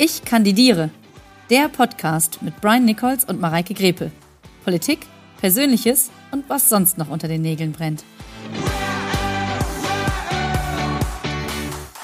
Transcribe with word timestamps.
Ich 0.00 0.24
kandidiere. 0.24 0.90
Der 1.50 1.68
Podcast 1.68 2.40
mit 2.40 2.60
Brian 2.60 2.84
Nichols 2.84 3.24
und 3.24 3.40
Mareike 3.40 3.74
Grepe. 3.74 4.12
Politik, 4.62 5.00
Persönliches 5.40 6.12
und 6.30 6.48
was 6.48 6.68
sonst 6.68 6.98
noch 6.98 7.10
unter 7.10 7.26
den 7.26 7.42
Nägeln 7.42 7.72
brennt. 7.72 8.04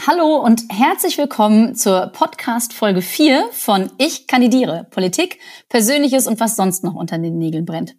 Hallo 0.04 0.38
und 0.38 0.64
herzlich 0.70 1.16
willkommen 1.18 1.76
zur 1.76 2.08
Podcast 2.08 2.72
Folge 2.72 3.00
4 3.00 3.50
von 3.52 3.92
Ich 3.98 4.26
kandidiere. 4.26 4.88
Politik, 4.90 5.38
Persönliches 5.68 6.26
und 6.26 6.40
was 6.40 6.56
sonst 6.56 6.82
noch 6.82 6.94
unter 6.94 7.16
den 7.16 7.38
Nägeln 7.38 7.64
brennt. 7.64 7.94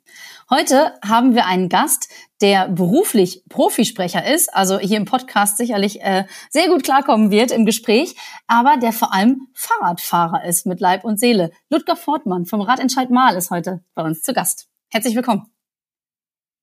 Heute 0.47 0.93
haben 1.03 1.33
wir 1.33 1.47
einen 1.47 1.69
Gast, 1.69 2.07
der 2.39 2.67
beruflich 2.67 3.43
Profisprecher 3.49 4.31
ist, 4.31 4.53
also 4.53 4.77
hier 4.77 4.97
im 4.97 5.05
Podcast 5.05 5.57
sicherlich 5.57 6.01
äh, 6.01 6.25
sehr 6.51 6.67
gut 6.67 6.83
klarkommen 6.83 7.31
wird 7.31 7.49
im 7.49 7.65
Gespräch, 7.65 8.15
aber 8.45 8.77
der 8.77 8.93
vor 8.93 9.11
allem 9.11 9.47
Fahrradfahrer 9.55 10.43
ist 10.45 10.67
mit 10.67 10.79
Leib 10.79 11.03
und 11.03 11.19
Seele. 11.19 11.49
Ludger 11.71 11.95
Fortmann 11.95 12.45
vom 12.45 12.61
Radentscheid 12.61 13.09
Mal 13.09 13.35
ist 13.35 13.49
heute 13.49 13.83
bei 13.95 14.03
uns 14.03 14.21
zu 14.21 14.33
Gast. 14.33 14.67
Herzlich 14.91 15.15
willkommen. 15.15 15.47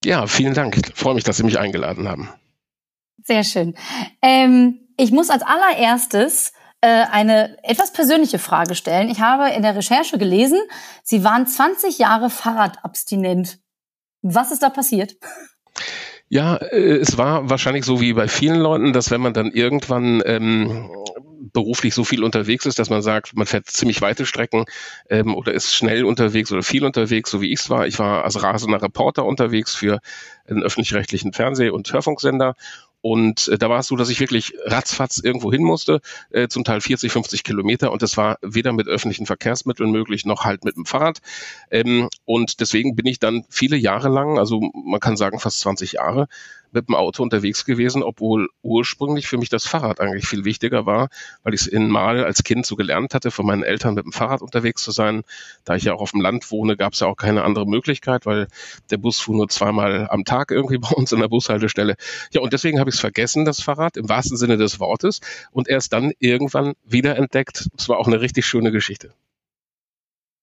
Ja, 0.04 0.28
vielen 0.28 0.54
Dank. 0.54 0.76
Ich 0.76 0.94
freue 0.94 1.14
mich, 1.14 1.24
dass 1.24 1.38
Sie 1.38 1.44
mich 1.44 1.58
eingeladen 1.58 2.08
haben. 2.08 2.28
Sehr 3.24 3.42
schön. 3.42 3.74
Ähm, 4.20 4.88
ich 4.96 5.10
muss 5.10 5.28
als 5.28 5.42
allererstes 5.42 6.52
äh, 6.82 7.06
eine 7.10 7.56
etwas 7.64 7.92
persönliche 7.92 8.38
Frage 8.38 8.76
stellen. 8.76 9.08
Ich 9.08 9.20
habe 9.20 9.50
in 9.50 9.62
der 9.62 9.74
Recherche 9.74 10.18
gelesen, 10.18 10.60
Sie 11.02 11.24
waren 11.24 11.48
20 11.48 11.98
Jahre 11.98 12.30
Fahrradabstinent. 12.30 13.61
Was 14.22 14.52
ist 14.52 14.62
da 14.62 14.70
passiert? 14.70 15.16
Ja, 16.28 16.56
äh, 16.56 16.96
es 16.96 17.18
war 17.18 17.50
wahrscheinlich 17.50 17.84
so 17.84 18.00
wie 18.00 18.14
bei 18.14 18.28
vielen 18.28 18.58
Leuten, 18.60 18.92
dass 18.92 19.10
wenn 19.10 19.20
man 19.20 19.34
dann 19.34 19.50
irgendwann 19.50 20.22
ähm, 20.24 20.90
beruflich 21.52 21.94
so 21.94 22.04
viel 22.04 22.24
unterwegs 22.24 22.66
ist, 22.66 22.78
dass 22.78 22.88
man 22.88 23.02
sagt, 23.02 23.36
man 23.36 23.46
fährt 23.46 23.66
ziemlich 23.66 24.00
weite 24.00 24.24
Strecken 24.24 24.64
ähm, 25.10 25.34
oder 25.34 25.52
ist 25.52 25.74
schnell 25.74 26.04
unterwegs 26.04 26.50
oder 26.50 26.62
viel 26.62 26.84
unterwegs, 26.84 27.30
so 27.30 27.40
wie 27.40 27.52
ich 27.52 27.60
es 27.60 27.70
war. 27.70 27.86
Ich 27.86 27.98
war 27.98 28.24
als 28.24 28.42
rasender 28.42 28.80
Reporter 28.80 29.26
unterwegs 29.26 29.74
für 29.74 30.00
einen 30.46 30.62
öffentlich-rechtlichen 30.62 31.32
Fernseh- 31.32 31.70
und 31.70 31.92
Hörfunksender 31.92 32.54
und 33.02 33.48
äh, 33.48 33.58
da 33.58 33.68
war 33.68 33.80
es 33.80 33.88
so, 33.88 33.96
dass 33.96 34.08
ich 34.08 34.20
wirklich 34.20 34.54
ratzfatz 34.64 35.18
irgendwo 35.18 35.52
hin 35.52 35.64
musste, 35.64 36.00
äh, 36.30 36.48
zum 36.48 36.64
Teil 36.64 36.80
40, 36.80 37.12
50 37.12 37.42
Kilometer. 37.42 37.92
Und 37.92 38.00
das 38.00 38.16
war 38.16 38.38
weder 38.42 38.72
mit 38.72 38.86
öffentlichen 38.86 39.26
Verkehrsmitteln 39.26 39.90
möglich, 39.90 40.24
noch 40.24 40.44
halt 40.44 40.64
mit 40.64 40.76
dem 40.76 40.86
Fahrrad. 40.86 41.18
Ähm, 41.70 42.08
und 42.24 42.60
deswegen 42.60 42.94
bin 42.94 43.06
ich 43.06 43.18
dann 43.18 43.44
viele 43.50 43.76
Jahre 43.76 44.08
lang, 44.08 44.38
also 44.38 44.60
man 44.72 45.00
kann 45.00 45.16
sagen 45.16 45.40
fast 45.40 45.60
20 45.60 45.92
Jahre, 45.92 46.28
mit 46.72 46.88
dem 46.88 46.94
Auto 46.94 47.22
unterwegs 47.22 47.64
gewesen, 47.64 48.02
obwohl 48.02 48.48
ursprünglich 48.62 49.28
für 49.28 49.38
mich 49.38 49.48
das 49.48 49.66
Fahrrad 49.66 50.00
eigentlich 50.00 50.26
viel 50.26 50.44
wichtiger 50.44 50.86
war, 50.86 51.08
weil 51.42 51.54
ich 51.54 51.62
es 51.62 51.66
in 51.66 51.88
Mal 51.88 52.24
als 52.24 52.42
Kind 52.42 52.66
so 52.66 52.76
gelernt 52.76 53.14
hatte, 53.14 53.30
von 53.30 53.46
meinen 53.46 53.62
Eltern 53.62 53.94
mit 53.94 54.04
dem 54.04 54.12
Fahrrad 54.12 54.42
unterwegs 54.42 54.82
zu 54.82 54.90
sein. 54.90 55.22
Da 55.64 55.76
ich 55.76 55.84
ja 55.84 55.94
auch 55.94 56.00
auf 56.00 56.12
dem 56.12 56.20
Land 56.20 56.50
wohne, 56.50 56.76
gab 56.76 56.94
es 56.94 57.00
ja 57.00 57.06
auch 57.06 57.16
keine 57.16 57.44
andere 57.44 57.66
Möglichkeit, 57.66 58.26
weil 58.26 58.48
der 58.90 58.96
Bus 58.96 59.20
fuhr 59.20 59.36
nur 59.36 59.48
zweimal 59.48 60.08
am 60.10 60.24
Tag 60.24 60.50
irgendwie 60.50 60.78
bei 60.78 60.90
uns 60.90 61.12
an 61.12 61.20
der 61.20 61.28
Bushaltestelle. 61.28 61.96
Ja, 62.32 62.40
und 62.40 62.52
deswegen 62.52 62.80
habe 62.80 62.90
ich 62.90 62.96
es 62.96 63.00
vergessen, 63.00 63.44
das 63.44 63.62
Fahrrad, 63.62 63.96
im 63.96 64.08
wahrsten 64.08 64.36
Sinne 64.36 64.56
des 64.56 64.80
Wortes, 64.80 65.20
und 65.50 65.68
erst 65.68 65.92
dann 65.92 66.12
irgendwann 66.18 66.74
wiederentdeckt. 66.84 67.68
Es 67.76 67.88
war 67.88 67.98
auch 67.98 68.06
eine 68.06 68.20
richtig 68.20 68.46
schöne 68.46 68.72
Geschichte. 68.72 69.14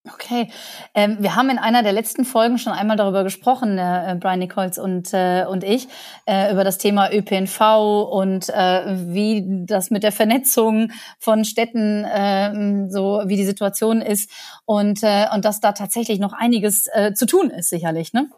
Okay, 0.07 0.49
ähm, 0.95 1.17
wir 1.19 1.35
haben 1.35 1.49
in 1.49 1.57
einer 1.57 1.83
der 1.83 1.91
letzten 1.91 2.23
Folgen 2.23 2.57
schon 2.57 2.71
einmal 2.71 2.95
darüber 2.95 3.25
gesprochen, 3.25 3.77
äh, 3.77 4.15
Brian 4.17 4.39
Nichols 4.39 4.77
und 4.77 5.13
äh, 5.13 5.45
und 5.45 5.65
ich, 5.65 5.89
äh, 6.25 6.53
über 6.53 6.63
das 6.63 6.77
Thema 6.77 7.11
ÖPNV 7.11 8.09
und 8.09 8.47
äh, 8.47 8.95
wie 9.13 9.65
das 9.65 9.91
mit 9.91 10.03
der 10.03 10.13
Vernetzung 10.13 10.93
von 11.19 11.43
Städten 11.43 12.05
äh, 12.05 12.89
so 12.89 13.23
wie 13.25 13.35
die 13.35 13.43
Situation 13.43 14.01
ist 14.01 14.31
und 14.63 15.03
äh, 15.03 15.25
und 15.33 15.43
dass 15.43 15.59
da 15.59 15.73
tatsächlich 15.73 16.19
noch 16.19 16.31
einiges 16.31 16.87
äh, 16.93 17.13
zu 17.13 17.25
tun 17.25 17.49
ist, 17.49 17.69
sicherlich, 17.69 18.13
ne? 18.13 18.29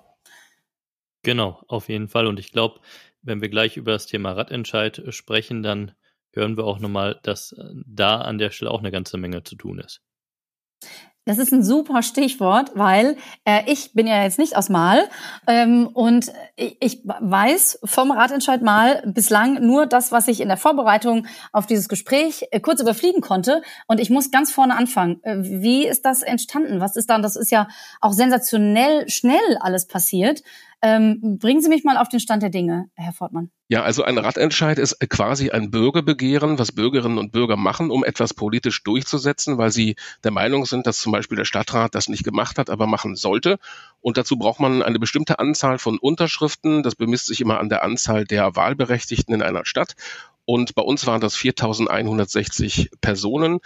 Genau, 1.21 1.61
auf 1.67 1.89
jeden 1.89 2.07
Fall. 2.07 2.25
Und 2.25 2.39
ich 2.39 2.51
glaube, 2.51 2.79
wenn 3.21 3.39
wir 3.39 3.49
gleich 3.49 3.77
über 3.77 3.91
das 3.91 4.07
Thema 4.07 4.31
Radentscheid 4.31 5.03
sprechen, 5.09 5.61
dann 5.61 5.91
hören 6.33 6.57
wir 6.57 6.63
auch 6.63 6.79
nochmal, 6.79 7.19
dass 7.21 7.55
da 7.85 8.19
an 8.21 8.39
der 8.39 8.49
Stelle 8.49 8.71
auch 8.71 8.79
eine 8.79 8.91
ganze 8.91 9.17
Menge 9.17 9.43
zu 9.43 9.55
tun 9.55 9.77
ist. 9.77 10.01
Das 11.25 11.37
ist 11.37 11.53
ein 11.53 11.63
super 11.63 12.01
Stichwort, 12.01 12.71
weil 12.73 13.15
äh, 13.45 13.61
ich 13.67 13.93
bin 13.93 14.07
ja 14.07 14.23
jetzt 14.23 14.39
nicht 14.39 14.57
aus 14.57 14.69
Mal 14.69 15.07
ähm, 15.45 15.87
und 15.93 16.33
ich, 16.55 16.77
ich 16.79 17.01
weiß 17.05 17.81
vom 17.83 18.09
Ratentscheid 18.09 18.63
Mal 18.63 19.03
bislang 19.05 19.63
nur 19.63 19.85
das, 19.85 20.11
was 20.11 20.27
ich 20.27 20.41
in 20.41 20.47
der 20.47 20.57
Vorbereitung 20.57 21.27
auf 21.51 21.67
dieses 21.67 21.89
Gespräch 21.89 22.47
äh, 22.49 22.59
kurz 22.59 22.81
überfliegen 22.81 23.21
konnte. 23.21 23.61
Und 23.87 23.99
ich 23.99 24.09
muss 24.09 24.31
ganz 24.31 24.51
vorne 24.51 24.75
anfangen. 24.75 25.23
Äh, 25.23 25.37
wie 25.43 25.85
ist 25.85 26.05
das 26.05 26.23
entstanden? 26.23 26.79
Was 26.79 26.95
ist 26.95 27.11
dann? 27.11 27.21
Das 27.21 27.35
ist 27.35 27.51
ja 27.51 27.67
auch 27.99 28.13
sensationell 28.13 29.07
schnell 29.07 29.57
alles 29.59 29.85
passiert. 29.85 30.41
Ähm, 30.83 31.37
bringen 31.39 31.61
Sie 31.61 31.69
mich 31.69 31.83
mal 31.83 31.97
auf 31.97 32.09
den 32.09 32.19
Stand 32.19 32.41
der 32.41 32.49
Dinge, 32.49 32.89
Herr 32.95 33.13
Fortmann. 33.13 33.51
Ja, 33.67 33.83
also 33.83 34.03
ein 34.03 34.17
Radentscheid 34.17 34.79
ist 34.79 34.99
quasi 35.09 35.51
ein 35.51 35.69
Bürgerbegehren, 35.69 36.57
was 36.57 36.71
Bürgerinnen 36.71 37.19
und 37.19 37.31
Bürger 37.31 37.55
machen, 37.55 37.91
um 37.91 38.03
etwas 38.03 38.33
politisch 38.33 38.83
durchzusetzen, 38.83 39.59
weil 39.59 39.71
sie 39.71 39.95
der 40.23 40.31
Meinung 40.31 40.65
sind, 40.65 40.87
dass 40.87 40.97
zum 40.97 41.11
Beispiel 41.11 41.37
der 41.37 41.45
Stadtrat 41.45 41.93
das 41.93 42.09
nicht 42.09 42.23
gemacht 42.23 42.57
hat, 42.57 42.71
aber 42.71 42.87
machen 42.87 43.15
sollte. 43.15 43.59
Und 44.01 44.17
dazu 44.17 44.37
braucht 44.37 44.59
man 44.59 44.81
eine 44.81 44.97
bestimmte 44.97 45.37
Anzahl 45.37 45.77
von 45.77 45.99
Unterschriften. 45.99 46.81
Das 46.81 46.95
bemisst 46.95 47.27
sich 47.27 47.41
immer 47.41 47.59
an 47.59 47.69
der 47.69 47.83
Anzahl 47.83 48.25
der 48.25 48.55
Wahlberechtigten 48.55 49.35
in 49.35 49.43
einer 49.43 49.65
Stadt. 49.65 49.95
Und 50.45 50.75
bei 50.75 50.81
uns 50.81 51.05
waren 51.05 51.21
das 51.21 51.35
4160 51.35 52.89
Personen, 52.99 53.59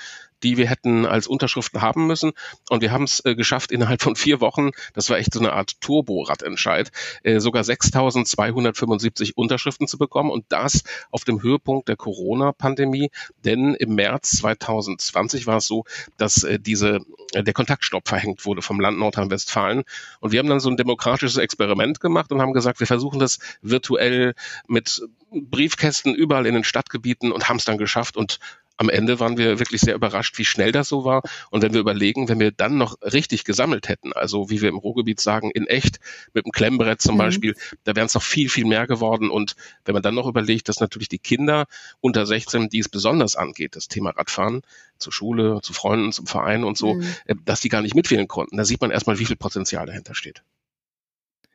die 0.46 0.58
wir 0.58 0.68
hätten 0.70 1.08
als 1.08 1.26
Unterschriften 1.26 1.82
haben 1.82 2.06
müssen. 2.06 2.32
Und 2.70 2.82
wir 2.82 2.92
haben 2.92 3.06
es 3.06 3.26
äh, 3.26 3.34
geschafft, 3.34 3.72
innerhalb 3.72 4.04
von 4.04 4.16
vier 4.16 4.42
Wochen, 4.42 4.70
das 4.94 5.10
war 5.10 5.18
echt 5.18 5.34
so 5.34 5.40
eine 5.40 5.54
Art 5.54 5.82
Turbo-Radentscheid, 5.82 6.92
äh, 7.24 7.40
sogar 7.40 7.64
6275 7.64 9.38
Unterschriften 9.38 9.88
zu 9.88 9.98
bekommen. 9.98 10.30
Und 10.30 10.46
das 10.50 10.84
auf 11.10 11.24
dem 11.24 11.42
Höhepunkt 11.42 11.90
der 11.90 11.96
Corona-Pandemie. 11.96 13.10
Denn 13.44 13.74
im 13.74 13.96
März 13.96 14.38
2020 14.38 15.48
war 15.48 15.58
es 15.58 15.66
so, 15.66 15.84
dass 16.18 16.44
äh, 16.44 16.60
diese, 16.60 17.00
äh, 17.34 17.44
der 17.44 17.54
Kontaktstopp 17.54 18.08
verhängt 18.08 18.46
wurde 18.46 18.62
vom 18.62 18.80
Land 18.80 19.00
Nordrhein-Westfalen. 19.00 19.84
Und 20.20 20.32
wir 20.32 20.38
haben 20.38 20.50
dann 20.50 20.60
so 20.60 20.70
ein 20.70 20.78
demokratisches 20.78 21.38
Experiment 21.38 22.00
gemacht 22.00 22.32
und 22.32 22.40
haben 22.40 22.54
gesagt, 22.54 22.80
wir 22.80 22.88
versuchen 22.88 23.18
das 23.18 23.40
virtuell 23.64 24.36
mit 24.68 25.02
Briefkästen 25.32 26.14
überall 26.14 26.46
in 26.46 26.54
den 26.54 26.64
Stadtgebieten 26.64 27.32
und 27.32 27.50
haben 27.50 27.58
es 27.58 27.66
dann 27.66 27.80
geschafft. 27.80 28.16
Und 28.16 28.40
am 28.78 28.90
Ende 28.90 29.20
waren 29.20 29.38
wir 29.38 29.60
wirklich 29.60 29.82
sehr 29.82 29.96
überrascht, 29.96 30.38
wie 30.38 30.46
schnell 30.46 30.72
das 30.72 30.90
so 30.90 31.06
war. 31.06 31.22
Und 31.50 31.62
wenn 31.62 31.74
wir 31.74 31.80
überlegen, 31.80 32.28
wenn 32.28 32.40
wir 32.40 32.52
dann 32.52 32.78
noch 32.78 32.98
richtig 33.02 33.44
gesammelt 33.44 33.88
hätten, 33.88 34.14
also 34.14 34.50
wie 34.50 34.62
wir 34.62 34.70
im 34.70 34.78
Ruhrgebiet 34.78 35.20
sagen, 35.20 35.52
in 35.52 35.68
echt, 35.68 36.00
mit 36.34 36.46
dem 36.46 36.52
Klemmbrett 36.52 37.02
zum 37.02 37.16
mhm. 37.16 37.20
Beispiel, 37.20 37.56
da 37.84 37.96
wären 37.96 38.08
es 38.08 38.14
noch 38.14 38.24
viel, 38.24 38.50
viel 38.50 38.66
mehr 38.66 38.88
geworden. 38.88 39.30
Und 39.30 39.56
wenn 39.86 39.94
man 39.94 40.04
dann 40.04 40.16
noch 40.16 40.28
überlegt, 40.28 40.70
dass 40.70 40.80
natürlich 40.80 41.10
die 41.10 41.20
Kinder 41.20 41.66
unter 42.02 42.26
16, 42.26 42.70
die 42.70 42.80
es 42.80 42.90
besonders 42.90 43.36
angeht, 43.36 43.76
das 43.76 43.88
Thema 43.88 44.12
Radfahren, 44.12 44.62
zur 44.98 45.14
Schule, 45.14 45.60
zu 45.62 45.74
Freunden, 45.74 46.12
zum 46.12 46.28
Verein 46.28 46.64
und 46.64 46.78
so, 46.78 46.96
mhm. 46.96 47.06
Äh, 47.26 47.36
dass 47.46 47.62
die 47.62 47.70
gar 47.70 47.82
nicht 47.82 47.96
mitwählen 47.96 48.28
konnten, 48.28 48.58
da 48.58 48.66
sieht 48.66 48.82
man 48.82 48.92
erstmal, 48.92 49.20
wie 49.20 49.26
viel 49.26 49.36
Potenzial 49.36 49.86
dahinter 49.86 50.16
steht. 50.16 50.44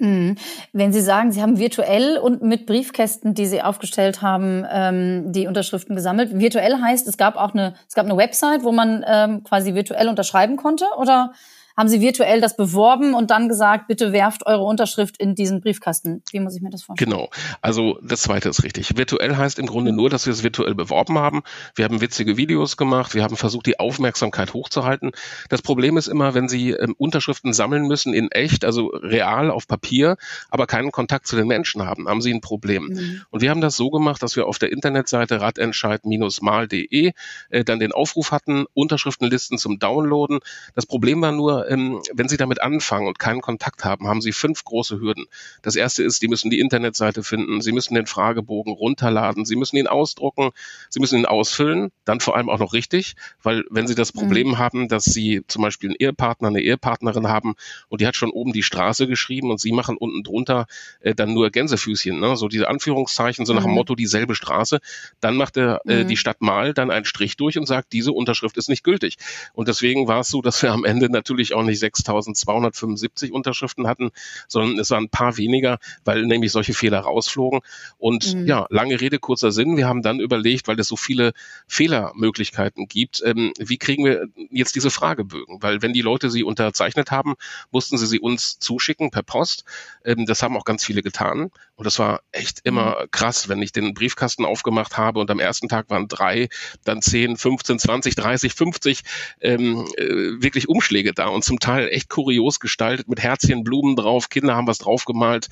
Mhm. 0.01 0.37
Wenn 0.73 0.93
Sie 0.93 1.01
sagen, 1.01 1.31
Sie 1.31 1.43
haben 1.43 1.59
virtuell 1.59 2.17
und 2.17 2.43
mit 2.43 2.67
Briefkästen, 2.67 3.35
die 3.35 3.47
Sie 3.47 3.63
aufgestellt 3.63 4.23
haben, 4.23 4.67
ähm, 4.71 5.33
die 5.33 5.47
Unterschriften 5.47 5.95
gesammelt. 5.95 6.39
Virtuell 6.39 6.81
heißt, 6.81 7.07
es 7.07 7.19
gab 7.19 7.37
auch 7.37 7.53
eine, 7.53 7.75
es 7.87 7.95
gab 7.95 8.07
eine 8.07 8.17
Website, 8.17 8.65
wo 8.65 8.73
man 8.73 9.05
ähm, 9.07 9.45
quasi 9.45 9.75
virtuell 9.75 10.09
unterschreiben 10.09 10.57
konnte, 10.57 10.87
oder? 10.99 11.33
Haben 11.77 11.89
Sie 11.89 12.01
virtuell 12.01 12.41
das 12.41 12.57
beworben 12.57 13.15
und 13.15 13.31
dann 13.31 13.49
gesagt, 13.49 13.89
bitte 13.89 14.13
werft 14.13 14.47
eure 14.47 14.63
Unterschrift 14.63 15.17
in 15.19 15.35
diesen 15.35 15.61
Briefkasten. 15.61 16.23
Wie 16.33 16.41
muss 16.41 16.57
ich 16.57 16.63
mir 16.63 16.71
das 16.71 16.83
vorstellen? 16.83 17.11
Genau. 17.11 17.31
Also 17.61 17.99
das 18.03 18.23
zweite 18.23 18.49
ist 18.49 18.63
richtig. 18.63 18.97
Virtuell 18.97 19.37
heißt 19.37 19.59
im 19.59 19.67
Grunde 19.67 19.93
nur, 19.93 20.11
dass 20.11 20.27
wir 20.27 20.33
es 20.33 20.43
virtuell 20.43 20.75
beworben 20.75 21.19
haben. 21.19 21.43
Wir 21.75 21.85
haben 21.85 22.01
witzige 22.01 22.37
Videos 22.37 22.77
gemacht. 22.77 23.15
Wir 23.15 23.23
haben 23.23 23.37
versucht, 23.37 23.67
die 23.67 23.79
Aufmerksamkeit 23.79 24.55
hochzuhalten. 24.55 25.13
Das 25.49 25.63
Problem 25.63 25.97
ist 25.97 26.09
immer, 26.09 26.35
wenn 26.35 26.49
Sie 26.49 26.71
ähm, 26.71 26.95
Unterschriften 26.99 27.53
sammeln 27.53 27.87
müssen 27.87 28.15
in 28.15 28.31
echt, 28.31 28.65
also 28.65 28.89
real 28.89 29.51
auf 29.51 29.67
Papier, 29.67 30.17
aber 30.51 30.67
keinen 30.67 30.91
Kontakt 30.93 31.27
zu 31.27 31.37
den 31.37 31.47
Menschen 31.47 31.85
haben, 31.87 32.09
haben 32.09 32.23
Sie 32.23 32.33
ein 32.33 32.41
Problem. 32.41 32.85
Mhm. 32.85 33.23
Und 33.31 33.43
wir 33.43 33.51
haben 33.51 33.61
das 33.61 33.77
so 33.77 33.91
gemacht, 33.91 34.23
dass 34.23 34.37
wir 34.37 34.47
auf 34.47 34.59
der 34.59 34.73
Internetseite 34.73 35.41
radentscheid-mal.de 35.41 37.13
äh, 37.51 37.65
dann 37.65 37.79
den 37.79 37.93
Aufruf 37.93 38.33
hatten, 38.33 38.67
Unterschriftenlisten 38.75 39.59
zum 39.59 39.79
Downloaden. 39.79 40.41
Das 40.75 40.87
Problem 40.87 41.21
war 41.23 41.33
nur, 41.33 41.60
ähm, 41.69 42.01
wenn 42.13 42.29
Sie 42.29 42.37
damit 42.37 42.63
anfangen 42.63 43.09
und 43.09 43.19
keinen 43.19 43.41
Kontakt 43.41 43.85
haben, 43.85 44.07
haben 44.07 44.21
Sie 44.21 44.33
fünf 44.33 44.65
große 44.65 45.01
Hürden. 45.01 45.27
Das 45.63 45.77
erste 45.77 46.03
ist, 46.03 46.21
Sie 46.21 46.29
müssen 46.29 46.51
die 46.51 46.61
Internetseite 46.61 47.23
finden, 47.23 47.61
Sie 47.61 47.73
müssen 47.73 47.95
den 47.95 48.07
Fragebogen 48.07 48.73
runterladen, 48.73 49.45
Sie 49.45 49.57
müssen 49.57 49.77
ihn 49.77 49.87
ausdrucken, 49.87 50.51
Sie 50.89 51.01
müssen 51.01 51.19
ihn 51.19 51.27
ausfüllen, 51.27 51.91
dann 52.05 52.21
vor 52.21 52.37
allem 52.37 52.49
auch 52.49 52.59
noch 52.59 52.73
richtig, 52.73 53.17
weil 53.43 53.65
wenn 53.71 53.87
Sie 53.87 53.95
das. 53.95 54.11
Problem 54.21 54.49
mhm. 54.49 54.59
haben, 54.59 54.89
dass 54.89 55.05
Sie 55.05 55.43
zum 55.49 55.63
Beispiel 55.63 55.91
einen 55.91 55.97
Ehepartner, 55.97 56.49
eine 56.49 56.61
Ehepartnerin 56.61 57.29
haben 57.29 57.55
und 57.89 58.01
die 58.01 58.07
hat 58.07 58.17
schon 58.17 58.31
oben 58.31 58.53
die 58.53 58.63
Straße 58.63 59.07
geschrieben 59.07 59.51
und 59.51 59.61
Sie 59.61 59.73
machen 59.73 59.97
unten 59.97 60.23
drunter 60.23 60.67
äh, 61.01 61.15
dann 61.15 61.33
nur 61.33 61.51
Gänsefüßchen, 61.51 62.21
ne? 62.21 62.37
so 62.37 62.49
diese 62.49 62.69
Anführungszeichen, 62.69 63.47
so 63.47 63.55
nach 63.55 63.63
dem 63.63 63.71
mhm. 63.71 63.77
Motto 63.77 63.95
dieselbe 63.95 64.35
Straße, 64.35 64.81
dann 65.21 65.37
macht 65.37 65.57
der, 65.57 65.81
äh, 65.87 66.05
die 66.05 66.15
mhm. 66.15 66.17
Stadt 66.17 66.41
Mal 66.41 66.75
dann 66.75 66.91
einen 66.91 67.05
Strich 67.05 67.37
durch 67.37 67.59
und 67.59 67.67
sagt, 67.67 67.93
diese 67.93 68.13
Unterschrift 68.13 68.57
ist 68.57 68.69
nicht 68.69 68.85
gültig. 68.85 69.17
Und 69.53 69.69
deswegen 69.69 70.09
war 70.09 70.21
es 70.21 70.29
so, 70.29 70.43
dass 70.43 70.63
wir 70.63 70.73
am 70.73 70.85
Ende 70.85 71.11
natürlich 71.11 71.50
auch 71.53 71.63
nicht 71.63 71.83
6.275 71.83 73.31
Unterschriften 73.31 73.87
hatten, 73.87 74.11
sondern 74.49 74.79
es 74.79 74.91
waren 74.91 75.05
ein 75.05 75.09
paar 75.09 75.37
weniger, 75.37 75.79
weil 76.05 76.27
nämlich 76.27 76.53
solche 76.53 76.75
Fehler 76.75 77.01
rausflogen. 77.01 77.61
Und 77.99 78.35
mhm. 78.35 78.47
ja, 78.47 78.67
lange 78.71 79.01
Rede, 79.01 79.19
kurzer 79.19 79.53
Sinn. 79.53 79.77
Wir 79.77 79.89
haben 79.89 80.03
dann 80.03 80.21
überlegt, 80.21 80.69
weil 80.69 80.79
es 80.79 80.89
so 80.89 80.97
viele 80.97 81.33
Fehlermöglichkeiten 81.67 82.87
gibt, 82.87 83.23
ähm, 83.25 83.53
wie 83.59 83.79
kriegen 83.79 84.05
wir 84.05 84.29
jetzt 84.51 84.75
diese 84.75 84.91
Fragebögen? 84.91 85.63
Weil 85.63 85.83
wenn 85.83 85.93
die 85.93 86.03
Leute 86.03 86.31
sie 86.31 86.45
unterzeichnet 86.45 87.11
haben, 87.11 87.35
mussten 87.71 87.99
sie 87.99 88.07
sie 88.07 88.21
uns 88.21 88.59
zuschicken 88.59 89.11
per 89.11 89.23
Post. 89.23 89.65
Ähm, 90.05 90.27
das 90.27 90.43
haben 90.43 90.57
auch 90.57 90.65
ganz 90.65 90.85
viele 90.85 91.03
getan. 91.03 91.51
Und 91.81 91.87
das 91.87 91.99
war 91.99 92.21
echt 92.31 92.61
immer 92.65 92.91
mhm. 93.01 93.11
krass, 93.11 93.49
wenn 93.49 93.63
ich 93.63 93.73
den 93.73 93.95
Briefkasten 93.95 94.45
aufgemacht 94.45 94.99
habe 94.99 95.19
und 95.19 95.31
am 95.31 95.41
ersten 95.41 95.67
Tag 95.67 95.89
waren 95.89 96.09
drei, 96.09 96.51
dann 96.85 97.01
zehn, 97.01 97.39
15, 97.39 97.79
20, 97.79 98.15
30, 98.17 98.53
50 98.53 99.01
ähm, 99.41 99.89
äh, 99.97 100.05
wirklich 100.43 100.69
Umschläge 100.69 101.15
da 101.15 101.29
und 101.29 101.43
zum 101.43 101.59
Teil 101.59 101.89
echt 101.89 102.11
kurios 102.11 102.61
gestaltet 102.61 103.09
mit 103.09 103.21
Herzchen, 103.21 103.65
Blumen 103.65 103.97
drauf, 103.97 104.29
Kinder 104.29 104.57
haben 104.57 104.67
was 104.67 104.77
draufgemalt. 104.77 105.49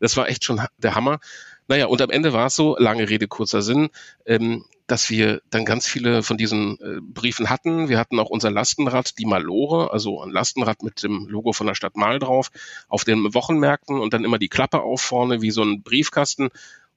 Das 0.00 0.16
war 0.16 0.28
echt 0.28 0.44
schon 0.44 0.60
der 0.78 0.96
Hammer. 0.96 1.20
Naja, 1.68 1.86
und 1.86 2.02
am 2.02 2.10
Ende 2.10 2.32
war 2.32 2.46
es 2.46 2.56
so, 2.56 2.76
lange 2.76 3.08
Rede, 3.08 3.28
kurzer 3.28 3.62
Sinn, 3.62 3.90
ähm, 4.26 4.64
dass 4.90 5.08
wir 5.08 5.40
dann 5.50 5.64
ganz 5.64 5.86
viele 5.86 6.22
von 6.22 6.36
diesen 6.36 6.78
äh, 6.80 7.00
Briefen 7.00 7.48
hatten. 7.48 7.88
Wir 7.88 7.98
hatten 7.98 8.18
auch 8.18 8.28
unser 8.28 8.50
Lastenrad, 8.50 9.18
die 9.18 9.26
Malore, 9.26 9.92
also 9.92 10.20
ein 10.20 10.30
Lastenrad 10.30 10.82
mit 10.82 11.02
dem 11.02 11.26
Logo 11.28 11.52
von 11.52 11.68
der 11.68 11.76
Stadt 11.76 11.96
Mal 11.96 12.18
drauf, 12.18 12.50
auf 12.88 13.04
den 13.04 13.32
Wochenmärkten 13.32 14.00
und 14.00 14.12
dann 14.12 14.24
immer 14.24 14.38
die 14.38 14.48
Klappe 14.48 14.82
auf 14.82 15.00
vorne 15.00 15.42
wie 15.42 15.52
so 15.52 15.62
ein 15.62 15.82
Briefkasten. 15.82 16.50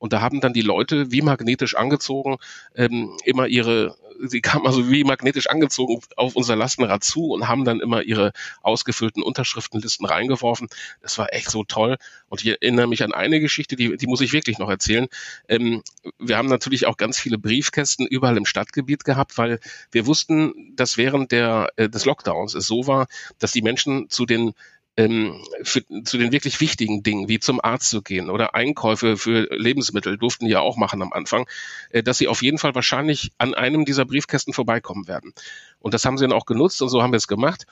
Und 0.03 0.11
da 0.11 0.19
haben 0.19 0.41
dann 0.41 0.51
die 0.51 0.61
Leute 0.61 1.13
wie 1.13 1.21
magnetisch 1.21 1.77
angezogen 1.77 2.35
ähm, 2.75 3.15
immer 3.23 3.47
ihre 3.47 3.95
sie 4.19 4.41
kamen 4.41 4.67
also 4.67 4.89
wie 4.89 5.03
magnetisch 5.03 5.47
angezogen 5.47 6.01
auf 6.15 6.35
unser 6.35 6.55
Lastenrad 6.55 7.03
zu 7.03 7.31
und 7.31 7.47
haben 7.47 7.65
dann 7.65 7.79
immer 7.79 8.03
ihre 8.03 8.33
ausgefüllten 8.61 9.23
Unterschriftenlisten 9.23 10.05
reingeworfen. 10.05 10.67
Das 11.01 11.17
war 11.17 11.33
echt 11.33 11.49
so 11.49 11.63
toll. 11.63 11.97
Und 12.29 12.43
ich 12.43 12.47
erinnere 12.47 12.87
mich 12.87 13.03
an 13.03 13.13
eine 13.13 13.39
Geschichte, 13.39 13.75
die, 13.75 13.95
die 13.97 14.07
muss 14.07 14.21
ich 14.21 14.33
wirklich 14.33 14.59
noch 14.59 14.69
erzählen. 14.69 15.07
Ähm, 15.47 15.83
wir 16.19 16.37
haben 16.37 16.49
natürlich 16.49 16.85
auch 16.85 16.97
ganz 16.97 17.19
viele 17.19 17.37
Briefkästen 17.37 18.05
überall 18.05 18.37
im 18.37 18.45
Stadtgebiet 18.45 19.03
gehabt, 19.05 19.37
weil 19.37 19.59
wir 19.91 20.05
wussten, 20.05 20.73
dass 20.75 20.97
während 20.97 21.31
der, 21.31 21.69
äh, 21.77 21.89
des 21.89 22.05
Lockdowns 22.05 22.53
es 22.55 22.67
so 22.67 22.87
war, 22.87 23.07
dass 23.39 23.51
die 23.51 23.61
Menschen 23.61 24.09
zu 24.09 24.25
den 24.25 24.53
ähm, 24.95 25.43
für, 25.63 25.83
zu 26.03 26.17
den 26.17 26.31
wirklich 26.31 26.59
wichtigen 26.59 27.03
Dingen, 27.03 27.27
wie 27.27 27.39
zum 27.39 27.59
Arzt 27.63 27.89
zu 27.89 28.01
gehen 28.01 28.29
oder 28.29 28.55
Einkäufe 28.55 29.17
für 29.17 29.47
Lebensmittel, 29.55 30.17
durften 30.17 30.45
die 30.45 30.51
ja 30.51 30.59
auch 30.59 30.77
machen 30.77 31.01
am 31.01 31.13
Anfang, 31.13 31.47
äh, 31.89 32.03
dass 32.03 32.17
sie 32.17 32.27
auf 32.27 32.41
jeden 32.41 32.57
Fall 32.57 32.75
wahrscheinlich 32.75 33.31
an 33.37 33.53
einem 33.53 33.85
dieser 33.85 34.05
Briefkästen 34.05 34.53
vorbeikommen 34.53 35.07
werden. 35.07 35.33
Und 35.79 35.93
das 35.93 36.05
haben 36.05 36.17
sie 36.17 36.25
dann 36.25 36.33
auch 36.33 36.45
genutzt 36.45 36.81
und 36.81 36.89
so 36.89 37.01
haben 37.01 37.13
wir 37.13 37.17
es 37.17 37.27
gemacht. 37.27 37.65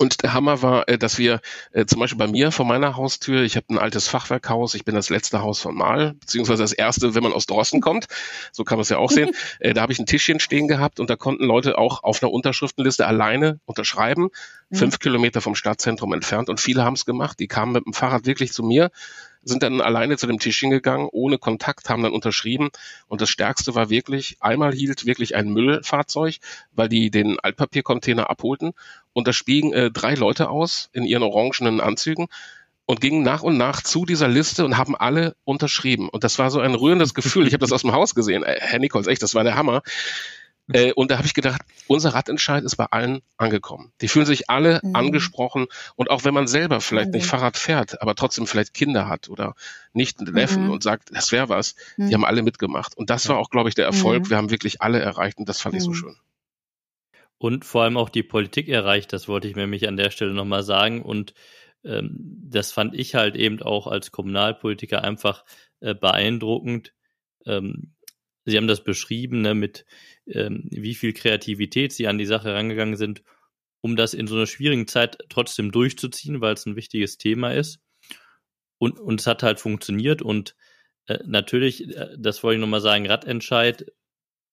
Und 0.00 0.22
der 0.22 0.32
Hammer 0.32 0.62
war, 0.62 0.88
äh, 0.88 0.96
dass 0.96 1.18
wir 1.18 1.42
äh, 1.72 1.84
zum 1.84 2.00
Beispiel 2.00 2.16
bei 2.16 2.26
mir 2.26 2.52
vor 2.52 2.64
meiner 2.64 2.96
Haustür, 2.96 3.42
ich 3.42 3.56
habe 3.56 3.66
ein 3.68 3.76
altes 3.76 4.08
Fachwerkhaus, 4.08 4.72
ich 4.72 4.86
bin 4.86 4.94
das 4.94 5.10
letzte 5.10 5.42
Haus 5.42 5.60
von 5.60 5.74
Mal, 5.74 6.14
beziehungsweise 6.14 6.62
das 6.62 6.72
erste, 6.72 7.14
wenn 7.14 7.22
man 7.22 7.34
aus 7.34 7.44
Drossen 7.44 7.82
kommt, 7.82 8.06
so 8.50 8.64
kann 8.64 8.78
man 8.78 8.82
es 8.82 8.88
ja 8.88 8.96
auch 8.96 9.10
sehen. 9.10 9.30
Äh, 9.58 9.74
da 9.74 9.82
habe 9.82 9.92
ich 9.92 9.98
ein 9.98 10.06
Tischchen 10.06 10.40
stehen 10.40 10.68
gehabt 10.68 11.00
und 11.00 11.10
da 11.10 11.16
konnten 11.16 11.44
Leute 11.44 11.76
auch 11.76 12.02
auf 12.02 12.22
einer 12.22 12.32
Unterschriftenliste 12.32 13.06
alleine 13.06 13.60
unterschreiben, 13.66 14.28
mhm. 14.70 14.76
fünf 14.76 14.98
Kilometer 15.00 15.42
vom 15.42 15.54
Stadtzentrum 15.54 16.14
entfernt 16.14 16.48
und 16.48 16.60
viele 16.60 16.84
haben 16.84 16.94
es 16.94 17.04
gemacht. 17.04 17.38
Die 17.40 17.48
kamen 17.48 17.72
mit 17.72 17.84
dem 17.84 17.92
Fahrrad 17.92 18.24
wirklich 18.24 18.52
zu 18.52 18.62
mir, 18.62 18.90
sind 19.42 19.62
dann 19.62 19.80
alleine 19.80 20.16
zu 20.16 20.26
dem 20.26 20.38
Tischchen 20.38 20.70
gegangen, 20.70 21.08
ohne 21.10 21.38
Kontakt, 21.38 21.88
haben 21.88 22.02
dann 22.02 22.12
unterschrieben. 22.12 22.70
Und 23.08 23.20
das 23.20 23.30
Stärkste 23.30 23.74
war 23.74 23.90
wirklich, 23.90 24.36
einmal 24.40 24.72
hielt 24.72 25.06
wirklich 25.06 25.34
ein 25.34 25.50
Müllfahrzeug, 25.50 26.36
weil 26.72 26.88
die 26.88 27.10
den 27.10 27.38
Altpapiercontainer 27.40 28.28
abholten. 28.30 28.72
Und 29.12 29.26
da 29.26 29.32
stiegen 29.32 29.72
äh, 29.72 29.90
drei 29.90 30.14
Leute 30.14 30.50
aus 30.50 30.90
in 30.92 31.04
ihren 31.04 31.22
orangenen 31.22 31.80
Anzügen 31.80 32.28
und 32.90 33.00
gingen 33.00 33.22
nach 33.22 33.42
und 33.42 33.56
nach 33.56 33.82
zu 33.82 34.04
dieser 34.04 34.26
Liste 34.26 34.64
und 34.64 34.76
haben 34.76 34.96
alle 34.96 35.36
unterschrieben. 35.44 36.08
Und 36.08 36.24
das 36.24 36.38
war 36.38 36.50
so 36.50 36.58
ein 36.60 36.74
rührendes 36.74 37.14
Gefühl. 37.14 37.46
Ich 37.46 37.52
habe 37.52 37.60
das 37.60 37.72
aus 37.72 37.82
dem 37.82 37.92
Haus 37.92 38.14
gesehen. 38.14 38.42
Äh, 38.42 38.56
Herr 38.58 38.80
Nichols, 38.80 39.06
echt, 39.06 39.22
das 39.22 39.34
war 39.34 39.44
der 39.44 39.54
Hammer. 39.54 39.82
Äh, 40.72 40.92
und 40.92 41.10
da 41.10 41.16
habe 41.16 41.26
ich 41.26 41.34
gedacht, 41.34 41.62
unser 41.86 42.14
Radentscheid 42.14 42.64
ist 42.64 42.76
bei 42.76 42.86
allen 42.86 43.22
angekommen. 43.36 43.92
Die 44.00 44.08
fühlen 44.08 44.26
sich 44.26 44.50
alle 44.50 44.80
mhm. 44.82 44.94
angesprochen 44.94 45.66
und 45.96 46.10
auch 46.10 46.24
wenn 46.24 46.34
man 46.34 46.46
selber 46.46 46.80
vielleicht 46.80 47.08
mhm. 47.08 47.14
nicht 47.14 47.26
Fahrrad 47.26 47.56
fährt, 47.56 48.00
aber 48.02 48.14
trotzdem 48.14 48.46
vielleicht 48.46 48.74
Kinder 48.74 49.08
hat 49.08 49.28
oder 49.28 49.54
nicht 49.92 50.20
Neffen 50.20 50.64
mhm. 50.64 50.70
und 50.70 50.82
sagt, 50.82 51.10
das 51.12 51.32
wäre 51.32 51.48
was, 51.48 51.74
die 51.96 52.02
mhm. 52.02 52.14
haben 52.14 52.24
alle 52.24 52.42
mitgemacht. 52.42 52.96
Und 52.96 53.10
das 53.10 53.28
war 53.28 53.38
auch, 53.38 53.50
glaube 53.50 53.68
ich, 53.68 53.74
der 53.74 53.86
Erfolg. 53.86 54.24
Mhm. 54.24 54.30
Wir 54.30 54.36
haben 54.36 54.50
wirklich 54.50 54.80
alle 54.80 55.00
erreicht 55.00 55.38
und 55.38 55.48
das 55.48 55.60
fand 55.60 55.74
ich 55.74 55.82
so 55.82 55.90
mhm. 55.90 55.94
schön. 55.94 56.16
Und 57.38 57.64
vor 57.64 57.84
allem 57.84 57.96
auch 57.96 58.10
die 58.10 58.22
Politik 58.22 58.68
erreicht, 58.68 59.12
das 59.12 59.26
wollte 59.26 59.48
ich 59.48 59.56
mir 59.56 59.66
mich 59.66 59.88
an 59.88 59.96
der 59.96 60.10
Stelle 60.10 60.34
nochmal 60.34 60.62
sagen. 60.62 61.00
Und 61.00 61.32
ähm, 61.84 62.10
das 62.14 62.70
fand 62.70 62.94
ich 62.94 63.14
halt 63.14 63.34
eben 63.34 63.62
auch 63.62 63.86
als 63.86 64.12
Kommunalpolitiker 64.12 65.02
einfach 65.02 65.44
äh, 65.80 65.94
beeindruckend. 65.94 66.92
Ähm, 67.46 67.94
Sie 68.44 68.56
haben 68.56 68.66
das 68.66 68.84
beschrieben, 68.84 69.40
ne, 69.40 69.54
mit 69.54 69.84
ähm, 70.32 70.68
wie 70.70 70.94
viel 70.94 71.12
Kreativität 71.12 71.92
Sie 71.92 72.06
an 72.06 72.18
die 72.18 72.26
Sache 72.26 72.54
rangegangen 72.54 72.96
sind, 72.96 73.22
um 73.80 73.96
das 73.96 74.14
in 74.14 74.26
so 74.26 74.36
einer 74.36 74.46
schwierigen 74.46 74.86
Zeit 74.86 75.18
trotzdem 75.28 75.72
durchzuziehen, 75.72 76.40
weil 76.40 76.54
es 76.54 76.66
ein 76.66 76.76
wichtiges 76.76 77.18
Thema 77.18 77.52
ist. 77.52 77.80
Und, 78.78 78.98
und 79.00 79.20
es 79.20 79.26
hat 79.26 79.42
halt 79.42 79.60
funktioniert. 79.60 80.22
Und 80.22 80.56
äh, 81.06 81.18
natürlich, 81.26 81.88
äh, 81.96 82.16
das 82.18 82.42
wollte 82.42 82.56
ich 82.56 82.60
nochmal 82.60 82.80
sagen, 82.80 83.06
Radentscheid 83.06 83.86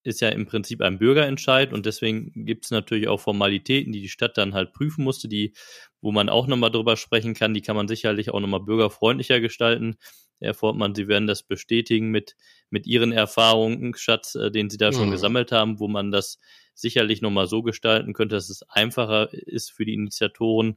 ist 0.04 0.20
ja 0.20 0.28
im 0.30 0.46
Prinzip 0.46 0.80
ein 0.80 0.98
Bürgerentscheid 0.98 1.72
und 1.72 1.84
deswegen 1.86 2.32
gibt 2.46 2.64
es 2.64 2.70
natürlich 2.70 3.08
auch 3.08 3.20
Formalitäten, 3.20 3.92
die 3.92 4.00
die 4.00 4.08
Stadt 4.08 4.38
dann 4.38 4.54
halt 4.54 4.72
prüfen 4.72 5.04
musste, 5.04 5.28
die, 5.28 5.54
wo 6.00 6.12
man 6.12 6.28
auch 6.28 6.46
nochmal 6.46 6.70
drüber 6.70 6.96
sprechen 6.96 7.34
kann, 7.34 7.52
die 7.54 7.62
kann 7.62 7.76
man 7.76 7.88
sicherlich 7.88 8.30
auch 8.30 8.40
nochmal 8.40 8.60
bürgerfreundlicher 8.60 9.40
gestalten. 9.40 9.96
Herr 10.40 10.54
Fortmann, 10.54 10.94
Sie 10.94 11.08
werden 11.08 11.26
das 11.26 11.42
bestätigen 11.42 12.10
mit, 12.10 12.36
mit 12.70 12.86
Ihren 12.86 13.12
Erfahrungen, 13.12 13.94
Schatz, 13.94 14.34
äh, 14.34 14.50
den 14.50 14.70
Sie 14.70 14.78
da 14.78 14.92
schon 14.92 15.08
mhm. 15.08 15.12
gesammelt 15.12 15.52
haben, 15.52 15.80
wo 15.80 15.88
man 15.88 16.10
das 16.10 16.38
sicherlich 16.74 17.22
nochmal 17.22 17.48
so 17.48 17.62
gestalten 17.62 18.12
könnte, 18.12 18.36
dass 18.36 18.50
es 18.50 18.62
einfacher 18.68 19.32
ist 19.32 19.72
für 19.72 19.84
die 19.84 19.94
Initiatoren 19.94 20.76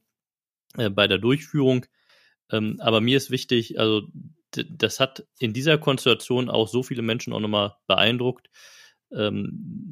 äh, 0.78 0.90
bei 0.90 1.08
der 1.08 1.20
Durchführung. 1.20 1.86
Ähm, 2.52 2.78
aber 2.80 3.02
mir 3.02 3.18
ist 3.18 3.30
wichtig, 3.30 3.80
also 3.80 4.08
das 4.52 5.00
hat 5.00 5.26
in 5.40 5.54
dieser 5.54 5.78
Konstellation 5.78 6.50
auch 6.50 6.68
so 6.68 6.84
viele 6.84 7.02
Menschen 7.02 7.34
auch 7.34 7.40
nochmal 7.40 7.76
beeindruckt, 7.88 8.50
ähm, 9.14 9.52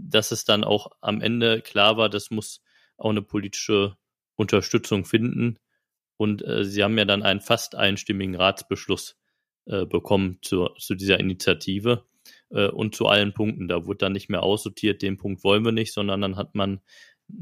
dass 0.09 0.31
es 0.31 0.45
dann 0.45 0.63
auch 0.63 0.91
am 1.01 1.21
Ende 1.21 1.61
klar 1.61 1.97
war, 1.97 2.09
das 2.09 2.31
muss 2.31 2.61
auch 2.97 3.11
eine 3.11 3.21
politische 3.21 3.95
Unterstützung 4.35 5.05
finden. 5.05 5.59
Und 6.17 6.45
äh, 6.45 6.65
sie 6.65 6.83
haben 6.83 6.97
ja 6.97 7.05
dann 7.05 7.23
einen 7.23 7.39
fast 7.39 7.75
einstimmigen 7.75 8.35
Ratsbeschluss 8.35 9.18
äh, 9.69 9.85
bekommen 9.85 10.39
zu, 10.41 10.67
zu 10.77 10.95
dieser 10.95 11.19
Initiative 11.19 12.03
äh, 12.49 12.67
und 12.67 12.95
zu 12.95 13.05
allen 13.05 13.33
Punkten. 13.33 13.67
Da 13.67 13.85
wurde 13.85 13.99
dann 13.99 14.13
nicht 14.13 14.29
mehr 14.29 14.43
aussortiert, 14.43 15.01
den 15.01 15.17
Punkt 15.17 15.43
wollen 15.43 15.63
wir 15.63 15.71
nicht, 15.71 15.93
sondern 15.93 16.21
dann 16.21 16.35
hat 16.35 16.55
man 16.55 16.81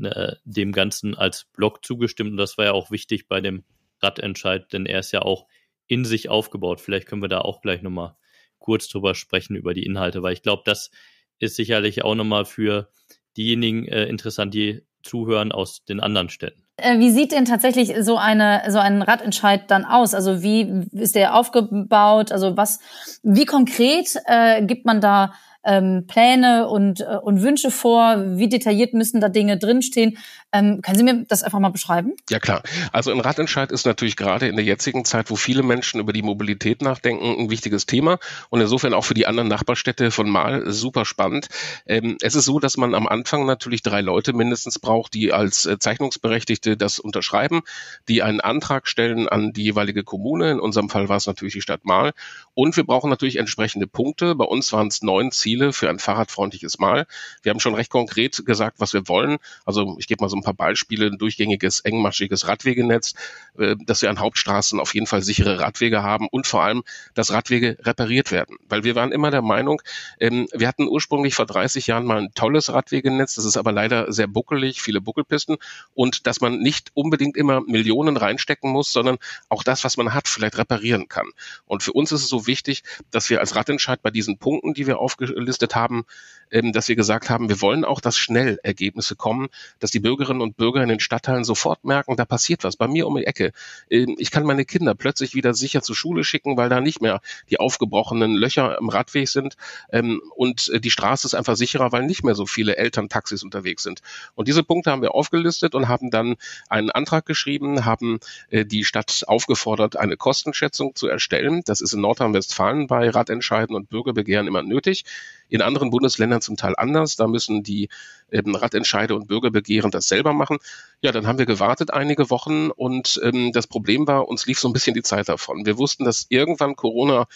äh, 0.02 0.34
dem 0.44 0.74
Ganzen 0.74 1.16
als 1.16 1.46
Block 1.54 1.86
zugestimmt. 1.86 2.32
Und 2.32 2.38
das 2.38 2.58
war 2.58 2.66
ja 2.66 2.72
auch 2.74 2.92
wichtig 2.92 3.28
bei 3.28 3.42
dem 3.42 3.64
Radentscheid, 4.02 4.72
denn 4.74 4.86
er 4.86 5.00
ist 5.00 5.12
ja 5.14 5.22
auch 5.22 5.48
in 5.88 6.06
sich 6.06 6.30
aufgebaut. 6.30 6.82
Vielleicht 6.82 7.08
können 7.08 7.22
wir 7.22 7.30
da 7.30 7.40
auch 7.40 7.62
gleich 7.62 7.82
nochmal 7.82 8.16
kurz 8.60 8.90
drüber 8.90 9.16
sprechen, 9.16 9.56
über 9.56 9.74
die 9.74 9.86
Inhalte, 9.86 10.22
weil 10.22 10.34
ich 10.34 10.42
glaube, 10.42 10.64
das 10.66 10.92
ist 11.40 11.56
sicherlich 11.56 12.04
auch 12.04 12.16
nochmal 12.16 12.46
für 12.46 12.92
diejenigen 13.38 13.88
äh, 13.88 14.06
interessant, 14.06 14.54
die 14.54 14.82
zuhören 15.04 15.52
aus 15.54 15.86
den 15.86 16.02
anderen 16.02 16.30
Städten. 16.30 16.67
Äh, 16.78 17.00
wie 17.00 17.10
sieht 17.10 17.32
denn 17.32 17.46
tatsächlich 17.46 17.94
so 18.02 18.18
eine 18.18 18.64
so 18.70 18.78
ein 18.78 19.02
Radentscheid 19.02 19.70
dann 19.70 19.84
aus? 19.84 20.14
Also 20.14 20.44
wie 20.44 20.86
ist 20.92 21.16
der 21.16 21.36
aufgebaut? 21.36 22.32
Also 22.32 22.56
was, 22.56 22.80
wie 23.24 23.46
konkret 23.46 24.16
äh, 24.26 24.64
gibt 24.64 24.86
man 24.86 25.02
da 25.02 25.34
ähm, 25.68 26.06
Pläne 26.08 26.68
und, 26.68 27.02
äh, 27.02 27.18
und 27.22 27.42
Wünsche 27.44 27.70
vor? 27.70 28.38
Wie 28.38 28.50
detailliert 28.50 28.94
müssen 28.94 29.22
da 29.22 29.30
Dinge 29.30 29.58
drinstehen? 29.58 30.18
Ähm, 30.54 30.82
können 30.82 30.98
Sie 30.98 31.04
mir 31.04 31.26
das 31.28 31.44
einfach 31.44 31.60
mal 31.60 31.70
beschreiben? 31.70 32.14
Ja 32.30 32.40
klar. 32.40 32.64
Also 32.94 33.12
ein 33.12 33.20
Radentscheid 33.20 33.72
ist 33.72 33.86
natürlich 33.86 34.16
gerade 34.16 34.48
in 34.48 34.56
der 34.56 34.64
jetzigen 34.64 35.04
Zeit, 35.04 35.30
wo 35.30 35.36
viele 35.36 35.62
Menschen 35.62 36.00
über 36.00 36.14
die 36.14 36.22
Mobilität 36.22 36.82
nachdenken, 36.82 37.36
ein 37.38 37.50
wichtiges 37.50 37.86
Thema 37.86 38.18
und 38.50 38.62
insofern 38.62 38.94
auch 38.94 39.04
für 39.04 39.14
die 39.14 39.28
anderen 39.28 39.50
Nachbarstädte 39.50 40.10
von 40.10 40.30
Mal 40.30 40.72
super 40.72 41.04
spannend. 41.04 41.50
Ähm, 41.86 42.18
es 42.22 42.36
ist 42.36 42.46
so, 42.46 42.60
dass 42.60 42.78
man 42.78 42.96
am 42.96 43.08
Anfang 43.08 43.46
natürlich 43.46 43.82
drei 43.82 44.00
Leute 44.00 44.32
mindestens 44.32 44.80
braucht, 44.80 45.14
die 45.14 45.34
als 45.34 45.66
äh, 45.66 45.78
Zeichnungsberechtigte 45.78 46.78
das 46.78 47.00
unterschreiben, 47.00 47.62
die 48.08 48.24
einen 48.24 48.40
Antrag 48.40 48.88
stellen 48.88 49.28
an 49.28 49.52
die 49.52 49.64
jeweilige 49.64 50.06
Kommune. 50.06 50.52
In 50.52 50.60
unserem 50.62 50.90
Fall 50.90 51.10
war 51.10 51.18
es 51.18 51.28
natürlich 51.28 51.56
die 51.56 51.62
Stadt 51.62 51.84
Mal. 51.84 52.14
Und 52.54 52.78
wir 52.78 52.86
brauchen 52.86 53.10
natürlich 53.10 53.36
entsprechende 53.36 53.86
Punkte. 53.86 54.34
Bei 54.36 54.46
uns 54.46 54.72
waren 54.72 54.88
es 54.88 55.02
neun 55.02 55.32
Ziele 55.32 55.57
für 55.74 55.90
ein 55.90 56.00
fahrradfreundliches 56.00 56.80
Mal. 56.80 57.06
Wir 57.44 57.52
haben 57.52 57.60
schon 57.60 57.76
recht 57.76 57.92
konkret 57.92 58.46
gesagt, 58.46 58.80
was 58.80 58.94
wir 58.94 59.08
wollen. 59.08 59.38
Also 59.66 59.96
ich 60.00 60.08
gebe 60.08 60.24
mal 60.24 60.30
so 60.30 60.38
ein 60.38 60.44
paar 60.44 60.54
Beispiele. 60.54 61.08
Ein 61.08 61.18
durchgängiges, 61.18 61.82
engmaschiges 61.82 62.48
Radwegenetz, 62.48 63.14
äh, 63.58 63.76
dass 63.86 64.02
wir 64.02 64.10
an 64.10 64.20
Hauptstraßen 64.20 64.80
auf 64.80 64.94
jeden 64.94 65.08
Fall 65.08 65.22
sichere 65.22 65.60
Radwege 65.60 66.04
haben 66.04 66.28
und 66.30 66.48
vor 66.48 66.64
allem, 66.64 66.84
dass 67.14 67.32
Radwege 67.32 67.78
repariert 67.82 68.32
werden. 68.32 68.58
Weil 68.68 68.84
wir 68.84 68.96
waren 68.96 69.12
immer 69.12 69.32
der 69.32 69.42
Meinung, 69.42 69.82
ähm, 70.20 70.48
wir 70.54 70.68
hatten 70.68 70.88
ursprünglich 70.88 71.36
vor 71.36 71.46
30 71.46 71.88
Jahren 71.88 72.06
mal 72.06 72.20
ein 72.20 72.34
tolles 72.34 72.72
Radwegenetz. 72.72 73.36
Das 73.36 73.46
ist 73.46 73.58
aber 73.58 73.72
leider 73.72 74.12
sehr 74.12 74.28
buckelig, 74.28 74.82
viele 74.82 75.02
Buckelpisten 75.02 75.58
und 75.94 76.28
dass 76.28 76.42
man 76.42 76.60
nicht 76.60 76.92
unbedingt 76.94 77.38
immer 77.38 77.62
Millionen 77.62 78.18
reinstecken 78.18 78.72
muss, 78.72 78.92
sondern 78.92 79.18
auch 79.50 79.64
das, 79.64 79.84
was 79.84 79.98
man 79.98 80.14
hat, 80.14 80.28
vielleicht 80.28 80.58
reparieren 80.58 81.08
kann. 81.08 81.28
Und 81.66 81.84
für 81.84 81.94
uns 81.94 82.12
ist 82.12 82.22
es 82.22 82.30
so 82.30 82.48
wichtig, 82.48 82.84
dass 83.12 83.30
wir 83.30 83.40
als 83.40 83.56
Radentscheid 83.56 84.02
bei 84.02 84.12
diesen 84.12 84.38
Punkten, 84.38 84.74
die 84.74 84.88
wir 84.88 85.00
aufgelistet 85.00 85.47
haben, 85.76 86.06
ähm, 86.47 86.47
dass 86.50 86.88
wir 86.88 86.96
gesagt 86.96 87.30
haben, 87.30 87.50
wir 87.50 87.62
wollen 87.62 87.86
auch, 87.86 88.02
dass 88.02 88.18
schnell 88.18 88.60
Ergebnisse 88.64 89.16
kommen, 89.16 89.50
dass 89.80 89.92
die 89.92 90.00
Bürgerinnen 90.00 90.42
und 90.42 90.58
Bürger 90.58 90.82
in 90.82 90.90
den 90.90 91.00
Stadtteilen 91.00 91.44
sofort 91.44 91.84
merken, 91.84 92.16
da 92.16 92.26
passiert 92.26 92.64
was. 92.64 92.76
Bei 92.76 92.88
mir 92.88 93.08
um 93.08 93.16
die 93.16 93.26
Ecke. 93.26 93.52
Ähm, 93.90 94.16
ich 94.18 94.32
kann 94.32 94.44
meine 94.44 94.66
Kinder 94.66 94.96
plötzlich 94.96 95.34
wieder 95.34 95.54
sicher 95.54 95.82
zur 95.82 95.96
Schule 95.96 96.24
schicken, 96.24 96.58
weil 96.58 96.70
da 96.70 96.82
nicht 96.82 97.02
mehr 97.02 97.22
die 97.50 97.60
aufgebrochenen 97.60 98.36
Löcher 98.36 98.78
im 98.80 98.90
Radweg 98.90 99.28
sind. 99.28 99.56
Ähm, 99.92 100.22
und 100.36 100.70
äh, 100.70 100.80
die 100.80 100.92
Straße 100.92 101.28
ist 101.28 101.34
einfach 101.34 101.56
sicherer, 101.56 101.92
weil 101.92 102.04
nicht 102.04 102.24
mehr 102.24 102.36
so 102.36 102.46
viele 102.46 102.78
Elterntaxis 102.78 103.44
unterwegs 103.44 103.84
sind. 103.84 104.02
Und 104.36 104.48
diese 104.48 104.64
Punkte 104.64 104.92
haben 104.92 105.02
wir 105.02 105.16
aufgelistet 105.16 105.76
und 105.76 105.88
haben 105.88 106.12
dann 106.12 106.36
einen 106.70 106.92
Antrag 106.92 107.26
geschrieben, 107.26 107.86
haben 107.86 108.20
äh, 108.50 108.66
die 108.66 108.84
Stadt 108.84 109.24
aufgefordert, 109.28 109.98
eine 109.98 110.18
Kostenschätzung 110.18 110.96
zu 110.96 111.08
erstellen. 111.08 111.62
Das 111.66 111.82
ist 111.82 111.94
in 111.94 112.02
Nordrhein-Westfalen 112.02 112.88
bei 112.88 113.10
Radentscheiden 113.10 113.76
und 113.76 113.90
Bürgerbegehren 113.90 114.48
immer 114.48 114.64
nötig 114.64 115.04
in 115.50 115.62
anderen 115.62 115.90
Bundesländern 115.90 116.42
zum 116.42 116.58
Teil 116.58 116.76
anders. 116.78 117.16
Da 117.16 117.28
müssen 117.28 117.64
die 117.64 117.90
ähm, 118.32 118.56
Radentscheide 118.56 119.16
und 119.16 119.28
Bürgerbegehren 119.28 119.92
das 119.92 120.08
selber 120.08 120.34
machen. 120.34 120.58
Ja, 121.02 121.12
dann 121.12 121.28
haben 121.28 121.38
wir 121.38 121.46
gewartet 121.46 121.94
einige 121.94 122.30
Wochen 122.30 122.70
und 122.70 123.20
ähm, 123.24 123.52
das 123.52 123.68
Problem 123.68 124.08
war, 124.08 124.28
uns 124.28 124.46
lief 124.46 124.60
so 124.60 124.68
ein 124.68 124.74
bisschen 124.74 124.94
die 124.94 125.04
Zeit 125.04 125.30
davon. 125.30 125.66
Wir 125.66 125.78
wussten, 125.78 126.06
dass 126.06 126.26
irgendwann 126.30 126.76
Corona 126.76 127.28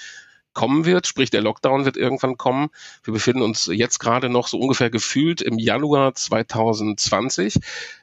kommen 0.54 0.86
wird, 0.86 1.08
sprich 1.08 1.30
der 1.30 1.42
Lockdown 1.42 1.86
wird 1.86 1.98
irgendwann 1.98 2.38
kommen. 2.38 2.70
Wir 3.04 3.14
befinden 3.14 3.42
uns 3.42 3.68
jetzt 3.68 4.00
gerade 4.00 4.30
noch 4.30 4.48
so 4.48 4.60
ungefähr 4.60 4.90
gefühlt 4.90 5.42
im 5.42 5.58
Januar 5.58 6.14
2020, 6.14 7.56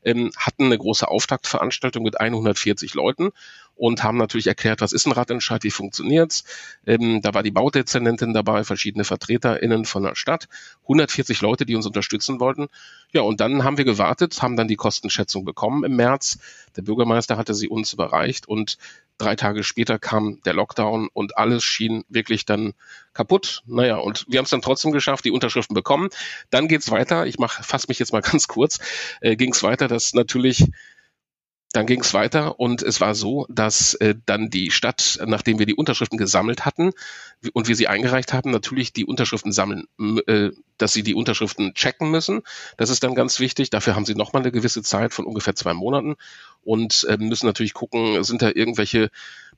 ähm, 0.05 0.31
hatten 0.37 0.65
eine 0.65 0.79
große 0.79 1.07
Auftaktveranstaltung 1.07 2.03
mit 2.03 2.21
140 2.21 2.95
Leuten 2.95 3.31
und 3.79 4.03
haben 4.03 4.19
natürlich 4.19 4.49
erklärt, 4.49 4.81
was 4.81 4.93
ist 4.93 5.07
ein 5.07 5.13
Radentscheid, 5.13 5.63
wie 5.63 5.71
funktioniert's. 5.71 6.45
Ähm, 6.87 7.23
da 7.23 7.33
war 7.33 7.43
die 7.43 7.51
Baudezernentin 7.51 8.35
dabei, 8.35 8.65
verschiedene 8.65 9.05
VertreterInnen 9.05 9.85
von 9.85 10.03
der 10.03 10.17
Stadt, 10.17 10.49
140 10.83 11.41
Leute, 11.41 11.65
die 11.65 11.77
uns 11.77 11.87
unterstützen 11.87 12.41
wollten. 12.41 12.69
Ja, 13.13 13.23
und 13.23 13.41
dann 13.41 13.65
haben 13.65 13.79
wir 13.79 13.85
gewartet, 13.85 14.43
haben 14.43 14.57
dann 14.57 14.69
die 14.69 14.77
Kostenschätzung 14.77 15.45
bekommen 15.45 15.85
im 15.85 15.97
März. 15.97 16.39
Der 16.77 16.83
Bürgermeister 16.83 17.37
hatte 17.37 17.55
sie 17.55 17.69
uns 17.69 17.93
überreicht 17.93 18.49
und 18.49 18.79
drei 19.17 19.37
Tage 19.37 19.65
später 19.65 19.99
kam 19.99 20.41
der 20.43 20.55
Lockdown 20.55 21.09
und 21.13 21.37
alles 21.37 21.65
schien 21.65 22.05
wirklich 22.09 22.45
dann 22.47 22.75
kaputt. 23.13 23.63
Naja, 23.67 23.97
und 23.97 24.27
wir 24.29 24.39
haben 24.39 24.45
es 24.45 24.51
dann 24.51 24.63
trotzdem 24.63 24.93
geschafft, 24.93 25.25
die 25.25 25.31
Unterschriften 25.31 25.75
bekommen. 25.75 26.09
Dann 26.51 26.69
geht's 26.69 26.91
weiter. 26.91 27.27
Ich 27.27 27.39
mach, 27.39 27.65
fasse 27.65 27.87
mich 27.89 27.99
jetzt 27.99 28.13
mal 28.13 28.23
ganz 28.23 28.49
kurz. 28.49 28.79
Äh, 29.21 29.37
Ging 29.37 29.53
es 29.53 29.63
weiter, 29.63 29.89
dass 29.89 30.15
natürlich 30.15 30.67
dann 31.73 31.87
ging 31.87 32.01
es 32.01 32.15
weiter 32.15 32.59
und 32.59 32.83
es 32.83 33.01
war 33.01 33.15
so, 33.15 33.47
dass 33.51 33.95
äh, 33.95 34.15
dann 34.27 34.49
die 34.51 34.71
Stadt, 34.71 35.19
nachdem 35.27 35.59
wir 35.59 35.67
die 35.67 35.75
Unterschriften 35.75 36.19
gesammelt 36.19 36.65
hatten 36.65 36.93
und 37.53 37.69
wir 37.69 37.77
sie 37.77 37.89
eingereicht 37.89 38.33
haben, 38.33 38.51
natürlich 38.51 38.93
die 38.93 39.05
Unterschriften 39.05 39.53
sammeln, 39.53 39.87
äh, 40.27 40.51
dass 40.79 40.93
sie 40.93 41.03
die 41.03 41.15
Unterschriften 41.15 41.75
checken 41.75 42.11
müssen. 42.11 42.43
Das 42.77 42.91
ist 42.91 43.03
dann 43.03 43.15
ganz 43.15 43.41
wichtig. 43.41 43.71
Dafür 43.71 43.95
haben 43.95 44.05
sie 44.05 44.15
nochmal 44.15 44.43
eine 44.43 44.53
gewisse 44.53 44.83
Zeit 44.83 45.13
von 45.13 45.27
ungefähr 45.27 45.55
zwei 45.55 45.75
Monaten 45.75 46.17
und 46.65 47.05
äh, 47.09 47.17
müssen 47.19 47.47
natürlich 47.47 47.75
gucken, 47.75 48.23
sind 48.25 48.43
da 48.43 48.51
irgendwelche 48.55 49.11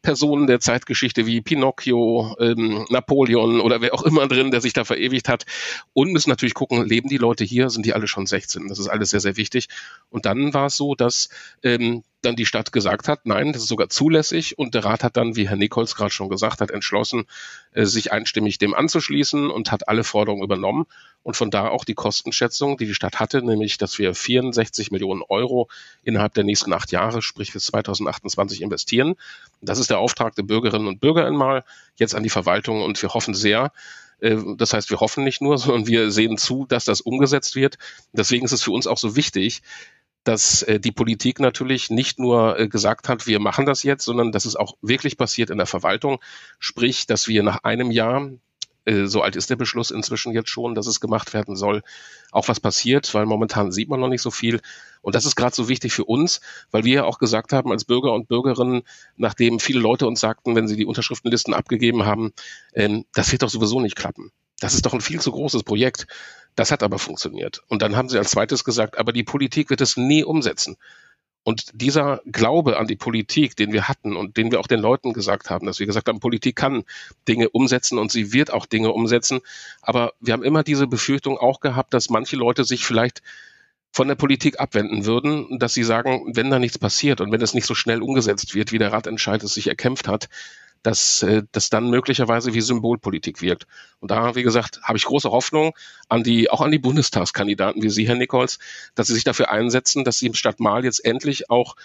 Personen 0.03 0.47
der 0.47 0.61
Zeitgeschichte 0.61 1.27
wie 1.27 1.41
Pinocchio, 1.41 2.37
ähm, 2.41 2.87
Napoleon 2.89 3.61
oder 3.61 3.81
wer 3.81 3.93
auch 3.93 4.03
immer 4.03 4.27
drin, 4.29 4.50
der 4.50 4.61
sich 4.61 4.73
da 4.73 4.85
verewigt 4.85 5.29
hat. 5.29 5.45
Und 5.93 6.12
müssen 6.12 6.31
natürlich 6.31 6.55
gucken, 6.55 6.87
leben 6.87 7.09
die 7.09 7.19
Leute 7.19 7.45
hier, 7.45 7.71
sind 7.71 7.85
die 7.85 7.93
alle 7.93 8.09
schon 8.09 8.27
16? 8.27 8.69
Das 8.69 8.79
ist 8.79 8.89
alles 8.89 9.11
sehr, 9.11 9.21
sehr 9.21 9.37
wichtig. 9.37 9.69
Und 10.09 10.25
dann 10.25 10.55
war 10.55 10.67
es 10.67 10.77
so, 10.77 10.95
dass 10.95 11.29
ähm, 11.62 12.03
dann 12.23 12.37
die 12.37 12.47
Stadt 12.47 12.73
gesagt 12.73 13.09
hat, 13.09 13.27
nein, 13.27 13.53
das 13.53 13.62
ist 13.62 13.69
sogar 13.69 13.89
zulässig. 13.89 14.59
Und 14.59 14.75
der 14.75 14.85
Rat 14.85 15.05
hat 15.05 15.17
dann, 15.17 15.37
wie 15.37 15.49
Herr 15.49 15.57
Nichols 15.57 15.95
gerade 15.95 16.11
schon 16.11 16.29
gesagt 16.29 16.61
hat, 16.61 16.71
entschlossen, 16.71 17.25
äh, 17.73 17.85
sich 17.85 18.12
einstimmig 18.12 18.59
dem 18.59 18.75
anzuschließen 18.75 19.50
und 19.50 19.73
hat 19.73 19.89
alle 19.89 20.05
Forderungen 20.05 20.43
übernommen. 20.43 20.87
Und 21.23 21.37
von 21.37 21.50
da 21.50 21.69
auch 21.69 21.85
die 21.85 21.95
Kostenschätzung, 21.95 22.77
die 22.77 22.87
die 22.87 22.95
Stadt 22.95 23.21
hatte, 23.21 23.43
nämlich, 23.43 23.79
dass 23.79 23.99
wir 23.99 24.15
64 24.15 24.91
Millionen 24.91 25.23
Euro 25.29 25.69
innerhalb 26.03 26.35
der 26.35 26.45
nächsten 26.45 26.73
acht 26.73 26.93
Jahre, 26.93 27.23
sprich 27.23 27.53
bis 27.53 27.67
2028 27.67 28.62
investieren. 28.62 29.17
Das 29.61 29.79
ist 29.79 29.91
der 29.91 29.99
Auftrag 29.99 30.35
der 30.35 30.43
Bürgerinnen 30.43 30.87
und 30.87 31.00
Bürger 31.00 31.27
einmal, 31.27 31.65
jetzt 31.97 32.15
an 32.15 32.23
die 32.23 32.31
Verwaltung. 32.31 32.83
Und 32.83 33.00
wir 33.03 33.11
hoffen 33.11 33.35
sehr, 33.35 33.73
äh, 34.21 34.37
das 34.57 34.73
heißt, 34.73 34.91
wir 34.91 35.00
hoffen 35.00 35.25
nicht 35.25 35.41
nur, 35.41 35.59
sondern 35.59 35.87
wir 35.87 36.11
sehen 36.11 36.39
zu, 36.39 36.67
dass 36.67 36.85
das 36.85 37.00
umgesetzt 37.00 37.57
wird. 37.57 37.79
Deswegen 38.12 38.45
ist 38.45 38.53
es 38.53 38.62
für 38.62 38.73
uns 38.73 38.87
auch 38.87 38.99
so 38.99 39.17
wichtig, 39.17 39.62
dass 40.25 40.62
äh, 40.62 40.79
die 40.79 40.93
Politik 40.93 41.41
natürlich 41.41 41.91
nicht 41.91 42.19
nur 42.19 42.59
äh, 42.59 42.69
gesagt 42.69 43.09
hat, 43.09 43.27
wir 43.27 43.41
machen 43.41 43.67
das 43.67 43.83
jetzt, 43.83 44.05
sondern 44.05 44.33
dass 44.33 44.45
es 44.45 44.57
auch 44.57 44.75
wirklich 44.83 45.17
passiert 45.17 45.50
in 45.50 45.59
der 45.59 45.67
Verwaltung. 45.67 46.19
Sprich, 46.59 47.07
dass 47.07 47.29
wir 47.29 47.43
nach 47.43 47.65
einem 47.65 47.91
Jahr, 47.91 48.31
äh, 48.85 49.07
so 49.07 49.23
alt 49.23 49.37
ist 49.37 49.50
der 49.50 49.57
Beschluss 49.57 49.91
inzwischen 49.91 50.33
jetzt 50.33 50.50
schon, 50.50 50.75
dass 50.75 50.87
es 50.87 51.00
gemacht 51.00 51.33
werden 51.33 51.57
soll, 51.57 51.83
auch 52.33 52.49
was 52.49 52.61
passiert, 52.61 53.12
weil 53.15 53.27
momentan 53.27 53.73
sieht 53.73 53.89
man 53.89 54.00
noch 54.00 54.09
nicht 54.09 54.23
so 54.23 54.31
viel. 54.31 54.61
Und 55.03 55.15
das 55.15 55.25
ist 55.25 55.37
gerade 55.37 55.55
so 55.55 55.69
wichtig 55.69 55.93
für 55.93 56.05
uns, 56.05 56.41
weil 56.71 56.85
wir 56.85 56.95
ja 56.95 57.05
auch 57.05 57.19
gesagt 57.19 57.53
haben 57.55 57.73
als 57.73 57.85
Bürger 57.87 58.12
und 58.12 58.29
Bürgerinnen, 58.29 58.83
nachdem 59.17 59.59
viele 59.59 59.81
Leute 59.81 60.07
uns 60.07 60.21
sagten, 60.21 60.55
wenn 60.55 60.69
sie 60.69 60.77
die 60.77 60.85
Unterschriftenlisten 60.87 61.55
abgegeben 61.55 62.05
haben, 62.05 62.33
ähm, 62.75 63.07
das 63.15 63.33
wird 63.33 63.43
doch 63.43 63.49
sowieso 63.49 63.81
nicht 63.81 63.97
klappen. 63.97 64.33
Das 64.61 64.75
ist 64.75 64.87
doch 64.87 64.95
ein 64.95 65.00
viel 65.00 65.21
zu 65.21 65.33
großes 65.33 65.64
Projekt. 65.64 66.07
Das 66.55 66.71
hat 66.71 66.83
aber 66.83 66.99
funktioniert. 66.99 67.62
Und 67.69 67.83
dann 67.83 67.97
haben 67.97 68.09
sie 68.09 68.19
als 68.19 68.31
zweites 68.31 68.64
gesagt, 68.64 68.99
aber 68.99 69.12
die 69.12 69.25
Politik 69.25 69.71
wird 69.71 69.81
es 69.81 69.97
nie 69.97 70.23
umsetzen. 70.23 70.76
Und 71.43 71.71
dieser 71.73 72.21
Glaube 72.26 72.79
an 72.79 72.87
die 72.87 72.97
Politik, 72.97 73.57
den 73.57 73.73
wir 73.73 73.88
hatten 73.88 74.14
und 74.14 74.37
den 74.37 74.52
wir 74.52 74.61
auch 74.61 74.67
den 74.67 74.81
Leuten 74.81 75.14
gesagt 75.14 75.49
haben, 75.49 75.67
dass 75.67 75.79
wir 75.79 75.87
gesagt 75.87 76.09
haben, 76.09 76.21
Politik 76.21 76.55
kann 76.55 76.85
Dinge 77.26 77.49
umsetzen 77.49 77.99
und 77.99 78.12
sie 78.12 78.33
wird 78.33 78.52
auch 78.52 78.67
Dinge 78.67 78.93
umsetzen. 78.93 79.40
Aber 79.81 80.12
wir 80.21 80.35
haben 80.35 80.45
immer 80.45 80.62
diese 80.62 80.87
Befürchtung 80.87 81.38
auch 81.38 81.61
gehabt, 81.61 81.95
dass 81.95 82.11
manche 82.11 82.37
Leute 82.37 82.64
sich 82.64 82.85
vielleicht 82.85 83.23
von 83.90 84.07
der 84.07 84.14
Politik 84.17 84.61
abwenden 84.61 85.07
würden, 85.07 85.59
dass 85.59 85.75
sie 85.75 85.83
sagen, 85.83 86.33
wenn 86.37 86.50
da 86.50 86.59
nichts 86.59 86.79
passiert 86.79 87.21
und 87.21 87.33
wenn 87.33 87.43
es 87.43 87.55
nicht 87.55 87.67
so 87.67 87.75
schnell 87.75 88.02
umgesetzt 88.02 88.55
wird, 88.55 88.71
wie 88.71 88.79
der 88.79 88.93
Ratentscheid 88.93 89.43
es 89.43 89.55
sich 89.55 89.67
erkämpft 89.67 90.09
hat, 90.09 90.29
dass 90.82 91.22
äh, 91.22 91.42
das 91.52 91.70
dann 91.70 91.90
möglicherweise 91.90 92.54
wie 92.54 92.60
Symbolpolitik 92.60 93.42
wirkt. 93.42 93.66
Und 94.00 94.10
da, 94.10 94.34
wie 94.34 94.42
gesagt, 94.42 94.80
habe 94.82 94.99
ich 94.99 95.04
große 95.04 95.30
Hoffnung 95.30 95.72
an 96.08 96.22
die, 96.22 96.50
auch 96.50 96.60
an 96.60 96.70
die 96.70 96.78
Bundestagskandidaten 96.78 97.82
wie 97.82 97.90
Sie, 97.90 98.08
Herr 98.08 98.16
Nichols, 98.16 98.58
dass 98.94 99.08
sie 99.08 99.14
sich 99.14 99.25
dafür 99.25 99.50
einsetzen, 99.50 100.04
dass 100.04 100.18
sie 100.18 100.26
im 100.26 100.34
Stadt 100.34 100.60
Mal 100.60 100.84
jetzt 100.84 101.04
endlich 101.04 101.50
auch 101.50 101.76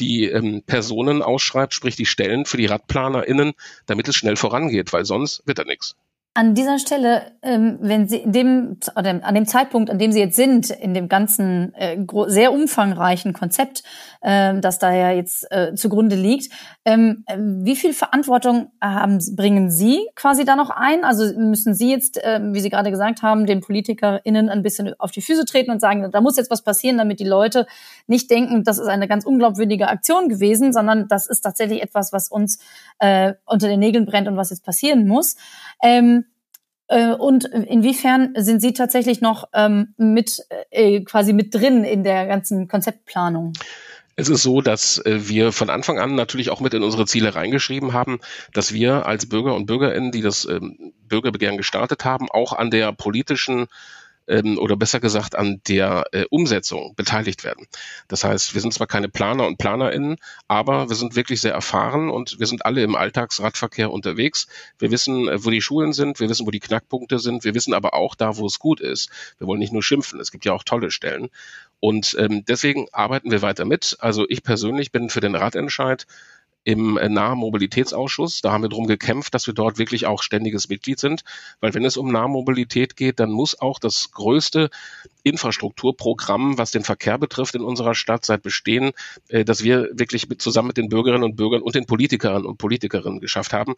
die 0.00 0.24
ähm, 0.24 0.62
Personen 0.66 1.22
ausschreibt, 1.22 1.74
sprich 1.74 1.96
die 1.96 2.06
Stellen 2.06 2.46
für 2.46 2.56
die 2.56 2.66
RadplanerInnen, 2.66 3.52
damit 3.86 4.08
es 4.08 4.16
schnell 4.16 4.36
vorangeht, 4.36 4.92
weil 4.92 5.04
sonst 5.04 5.46
wird 5.46 5.58
da 5.58 5.64
nichts. 5.64 5.96
An 6.36 6.56
dieser 6.56 6.80
Stelle, 6.80 7.30
ähm, 7.42 7.78
wenn 7.80 8.08
Sie 8.08 8.16
in 8.16 8.32
dem, 8.32 8.78
an 8.96 9.36
dem 9.36 9.46
Zeitpunkt, 9.46 9.88
an 9.88 10.00
dem 10.00 10.10
Sie 10.10 10.18
jetzt 10.18 10.34
sind, 10.34 10.68
in 10.68 10.92
dem 10.92 11.08
ganzen 11.08 11.72
äh, 11.74 11.96
sehr 12.26 12.52
umfangreichen 12.52 13.32
Konzept, 13.32 13.84
äh, 14.20 14.58
das 14.58 14.80
da 14.80 14.92
ja 14.92 15.12
jetzt 15.12 15.46
äh, 15.52 15.76
zugrunde 15.76 16.16
liegt, 16.16 16.52
ähm, 16.84 17.24
wie 17.36 17.76
viel 17.76 17.92
Verantwortung 17.92 18.72
haben, 18.80 19.20
bringen 19.36 19.70
Sie 19.70 20.08
quasi 20.16 20.44
da 20.44 20.56
noch 20.56 20.70
ein? 20.70 21.04
Also 21.04 21.38
müssen 21.38 21.72
Sie 21.72 21.92
jetzt, 21.92 22.16
äh, 22.16 22.40
wie 22.42 22.58
Sie 22.58 22.68
gerade 22.68 22.90
gesagt 22.90 23.22
haben, 23.22 23.46
den 23.46 23.60
PolitikerInnen 23.60 24.48
ein 24.48 24.64
bisschen 24.64 24.92
auf 24.98 25.12
die 25.12 25.22
Füße 25.22 25.44
treten 25.44 25.70
und 25.70 25.80
sagen, 25.80 26.10
da 26.10 26.20
muss 26.20 26.36
jetzt 26.36 26.50
was 26.50 26.64
passieren, 26.64 26.98
damit 26.98 27.20
die 27.20 27.28
Leute 27.28 27.64
nicht 28.08 28.28
denken, 28.28 28.64
das 28.64 28.80
ist 28.80 28.88
eine 28.88 29.06
ganz 29.06 29.24
unglaubwürdige 29.24 29.86
Aktion 29.86 30.28
gewesen, 30.28 30.72
sondern 30.72 31.06
das 31.06 31.26
ist 31.26 31.42
tatsächlich 31.42 31.80
etwas, 31.80 32.12
was 32.12 32.28
uns 32.28 32.58
äh, 32.98 33.34
unter 33.46 33.68
den 33.68 33.78
Nägeln 33.78 34.04
brennt 34.04 34.26
und 34.26 34.36
was 34.36 34.50
jetzt 34.50 34.64
passieren 34.64 35.06
muss. 35.06 35.36
Ähm, 35.80 36.22
Äh, 36.22 36.23
und 36.88 37.44
inwiefern 37.46 38.34
sind 38.36 38.60
Sie 38.60 38.72
tatsächlich 38.72 39.20
noch 39.20 39.48
ähm, 39.54 39.94
mit 39.96 40.40
äh, 40.70 41.00
quasi 41.00 41.32
mit 41.32 41.54
drin 41.54 41.84
in 41.84 42.04
der 42.04 42.26
ganzen 42.26 42.68
Konzeptplanung? 42.68 43.54
Es 44.16 44.28
ist 44.28 44.42
so, 44.42 44.60
dass 44.60 44.98
äh, 44.98 45.28
wir 45.28 45.50
von 45.50 45.70
Anfang 45.70 45.98
an 45.98 46.14
natürlich 46.14 46.50
auch 46.50 46.60
mit 46.60 46.74
in 46.74 46.82
unsere 46.82 47.06
Ziele 47.06 47.34
reingeschrieben 47.34 47.92
haben, 47.92 48.20
dass 48.52 48.72
wir 48.72 49.06
als 49.06 49.28
Bürger 49.28 49.54
und 49.54 49.66
Bürgerinnen, 49.66 50.12
die 50.12 50.22
das 50.22 50.44
ähm, 50.44 50.92
Bürgerbegehren 51.08 51.56
gestartet 51.56 52.04
haben, 52.04 52.28
auch 52.30 52.52
an 52.52 52.70
der 52.70 52.92
politischen 52.92 53.66
ähm, 54.26 54.58
oder 54.58 54.76
besser 54.76 55.00
gesagt 55.00 55.34
an 55.34 55.60
der 55.68 56.04
äh, 56.12 56.24
Umsetzung 56.30 56.94
beteiligt 56.96 57.44
werden. 57.44 57.66
Das 58.08 58.24
heißt, 58.24 58.54
wir 58.54 58.60
sind 58.60 58.72
zwar 58.74 58.86
keine 58.86 59.08
Planer 59.08 59.46
und 59.46 59.58
PlanerInnen, 59.58 60.16
aber 60.48 60.88
wir 60.88 60.96
sind 60.96 61.16
wirklich 61.16 61.40
sehr 61.40 61.52
erfahren 61.52 62.10
und 62.10 62.38
wir 62.38 62.46
sind 62.46 62.64
alle 62.64 62.82
im 62.82 62.96
Alltagsradverkehr 62.96 63.90
unterwegs. 63.90 64.46
Wir 64.78 64.90
wissen, 64.90 65.28
äh, 65.28 65.44
wo 65.44 65.50
die 65.50 65.62
Schulen 65.62 65.92
sind, 65.92 66.20
wir 66.20 66.28
wissen, 66.28 66.46
wo 66.46 66.50
die 66.50 66.60
Knackpunkte 66.60 67.18
sind, 67.18 67.44
wir 67.44 67.54
wissen 67.54 67.74
aber 67.74 67.94
auch 67.94 68.14
da, 68.14 68.36
wo 68.36 68.46
es 68.46 68.58
gut 68.58 68.80
ist. 68.80 69.10
Wir 69.38 69.46
wollen 69.46 69.60
nicht 69.60 69.72
nur 69.72 69.82
schimpfen, 69.82 70.20
es 70.20 70.30
gibt 70.30 70.44
ja 70.44 70.52
auch 70.52 70.64
tolle 70.64 70.90
Stellen. 70.90 71.28
Und 71.80 72.16
ähm, 72.18 72.44
deswegen 72.46 72.86
arbeiten 72.92 73.30
wir 73.30 73.42
weiter 73.42 73.66
mit. 73.66 73.96
Also 74.00 74.24
ich 74.28 74.42
persönlich 74.42 74.90
bin 74.90 75.10
für 75.10 75.20
den 75.20 75.34
Radentscheid 75.34 76.06
im 76.64 76.96
äh, 76.96 77.08
Nahmobilitätsausschuss. 77.08 78.40
Da 78.40 78.52
haben 78.52 78.62
wir 78.62 78.68
darum 78.68 78.86
gekämpft, 78.86 79.34
dass 79.34 79.46
wir 79.46 79.54
dort 79.54 79.78
wirklich 79.78 80.06
auch 80.06 80.22
ständiges 80.22 80.68
Mitglied 80.68 80.98
sind, 80.98 81.22
weil 81.60 81.74
wenn 81.74 81.84
es 81.84 81.96
um 81.96 82.10
Nahmobilität 82.10 82.96
geht, 82.96 83.20
dann 83.20 83.30
muss 83.30 83.60
auch 83.60 83.78
das 83.78 84.10
größte 84.12 84.70
Infrastrukturprogramm, 85.22 86.58
was 86.58 86.70
den 86.70 86.84
Verkehr 86.84 87.18
betrifft, 87.18 87.54
in 87.54 87.62
unserer 87.62 87.94
Stadt 87.94 88.24
seit 88.24 88.42
bestehen, 88.42 88.92
äh, 89.28 89.44
dass 89.44 89.62
wir 89.62 89.90
wirklich 89.92 90.28
mit, 90.28 90.42
zusammen 90.42 90.68
mit 90.68 90.76
den 90.76 90.88
Bürgerinnen 90.88 91.24
und 91.24 91.36
Bürgern 91.36 91.62
und 91.62 91.74
den 91.74 91.86
Politikerinnen 91.86 92.46
und 92.46 92.58
Politikerinnen 92.58 93.20
geschafft 93.20 93.52
haben, 93.52 93.74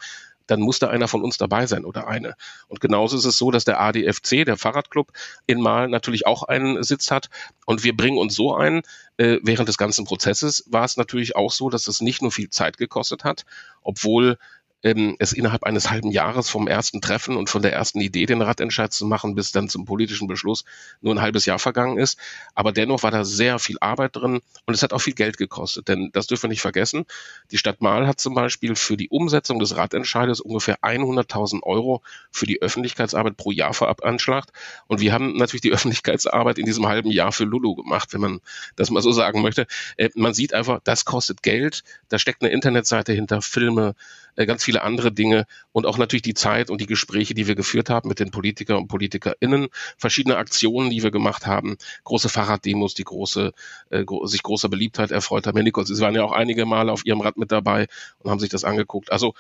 dann 0.47 0.61
muss 0.61 0.79
da 0.79 0.89
einer 0.89 1.09
von 1.09 1.23
uns 1.23 1.39
dabei 1.39 1.67
sein 1.67 1.85
oder 1.85 2.07
eine. 2.07 2.35
Und 2.69 2.81
genauso 2.81 3.17
ist 3.17 3.25
es 3.25 3.39
so, 3.39 3.51
dass 3.51 3.65
der 3.65 3.81
ADFC, 3.81 4.45
der 4.45 4.57
Fahrradclub 4.57 5.13
in 5.47 5.61
Mal 5.61 5.89
natürlich 5.89 6.27
auch 6.27 6.43
einen 6.45 6.83
Sitz 6.83 7.11
hat. 7.11 7.29
Und 7.65 7.85
wir 7.85 7.97
bringen 7.97 8.19
uns 8.19 8.35
so 8.35 8.55
ein, 8.55 8.83
äh, 9.17 9.39
während 9.43 9.69
des 9.69 9.79
ganzen 9.79 10.05
Prozesses 10.05 10.65
war 10.69 10.85
es 10.85 10.97
natürlich 10.97 11.37
auch 11.37 11.51
so, 11.51 11.71
dass 11.71 11.89
es 11.89 12.01
nicht 12.01 12.23
nur 12.23 12.33
viel 12.33 12.51
Zeit 12.51 12.77
gekostet 12.77 13.25
hat, 13.25 13.45
obwohl 13.83 14.39
ähm, 14.83 15.17
es 15.19 15.33
innerhalb 15.33 15.65
eines 15.65 15.91
halben 15.91 16.11
Jahres 16.11 16.49
vom 16.49 16.69
ersten 16.69 17.01
Treffen 17.01 17.37
und 17.37 17.51
von 17.51 17.63
der 17.63 17.73
ersten 17.73 18.01
Idee, 18.01 18.27
den 18.27 18.43
Radentscheid 18.43 18.93
zu 18.93 19.07
machen, 19.07 19.35
bis 19.35 19.53
dann 19.53 19.69
zum 19.69 19.85
politischen 19.85 20.29
Beschluss 20.29 20.65
nur 21.01 21.15
ein 21.15 21.21
halbes 21.21 21.47
Jahr 21.47 21.59
vergangen 21.59 21.99
ist. 21.99 22.19
Aber 22.55 22.73
dennoch 22.73 23.03
war 23.03 23.11
da 23.11 23.25
sehr 23.25 23.59
viel 23.59 23.77
Arbeit 23.81 24.17
drin 24.17 24.41
und 24.67 24.75
es 24.75 24.83
hat 24.83 24.93
auch 24.93 25.01
viel 25.01 25.15
Geld 25.15 25.39
gekostet. 25.39 25.89
Denn 25.89 26.11
das 26.13 26.27
dürfen 26.27 26.45
wir 26.45 26.51
nicht 26.51 26.61
vergessen. 26.61 27.05
Die 27.51 27.59
Stadt 27.59 27.81
Mahl 27.81 28.07
hat 28.07 28.21
zum 28.21 28.35
Beispiel 28.35 28.77
für 28.77 28.97
die 28.97 29.09
Umsetzung 29.09 29.59
des 29.59 29.77
Radentscheides 29.77 30.41
ungefähr 30.41 30.79
100.000 30.81 31.63
Euro 31.63 32.03
für 32.31 32.47
die 32.47 32.61
Öffentlichkeitsarbeit 32.63 33.37
pro 33.37 33.51
Jahr 33.51 33.75
veranschlagt. 33.75 34.51
Und 34.87 35.01
wir 35.01 35.13
haben 35.13 35.37
natürlich 35.37 35.63
die 35.63 35.73
Öffentlichkeitsarbeit 35.77 36.59
in 36.59 36.67
diesem 36.67 36.87
halben 36.87 37.11
Jahr 37.11 37.33
für 37.33 37.45
Lulu 37.45 37.75
gemacht, 37.75 38.13
wenn 38.13 38.21
man 38.21 38.41
das 38.77 38.91
mal 38.91 39.03
so 39.03 39.13
sagen 39.13 39.43
möchte. 39.43 39.67
Äh, 39.97 40.11
man 40.15 40.35
sieht 40.35 40.55
einfach, 40.55 40.81
das 40.85 41.05
kostet 41.05 41.43
Geld. 41.43 41.83
Da 42.09 42.19
steckt 42.19 42.43
eine 42.43 42.53
Internetseite 42.53 43.13
hinter, 43.13 43.43
Filme, 43.43 43.95
äh, 44.37 44.47
ganz 44.47 44.65
viele 44.65 44.83
andere 44.83 45.13
Dinge 45.13 45.47
und 45.73 45.87
auch 45.87 45.99
natürlich 45.99 46.23
die 46.23 46.35
Zeit 46.35 46.71
und 46.71 46.81
die 46.81 46.87
Gespräche, 46.87 47.35
die 47.35 47.47
wir 47.47 47.55
geführt 47.55 47.91
haben 47.91 48.09
mit 48.09 48.21
den 48.21 48.31
Politikern 48.31 48.77
und 48.77 48.89
PolitikerInnen, 48.89 49.69
verschiedene 49.99 50.37
Aktionen, 50.37 50.91
die 50.91 51.03
wir 51.03 51.11
gemacht 51.11 51.47
haben, 51.47 51.77
große 52.05 52.29
Fahrraddemos, 52.29 52.95
die 52.95 53.05
große, 53.05 53.53
äh, 53.91 54.05
gro 54.05 54.27
sich 54.27 54.43
großer 54.43 54.69
Beliebtheit 54.69 55.11
erfreut 55.11 55.47
haben. 55.47 55.57
Herr 55.57 55.65
Nikos, 55.65 55.89
Sie 55.89 56.01
waren 56.01 56.15
ja 56.15 56.23
auch 56.23 56.33
einige 56.33 56.67
Male 56.67 56.93
auf 56.93 57.05
Ihrem 57.05 57.21
Rad 57.21 57.37
mit 57.37 57.51
dabei 57.51 57.87
und 58.19 58.31
haben 58.31 58.41
sich 58.41 58.51
das 58.51 58.65
angeguckt. 58.65 59.11
Also 59.11 59.35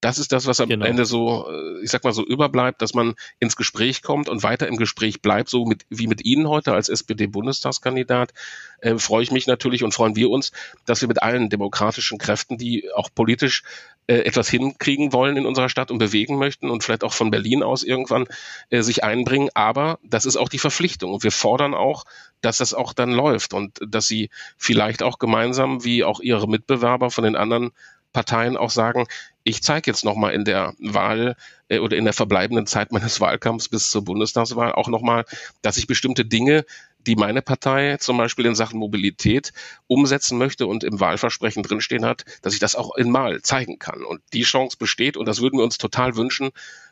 das 0.00 0.18
ist 0.18 0.32
das, 0.32 0.46
was 0.46 0.60
am 0.60 0.68
genau. 0.68 0.86
Ende 0.86 1.04
so, 1.04 1.46
äh, 1.50 1.82
ich 1.82 1.90
sag 1.90 2.04
mal 2.04 2.12
so 2.12 2.24
überbleibt, 2.24 2.80
dass 2.80 2.94
man 2.94 3.14
ins 3.38 3.56
Gespräch 3.56 4.02
kommt 4.02 4.28
und 4.28 4.42
weiter 4.42 4.66
im 4.66 4.76
Gespräch 4.76 5.20
bleibt, 5.20 5.50
so 5.50 5.66
mit, 5.66 5.84
wie 5.90 6.06
mit 6.06 6.24
Ihnen 6.24 6.48
heute 6.48 6.72
als 6.72 6.88
SPD-Bundestagskandidat. 6.88 8.32
Äh, 8.80 8.96
freue 8.98 9.22
ich 9.22 9.30
mich 9.30 9.46
natürlich 9.46 9.84
und 9.84 9.92
freuen 9.92 10.16
wir 10.16 10.30
uns, 10.30 10.52
dass 10.86 11.02
wir 11.02 11.08
mit 11.08 11.22
allen 11.22 11.50
demokratischen 11.50 12.18
Kräften, 12.18 12.56
die 12.56 12.90
auch 12.94 13.10
politisch 13.14 13.62
äh, 14.06 14.20
etwas 14.20 14.48
hinkriegen 14.48 15.12
wollen 15.12 15.36
in 15.36 15.46
unserer 15.46 15.68
Stadt 15.68 15.90
und 15.90 15.98
bewegen 15.98 16.38
möchten 16.38 16.70
und 16.70 16.82
vielleicht 16.82 17.04
auch 17.04 17.12
von 17.12 17.30
Berlin 17.30 17.62
aus 17.62 17.82
irgendwann 17.82 18.26
äh, 18.70 18.80
sich 18.80 19.04
einbringen. 19.04 19.50
Aber 19.54 19.98
das 20.02 20.24
ist 20.24 20.36
auch 20.36 20.48
die 20.48 20.58
Verpflichtung 20.58 21.12
und 21.12 21.22
wir 21.22 21.32
fordern 21.32 21.74
auch, 21.74 22.04
dass 22.40 22.56
das 22.56 22.72
auch 22.72 22.94
dann 22.94 23.12
läuft 23.12 23.52
und 23.52 23.78
dass 23.86 24.06
sie 24.06 24.30
vielleicht 24.56 25.02
auch 25.02 25.18
gemeinsam 25.18 25.84
wie 25.84 26.04
auch 26.04 26.20
ihre 26.20 26.48
Mitbewerber 26.48 27.10
von 27.10 27.24
den 27.24 27.36
anderen 27.36 27.72
Parteien 28.12 28.56
auch 28.56 28.70
sagen, 28.70 29.06
ich 29.44 29.62
zeige 29.62 29.90
jetzt 29.90 30.04
nochmal 30.04 30.34
in 30.34 30.44
der 30.44 30.74
Wahl 30.78 31.36
äh, 31.68 31.78
oder 31.78 31.96
in 31.96 32.04
der 32.04 32.12
verbleibenden 32.12 32.66
Zeit 32.66 32.92
meines 32.92 33.20
Wahlkampfs 33.20 33.68
bis 33.68 33.90
zur 33.90 34.04
Bundestagswahl 34.04 34.72
auch 34.72 34.88
nochmal, 34.88 35.24
dass 35.62 35.76
ich 35.76 35.86
bestimmte 35.86 36.24
Dinge, 36.24 36.64
die 37.06 37.16
meine 37.16 37.40
Partei 37.40 37.96
zum 37.96 38.18
Beispiel 38.18 38.46
in 38.46 38.54
Sachen 38.54 38.78
Mobilität 38.78 39.52
umsetzen 39.86 40.36
möchte 40.38 40.66
und 40.66 40.84
im 40.84 41.00
Wahlversprechen 41.00 41.62
drinstehen 41.62 42.04
hat, 42.04 42.24
dass 42.42 42.52
ich 42.52 42.60
das 42.60 42.76
auch 42.76 42.94
in 42.96 43.10
Mal 43.10 43.40
zeigen 43.42 43.78
kann. 43.78 44.04
Und 44.04 44.20
die 44.32 44.42
Chance 44.42 44.76
besteht 44.78 45.16
und 45.16 45.26
das 45.26 45.40
würden 45.40 45.58
wir 45.58 45.64
uns 45.64 45.78
total 45.78 46.16
wünschen. 46.16 46.50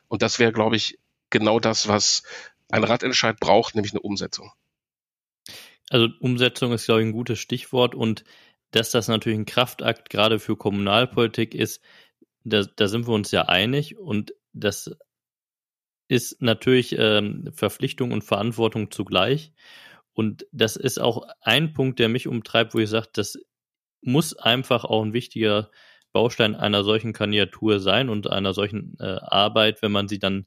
Und 0.09 0.23
das 0.23 0.39
wäre, 0.39 0.53
glaube 0.53 0.77
ich, 0.77 0.99
genau 1.31 1.61
das, 1.61 1.89
was 1.89 2.23
ein 2.71 2.85
Radentscheid 2.85 3.39
braucht, 3.39 3.75
nämlich 3.75 3.93
eine 3.93 4.01
Umsetzung. 4.01 4.51
Also 5.91 6.09
Umsetzung 6.21 6.73
ist, 6.73 6.87
glaube 6.87 7.01
ich, 7.01 7.07
ein 7.07 7.13
gutes 7.13 7.39
Stichwort 7.39 7.95
und 7.95 8.25
dass 8.71 8.91
das 8.91 9.09
natürlich 9.09 9.39
ein 9.39 9.47
Kraftakt 9.47 10.11
gerade 10.11 10.39
für 10.39 10.57
Kommunalpolitik 10.57 11.55
ist, 11.55 11.83
da, 12.45 12.63
da 12.77 12.89
sind 12.89 13.07
wir 13.07 13.15
uns 13.15 13.31
ja 13.31 13.43
einig 13.43 13.99
und 13.99 14.35
das 14.53 14.91
ist 16.09 16.41
natürlich 16.41 16.97
ähm, 16.99 17.51
Verpflichtung 17.53 18.13
und 18.13 18.25
Verantwortung 18.25 18.91
zugleich. 18.91 19.53
Und 20.15 20.47
das 20.53 20.77
ist 20.77 20.99
auch 20.99 21.29
ein 21.43 21.75
Punkt, 21.75 21.99
der 21.99 22.09
mich 22.09 22.27
umtreibt, 22.27 22.75
wo 22.75 22.79
ich 22.79 22.89
sage, 22.89 23.09
das 23.13 23.39
muss 24.01 24.37
einfach 24.37 24.85
auch 24.85 25.03
ein 25.03 25.13
wichtiger 25.13 25.71
Baustein 26.13 26.55
einer 26.55 26.83
solchen 26.83 27.13
Kandidatur 27.13 27.79
sein 27.79 28.09
und 28.09 28.29
einer 28.29 28.55
solchen 28.55 28.97
äh, 28.99 29.19
Arbeit, 29.21 29.83
wenn 29.83 29.93
man 29.93 30.09
sie 30.09 30.19
dann 30.19 30.47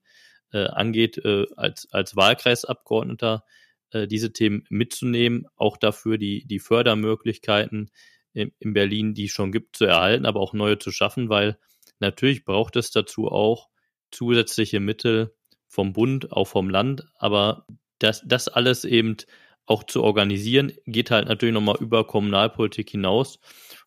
äh, 0.52 0.66
angeht, 0.66 1.18
äh, 1.24 1.46
als, 1.56 1.88
als 1.92 2.16
Wahlkreisabgeordneter 2.16 3.46
äh, 3.92 4.08
diese 4.08 4.34
Themen 4.34 4.66
mitzunehmen, 4.70 5.48
auch 5.56 5.78
dafür 5.78 6.18
die, 6.18 6.46
die 6.46 6.60
Fördermöglichkeiten 6.60 7.92
in, 8.34 8.52
in 8.60 8.74
Berlin, 8.74 9.14
die 9.14 9.26
es 9.26 9.32
schon 9.32 9.52
gibt, 9.52 9.76
zu 9.76 9.86
erhalten, 9.86 10.26
aber 10.26 10.40
auch 10.40 10.54
neue 10.54 10.80
zu 10.80 10.92
schaffen, 10.92 11.30
weil 11.30 11.58
natürlich 12.00 12.46
braucht 12.46 12.76
es 12.76 12.92
dazu 12.92 13.28
auch 13.28 13.70
zusätzliche 14.12 14.80
Mittel 14.80 15.36
vom 15.68 15.94
Bund, 15.94 16.32
auch 16.32 16.48
vom 16.48 16.70
Land, 16.70 17.06
aber 17.16 17.66
das, 18.00 18.24
das 18.26 18.48
alles 18.48 18.84
eben 18.84 19.18
auch 19.66 19.84
zu 19.84 20.04
organisieren, 20.04 20.74
geht 20.86 21.12
halt 21.12 21.28
natürlich 21.28 21.54
nochmal 21.54 21.78
über 21.80 22.06
Kommunalpolitik 22.06 22.90
hinaus 22.90 23.40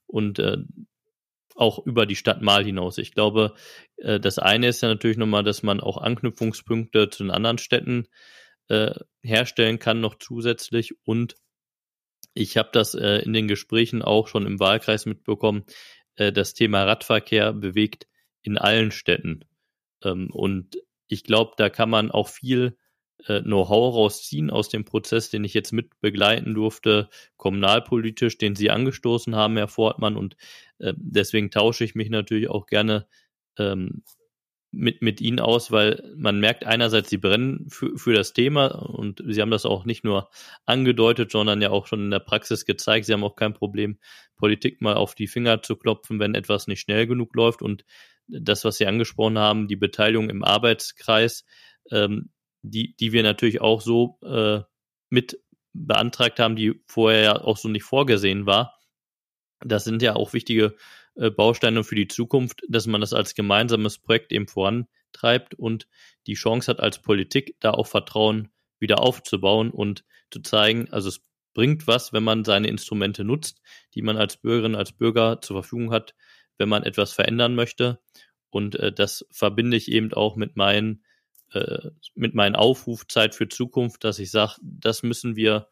und 0.07 0.39
äh, 0.39 0.59
auch 1.57 1.85
über 1.85 2.07
die 2.07 2.17
Stadt 2.17 2.43
Mal 2.43 2.65
hinaus. 2.65 2.99
Ich 2.99 3.13
glaube, 3.13 3.55
äh, 3.97 4.19
das 4.19 4.39
eine 4.39 4.69
ist 4.69 4.83
ja 4.83 4.89
natürlich 4.89 5.17
nochmal, 5.17 5.45
dass 5.45 5.63
man 5.63 5.81
auch 5.81 5.99
Anknüpfungspunkte 5.99 7.11
zu 7.11 7.25
den 7.25 7.31
anderen 7.31 7.59
Städten 7.59 8.07
äh, 8.69 8.95
herstellen 9.25 9.79
kann, 9.79 10.01
noch 10.01 10.17
zusätzlich. 10.17 10.95
Und 11.05 11.35
ich 12.35 12.57
habe 12.57 12.71
das 12.73 12.95
äh, 12.95 13.19
in 13.19 13.33
den 13.33 13.49
Gesprächen 13.49 14.03
auch 14.03 14.29
schon 14.29 14.47
im 14.47 14.61
Wahlkreis 14.61 15.07
mitbekommen. 15.07 15.65
Äh, 16.17 16.33
das 16.33 16.55
Thema 16.55 16.85
Radverkehr 16.85 17.53
bewegt 17.53 18.07
in 18.43 18.59
allen 18.59 18.91
Städten. 18.91 19.45
Ähm, 20.03 20.31
und 20.31 20.77
ich 21.09 21.25
glaube, 21.25 21.53
da 21.57 21.71
kann 21.71 21.91
man 21.91 22.11
auch 22.11 22.29
viel 22.29 22.77
äh, 23.27 23.41
Know-how 23.41 23.95
rausziehen 23.95 24.51
aus 24.51 24.69
dem 24.69 24.85
Prozess, 24.85 25.31
den 25.31 25.45
ich 25.45 25.55
jetzt 25.55 25.73
mit 25.73 26.01
begleiten 26.01 26.55
durfte, 26.55 27.09
kommunalpolitisch, 27.37 28.39
den 28.39 28.55
Sie 28.57 28.71
angestoßen 28.71 29.35
haben, 29.35 29.57
Herr 29.57 29.69
Fortmann. 29.69 30.17
Und 30.17 30.37
äh, 30.79 30.95
deswegen 30.97 31.51
tausche 31.51 31.85
ich 31.85 31.95
mich 31.95 32.11
natürlich 32.11 32.49
auch 32.49 32.67
gerne 32.67 33.07
ähm, 33.59 34.03
mit, 34.77 35.03
mit 35.03 35.21
Ihnen 35.21 35.41
aus, 35.41 35.71
weil 35.71 36.13
man 36.17 36.41
merkt 36.41 36.65
einerseits, 36.65 37.11
Sie 37.11 37.19
brennen 37.19 37.69
für, 37.69 37.97
für 37.97 38.13
das 38.13 38.33
Thema 38.33 38.67
und 38.67 39.23
Sie 39.27 39.41
haben 39.41 39.51
das 39.51 39.67
auch 39.67 39.85
nicht 39.85 40.05
nur 40.05 40.31
angedeutet, 40.67 41.31
sondern 41.31 41.63
ja 41.63 41.71
auch 41.71 41.87
schon 41.87 42.01
in 42.01 42.11
der 42.11 42.21
Praxis 42.21 42.65
gezeigt. 42.65 43.07
Sie 43.07 43.13
haben 43.13 43.25
auch 43.25 43.37
kein 43.37 43.55
Problem, 43.55 43.99
Politik 44.37 44.83
mal 44.83 44.95
auf 44.95 45.15
die 45.15 45.27
Finger 45.27 45.63
zu 45.63 45.77
klopfen, 45.77 46.19
wenn 46.21 46.35
etwas 46.35 46.67
nicht 46.67 46.81
schnell 46.81 47.07
genug 47.07 47.35
läuft. 47.35 47.63
Und 47.63 47.85
das, 48.27 48.65
was 48.65 48.77
Sie 48.77 48.87
angesprochen 48.87 49.39
haben, 49.39 49.69
die 49.69 49.77
Beteiligung 49.77 50.31
im 50.31 50.45
Arbeitskreis, 50.45 51.45
ähm, 51.91 52.31
die, 52.63 52.97
die 52.97 53.13
wir 53.13 53.23
natürlich 53.23 53.61
auch 53.61 53.81
so 53.81 54.19
äh, 54.23 54.61
mit 55.11 55.41
beantragt 55.73 56.41
haben, 56.41 56.57
die 56.57 56.83
vorher 56.87 57.23
ja 57.23 57.41
auch 57.41 57.57
so 57.57 57.69
nicht 57.69 57.85
vorgesehen 57.85 58.47
war. 58.47 58.79
Das 59.61 59.85
sind 59.85 60.03
ja 60.03 60.15
auch 60.15 60.33
wichtige 60.33 60.75
äh, 61.17 61.31
Bausteine 61.31 61.85
für 61.85 61.95
die 61.95 62.09
Zukunft, 62.09 62.63
dass 62.69 62.87
man 62.87 63.01
das 63.01 63.13
als 63.13 63.35
gemeinsames 63.35 63.99
Projekt 63.99 64.33
eben 64.33 64.49
vorantreibt 64.49 65.55
und 65.55 65.89
die 66.27 66.35
Chance 66.35 66.71
hat 66.71 66.81
als 66.81 67.01
Politik, 67.01 67.57
da 67.61 67.71
auch 67.71 67.87
Vertrauen 67.87 68.51
wieder 68.79 69.01
aufzubauen 69.01 69.71
und 69.71 70.05
zu 70.31 70.41
zeigen, 70.41 70.91
also 70.91 71.09
es 71.09 71.25
bringt 71.55 71.87
was, 71.87 72.13
wenn 72.13 72.25
man 72.25 72.45
seine 72.45 72.69
Instrumente 72.69 73.25
nutzt, 73.25 73.63
die 73.95 74.03
man 74.03 74.17
als 74.17 74.37
Bürgerin, 74.37 74.75
als 74.75 74.93
Bürger 74.93 75.41
zur 75.41 75.57
Verfügung 75.63 75.93
hat, 75.93 76.15
wenn 76.59 76.69
man 76.69 76.83
etwas 76.83 77.13
verändern 77.13 77.55
möchte. 77.55 78.01
Und 78.51 78.75
äh, 78.77 78.93
das 78.93 79.25
verbinde 79.31 79.77
ich 79.77 79.91
eben 79.91 80.13
auch 80.13 80.37
mit 80.37 80.57
meinen 80.57 81.05
äh, 81.53 81.91
mit 82.15 82.35
meinem 82.35 82.57
Aufruf 82.57 83.07
Zeit 83.07 83.35
für 83.35 83.49
Zukunft, 83.49 84.03
dass 84.03 84.19
ich 84.19 84.31
sage, 84.31 84.57
das 84.63 85.03
müssen 85.03 85.37
wir 85.37 85.69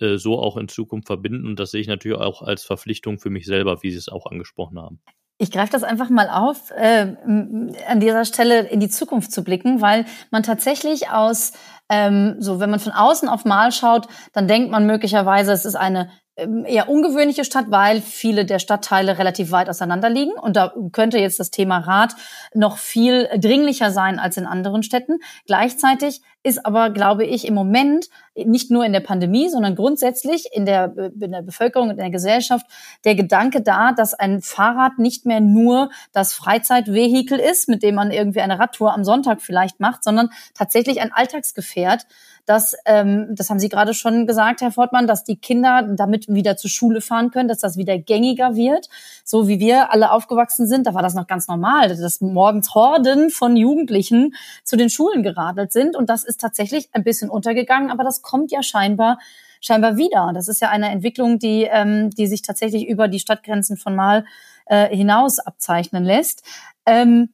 äh, 0.00 0.16
so 0.16 0.38
auch 0.38 0.56
in 0.56 0.68
Zukunft 0.68 1.06
verbinden. 1.06 1.46
Und 1.46 1.58
das 1.60 1.70
sehe 1.70 1.80
ich 1.80 1.88
natürlich 1.88 2.18
auch 2.18 2.42
als 2.42 2.64
Verpflichtung 2.64 3.18
für 3.18 3.30
mich 3.30 3.46
selber, 3.46 3.82
wie 3.82 3.90
Sie 3.90 3.98
es 3.98 4.08
auch 4.08 4.26
angesprochen 4.26 4.78
haben. 4.78 5.00
Ich 5.40 5.52
greife 5.52 5.70
das 5.70 5.84
einfach 5.84 6.10
mal 6.10 6.28
auf, 6.28 6.72
äh, 6.72 7.14
an 7.24 8.00
dieser 8.00 8.24
Stelle 8.24 8.68
in 8.68 8.80
die 8.80 8.88
Zukunft 8.88 9.30
zu 9.30 9.44
blicken, 9.44 9.80
weil 9.80 10.04
man 10.32 10.42
tatsächlich 10.42 11.10
aus, 11.10 11.52
ähm, 11.88 12.36
so 12.40 12.58
wenn 12.58 12.70
man 12.70 12.80
von 12.80 12.92
außen 12.92 13.28
auf 13.28 13.44
Mal 13.44 13.70
schaut, 13.70 14.08
dann 14.32 14.48
denkt 14.48 14.72
man 14.72 14.84
möglicherweise, 14.84 15.52
es 15.52 15.64
ist 15.64 15.76
eine 15.76 16.10
ähm, 16.38 16.64
eher 16.64 16.88
ungewöhnliche 16.88 17.44
Stadt, 17.44 17.66
weil 17.68 18.00
viele 18.00 18.44
der 18.44 18.60
Stadtteile 18.60 19.18
relativ 19.18 19.50
weit 19.50 19.68
auseinander 19.68 20.08
liegen. 20.08 20.32
Und 20.32 20.56
da 20.56 20.72
könnte 20.92 21.18
jetzt 21.18 21.40
das 21.40 21.50
Thema 21.50 21.78
Rad 21.78 22.14
noch 22.54 22.78
viel 22.78 23.28
dringlicher 23.38 23.90
sein 23.90 24.20
als 24.20 24.36
in 24.36 24.46
anderen 24.46 24.84
Städten. 24.84 25.18
Gleichzeitig 25.46 26.20
ist 26.42 26.64
aber, 26.64 26.90
glaube 26.90 27.24
ich, 27.24 27.46
im 27.46 27.54
Moment 27.54 28.06
nicht 28.34 28.70
nur 28.70 28.84
in 28.84 28.92
der 28.92 29.00
Pandemie, 29.00 29.48
sondern 29.48 29.74
grundsätzlich 29.74 30.46
in 30.52 30.66
der, 30.66 30.94
in 30.96 31.32
der 31.32 31.42
Bevölkerung 31.42 31.88
und 31.88 31.96
in 31.96 32.02
der 32.02 32.10
Gesellschaft 32.10 32.66
der 33.04 33.14
Gedanke 33.14 33.60
da, 33.60 33.92
dass 33.92 34.14
ein 34.14 34.40
Fahrrad 34.40 34.98
nicht 34.98 35.26
mehr 35.26 35.40
nur 35.40 35.90
das 36.12 36.32
Freizeitvehikel 36.32 37.38
ist, 37.38 37.68
mit 37.68 37.82
dem 37.82 37.96
man 37.96 38.10
irgendwie 38.10 38.40
eine 38.40 38.58
Radtour 38.58 38.94
am 38.94 39.04
Sonntag 39.04 39.42
vielleicht 39.42 39.80
macht, 39.80 40.04
sondern 40.04 40.30
tatsächlich 40.54 41.00
ein 41.00 41.12
Alltagsgefährt, 41.12 42.06
dass, 42.48 42.74
ähm, 42.86 43.34
das 43.34 43.50
haben 43.50 43.58
Sie 43.58 43.68
gerade 43.68 43.92
schon 43.92 44.26
gesagt, 44.26 44.62
Herr 44.62 44.72
Fortmann, 44.72 45.06
dass 45.06 45.22
die 45.22 45.36
Kinder 45.36 45.86
damit 45.96 46.28
wieder 46.28 46.56
zur 46.56 46.70
Schule 46.70 47.02
fahren 47.02 47.30
können, 47.30 47.46
dass 47.46 47.58
das 47.58 47.76
wieder 47.76 47.98
gängiger 47.98 48.56
wird. 48.56 48.88
So 49.22 49.48
wie 49.48 49.60
wir 49.60 49.92
alle 49.92 50.10
aufgewachsen 50.10 50.66
sind, 50.66 50.86
da 50.86 50.94
war 50.94 51.02
das 51.02 51.14
noch 51.14 51.26
ganz 51.26 51.46
normal, 51.46 51.94
dass 51.94 52.22
morgens 52.22 52.74
Horden 52.74 53.28
von 53.28 53.54
Jugendlichen 53.54 54.34
zu 54.64 54.76
den 54.76 54.88
Schulen 54.88 55.22
geradelt 55.22 55.72
sind. 55.72 55.94
Und 55.94 56.08
das 56.08 56.24
ist 56.24 56.40
tatsächlich 56.40 56.88
ein 56.92 57.04
bisschen 57.04 57.28
untergegangen, 57.28 57.90
aber 57.90 58.02
das 58.02 58.22
kommt 58.22 58.50
ja 58.50 58.62
scheinbar 58.62 59.18
scheinbar 59.60 59.96
wieder. 59.96 60.30
Das 60.32 60.46
ist 60.46 60.60
ja 60.62 60.68
eine 60.68 60.88
Entwicklung, 60.88 61.40
die, 61.40 61.64
ähm, 61.64 62.10
die 62.10 62.28
sich 62.28 62.42
tatsächlich 62.42 62.86
über 62.86 63.08
die 63.08 63.18
Stadtgrenzen 63.18 63.76
von 63.76 63.94
Mal 63.94 64.24
äh, 64.66 64.94
hinaus 64.94 65.40
abzeichnen 65.40 66.04
lässt. 66.04 66.44
Ähm, 66.86 67.30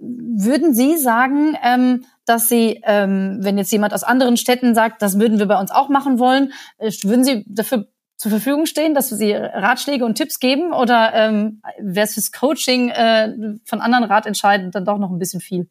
würden 0.00 0.74
Sie 0.74 0.96
sagen, 0.96 1.56
ähm, 1.62 2.04
dass 2.24 2.48
Sie, 2.48 2.80
ähm, 2.84 3.38
wenn 3.40 3.58
jetzt 3.58 3.72
jemand 3.72 3.94
aus 3.94 4.04
anderen 4.04 4.36
Städten 4.36 4.74
sagt, 4.74 5.02
das 5.02 5.18
würden 5.18 5.38
wir 5.38 5.46
bei 5.46 5.58
uns 5.58 5.70
auch 5.70 5.88
machen 5.88 6.18
wollen, 6.18 6.52
äh, 6.78 6.90
würden 7.02 7.24
Sie 7.24 7.44
dafür 7.48 7.88
zur 8.16 8.30
Verfügung 8.30 8.66
stehen, 8.66 8.94
dass 8.94 9.08
Sie 9.08 9.32
Ratschläge 9.32 10.04
und 10.04 10.16
Tipps 10.16 10.40
geben 10.40 10.72
oder 10.72 11.14
ähm, 11.14 11.62
wäre 11.78 12.04
es 12.04 12.14
fürs 12.14 12.32
Coaching 12.32 12.88
äh, 12.90 13.32
von 13.64 13.80
anderen 13.80 14.04
Ratentscheiden 14.04 14.70
dann 14.70 14.84
doch 14.84 14.98
noch 14.98 15.10
ein 15.10 15.18
bisschen 15.18 15.40
viel? 15.40 15.68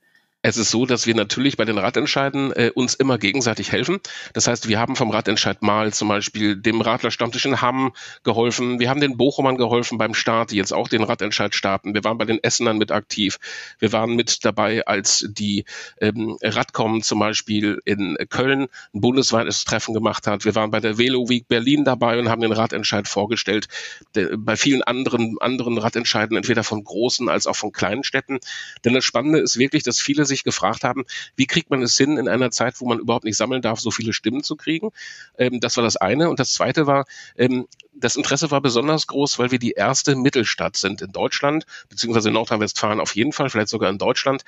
Es 0.48 0.56
ist 0.56 0.70
so, 0.70 0.86
dass 0.86 1.06
wir 1.06 1.14
natürlich 1.14 1.58
bei 1.58 1.66
den 1.66 1.78
Radentscheiden 1.78 2.54
äh, 2.54 2.72
uns 2.74 2.94
immer 2.94 3.18
gegenseitig 3.18 3.74
helfen. 3.74 4.00
Das 4.32 4.48
heißt, 4.48 4.70
wir 4.70 4.80
haben 4.80 4.96
vom 4.96 5.12
Radentscheid 5.12 5.62
mal 5.62 5.92
zum 5.92 6.08
Beispiel 6.08 6.56
dem 6.56 6.80
Radlerstammtisch 6.80 7.46
in 7.46 7.62
Hamm 7.62 7.92
geholfen. 8.24 8.80
Wir 8.80 8.90
haben 8.90 9.02
den 9.02 9.18
Bochumern 9.18 9.58
geholfen 9.58 9.98
beim 9.98 10.14
Start, 10.14 10.52
die 10.52 10.56
jetzt 10.56 10.72
auch 10.72 10.88
den 10.88 11.04
Radentscheid 11.04 11.54
starten. 11.54 11.94
Wir 11.94 12.06
waren 12.06 12.18
bei 12.18 12.24
den 12.24 12.42
Essenern 12.42 12.78
mit 12.78 12.94
aktiv. 12.94 13.40
Wir 13.80 13.92
waren 13.92 14.16
mit 14.16 14.46
dabei, 14.46 14.88
als 14.88 15.28
die 15.28 15.66
ähm, 16.00 16.38
Radcom 16.42 17.02
zum 17.02 17.20
Beispiel 17.20 17.82
in 17.84 18.16
Köln 18.30 18.70
ein 18.94 19.02
bundesweites 19.02 19.66
Treffen 19.66 19.94
gemacht 19.94 20.28
hat. 20.28 20.46
Wir 20.46 20.56
waren 20.56 20.72
bei 20.72 20.80
der 20.80 20.98
Velo 20.98 21.28
Week 21.28 21.46
Berlin 21.50 21.84
dabei 21.84 22.20
und 22.20 22.30
haben 22.30 22.40
den 22.40 22.54
Radentscheid 22.54 23.10
vorgestellt. 23.10 23.68
Der, 24.16 24.38
bei 24.38 24.56
vielen 24.56 24.82
anderen, 24.82 25.36
anderen 25.42 25.78
Radentscheiden, 25.78 26.38
entweder 26.38 26.64
von 26.64 26.86
großen 26.86 27.28
als 27.28 27.48
auch 27.48 27.58
von 27.58 27.74
kleinen 27.74 28.06
Städten. 28.06 28.40
Denn 28.86 28.94
das 28.94 29.04
Spannende 29.04 29.40
ist 29.40 29.58
wirklich, 29.58 29.84
dass 29.84 30.00
viele 30.00 30.24
sich 30.24 30.37
sich 30.38 30.44
gefragt 30.44 30.84
haben, 30.84 31.06
wie 31.36 31.46
kriegt 31.46 31.70
man 31.70 31.82
es 31.82 31.98
hin, 31.98 32.18
in 32.18 32.28
einer 32.28 32.52
Zeit, 32.52 32.80
wo 32.80 32.88
man 32.88 33.00
überhaupt 33.00 33.26
nicht 33.26 33.38
sammeln 33.38 33.62
darf, 33.62 33.80
so 33.80 33.92
viele 33.92 34.14
Stimmen 34.14 34.44
zu 34.44 34.56
kriegen. 34.56 34.92
Ähm, 35.38 35.60
das 35.60 35.78
war 35.78 35.84
das 35.84 35.98
eine. 35.98 36.30
Und 36.30 36.40
das 36.40 36.54
zweite 36.54 36.88
war, 36.88 37.06
ähm, 37.38 37.68
das 38.00 38.16
Interesse 38.16 38.52
war 38.52 38.62
besonders 38.62 39.08
groß, 39.08 39.40
weil 39.40 39.52
wir 39.52 39.60
die 39.60 39.72
erste 39.72 40.16
Mittelstadt 40.16 40.78
sind 40.78 41.02
in 41.02 41.12
Deutschland, 41.12 41.66
beziehungsweise 41.90 42.30
in 42.30 42.36
Nordrhein-Westfalen 42.36 43.00
auf 43.00 43.16
jeden 43.16 43.34
Fall, 43.34 43.50
vielleicht 43.50 43.70
sogar 43.70 43.90
in 43.90 43.98
Deutschland, 43.98 44.44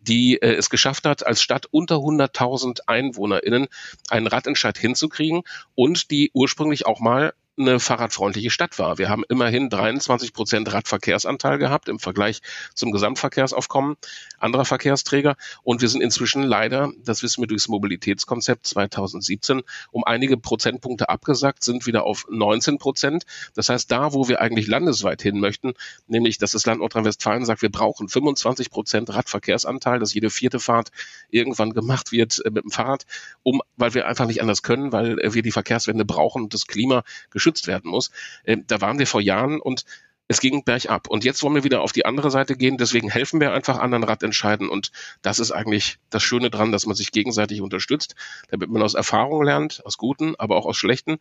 die 0.00 0.40
äh, 0.40 0.54
es 0.54 0.70
geschafft 0.70 1.04
hat, 1.04 1.26
als 1.26 1.42
Stadt 1.42 1.66
unter 1.70 1.96
100.000 1.96 2.80
EinwohnerInnen 2.86 3.68
einen 4.08 4.26
Radentscheid 4.26 4.78
hinzukriegen 4.78 5.42
und 5.74 6.10
die 6.10 6.30
ursprünglich 6.32 6.86
auch 6.86 7.00
mal 7.00 7.34
eine 7.56 7.78
fahrradfreundliche 7.78 8.50
Stadt 8.50 8.78
war. 8.78 8.98
Wir 8.98 9.08
haben 9.08 9.24
immerhin 9.28 9.70
23 9.70 10.32
Prozent 10.32 10.72
Radverkehrsanteil 10.72 11.58
gehabt 11.58 11.88
im 11.88 11.98
Vergleich 11.98 12.40
zum 12.74 12.90
Gesamtverkehrsaufkommen 12.90 13.96
anderer 14.38 14.64
Verkehrsträger. 14.64 15.36
Und 15.62 15.80
wir 15.80 15.88
sind 15.88 16.02
inzwischen 16.02 16.42
leider, 16.42 16.92
das 17.04 17.22
wissen 17.22 17.42
wir 17.42 17.46
durchs 17.46 17.68
Mobilitätskonzept 17.68 18.66
2017, 18.66 19.62
um 19.90 20.04
einige 20.04 20.36
Prozentpunkte 20.36 21.08
abgesagt, 21.08 21.64
sind 21.64 21.86
wieder 21.86 22.04
auf 22.04 22.26
19 22.28 22.78
Prozent. 22.78 23.24
Das 23.54 23.68
heißt, 23.68 23.90
da, 23.90 24.12
wo 24.12 24.28
wir 24.28 24.40
eigentlich 24.40 24.66
landesweit 24.66 25.22
hin 25.22 25.40
möchten, 25.40 25.74
nämlich, 26.06 26.38
dass 26.38 26.52
das 26.52 26.66
Land 26.66 26.80
Nordrhein-Westfalen 26.80 27.44
sagt, 27.44 27.62
wir 27.62 27.70
brauchen 27.70 28.08
25 28.08 28.70
Prozent 28.70 29.14
Radverkehrsanteil, 29.14 29.98
dass 29.98 30.12
jede 30.14 30.30
vierte 30.30 30.60
Fahrt 30.60 30.90
irgendwann 31.30 31.72
gemacht 31.72 32.12
wird 32.12 32.44
äh, 32.44 32.50
mit 32.50 32.64
dem 32.64 32.70
Fahrrad, 32.70 33.06
um, 33.42 33.62
weil 33.76 33.94
wir 33.94 34.06
einfach 34.06 34.26
nicht 34.26 34.42
anders 34.42 34.62
können, 34.62 34.92
weil 34.92 35.18
äh, 35.20 35.34
wir 35.34 35.42
die 35.42 35.52
Verkehrswende 35.52 36.04
brauchen 36.04 36.42
und 36.42 36.54
das 36.54 36.66
Klima 36.66 37.04
geschützt 37.44 37.66
werden 37.66 37.90
muss. 37.90 38.10
Ähm, 38.44 38.64
da 38.66 38.80
waren 38.80 38.98
wir 38.98 39.06
vor 39.06 39.20
Jahren 39.20 39.60
und 39.60 39.84
es 40.26 40.40
ging 40.40 40.64
bergab. 40.64 41.08
Und 41.08 41.24
jetzt 41.24 41.42
wollen 41.42 41.54
wir 41.54 41.64
wieder 41.64 41.82
auf 41.82 41.92
die 41.92 42.06
andere 42.06 42.30
Seite 42.30 42.56
gehen. 42.56 42.78
Deswegen 42.78 43.10
helfen 43.10 43.40
wir 43.40 43.52
einfach 43.52 43.78
anderen 43.78 44.04
Radentscheiden. 44.04 44.68
Und 44.68 44.90
das 45.20 45.38
ist 45.38 45.50
eigentlich 45.50 45.98
das 46.08 46.22
Schöne 46.22 46.50
dran, 46.50 46.72
dass 46.72 46.86
man 46.86 46.96
sich 46.96 47.12
gegenseitig 47.12 47.60
unterstützt, 47.60 48.14
damit 48.48 48.70
man 48.70 48.82
aus 48.82 48.94
Erfahrungen 48.94 49.44
lernt, 49.44 49.84
aus 49.84 49.98
guten, 49.98 50.34
aber 50.36 50.56
auch 50.56 50.64
aus 50.64 50.78
schlechten. 50.78 51.18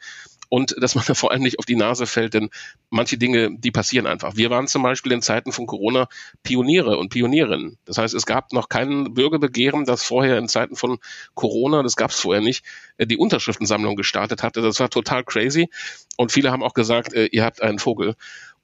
Und 0.47 0.75
dass 0.79 0.95
man 0.95 1.03
vor 1.15 1.31
allem 1.31 1.43
nicht 1.43 1.59
auf 1.59 1.65
die 1.65 1.75
Nase 1.75 2.05
fällt, 2.05 2.33
denn 2.33 2.49
manche 2.89 3.17
Dinge, 3.17 3.57
die 3.57 3.71
passieren 3.71 4.07
einfach. 4.07 4.37
Wir 4.37 4.49
waren 4.49 4.67
zum 4.67 4.83
Beispiel 4.83 5.11
in 5.11 5.21
Zeiten 5.21 5.51
von 5.51 5.67
Corona 5.67 6.07
Pioniere 6.43 6.97
und 6.97 7.09
Pionierinnen. 7.09 7.77
Das 7.85 7.97
heißt, 7.97 8.13
es 8.13 8.25
gab 8.25 8.53
noch 8.53 8.69
kein 8.69 9.13
Bürgerbegehren, 9.13 9.83
das 9.83 10.03
vorher 10.03 10.37
in 10.37 10.47
Zeiten 10.47 10.77
von 10.77 10.99
Corona, 11.33 11.83
das 11.83 11.97
gab 11.97 12.11
es 12.11 12.19
vorher 12.19 12.41
nicht, 12.41 12.63
äh, 12.97 13.05
die 13.05 13.17
Unterschriftensammlung 13.17 13.97
gestartet 13.97 14.43
hatte. 14.43 14.61
Das 14.61 14.79
war 14.79 14.89
total 14.89 15.25
crazy. 15.25 15.69
Und 16.15 16.31
viele 16.31 16.51
haben 16.51 16.63
auch 16.63 16.73
gesagt, 16.73 17.13
äh, 17.13 17.25
ihr 17.25 17.43
habt 17.43 17.61
einen 17.61 17.79
Vogel. 17.79 18.15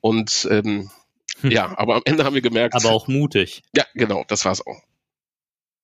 Und 0.01 0.47
ähm, 0.49 0.89
hm. 1.41 1.51
ja, 1.51 1.77
aber 1.77 1.95
am 1.95 2.01
Ende 2.05 2.23
haben 2.23 2.33
wir 2.33 2.41
gemerkt. 2.41 2.75
Aber 2.75 2.91
auch 2.91 3.07
mutig. 3.07 3.63
Ja, 3.75 3.85
genau, 3.93 4.23
das 4.27 4.45
war 4.45 4.51
es 4.51 4.65
auch. 4.65 4.81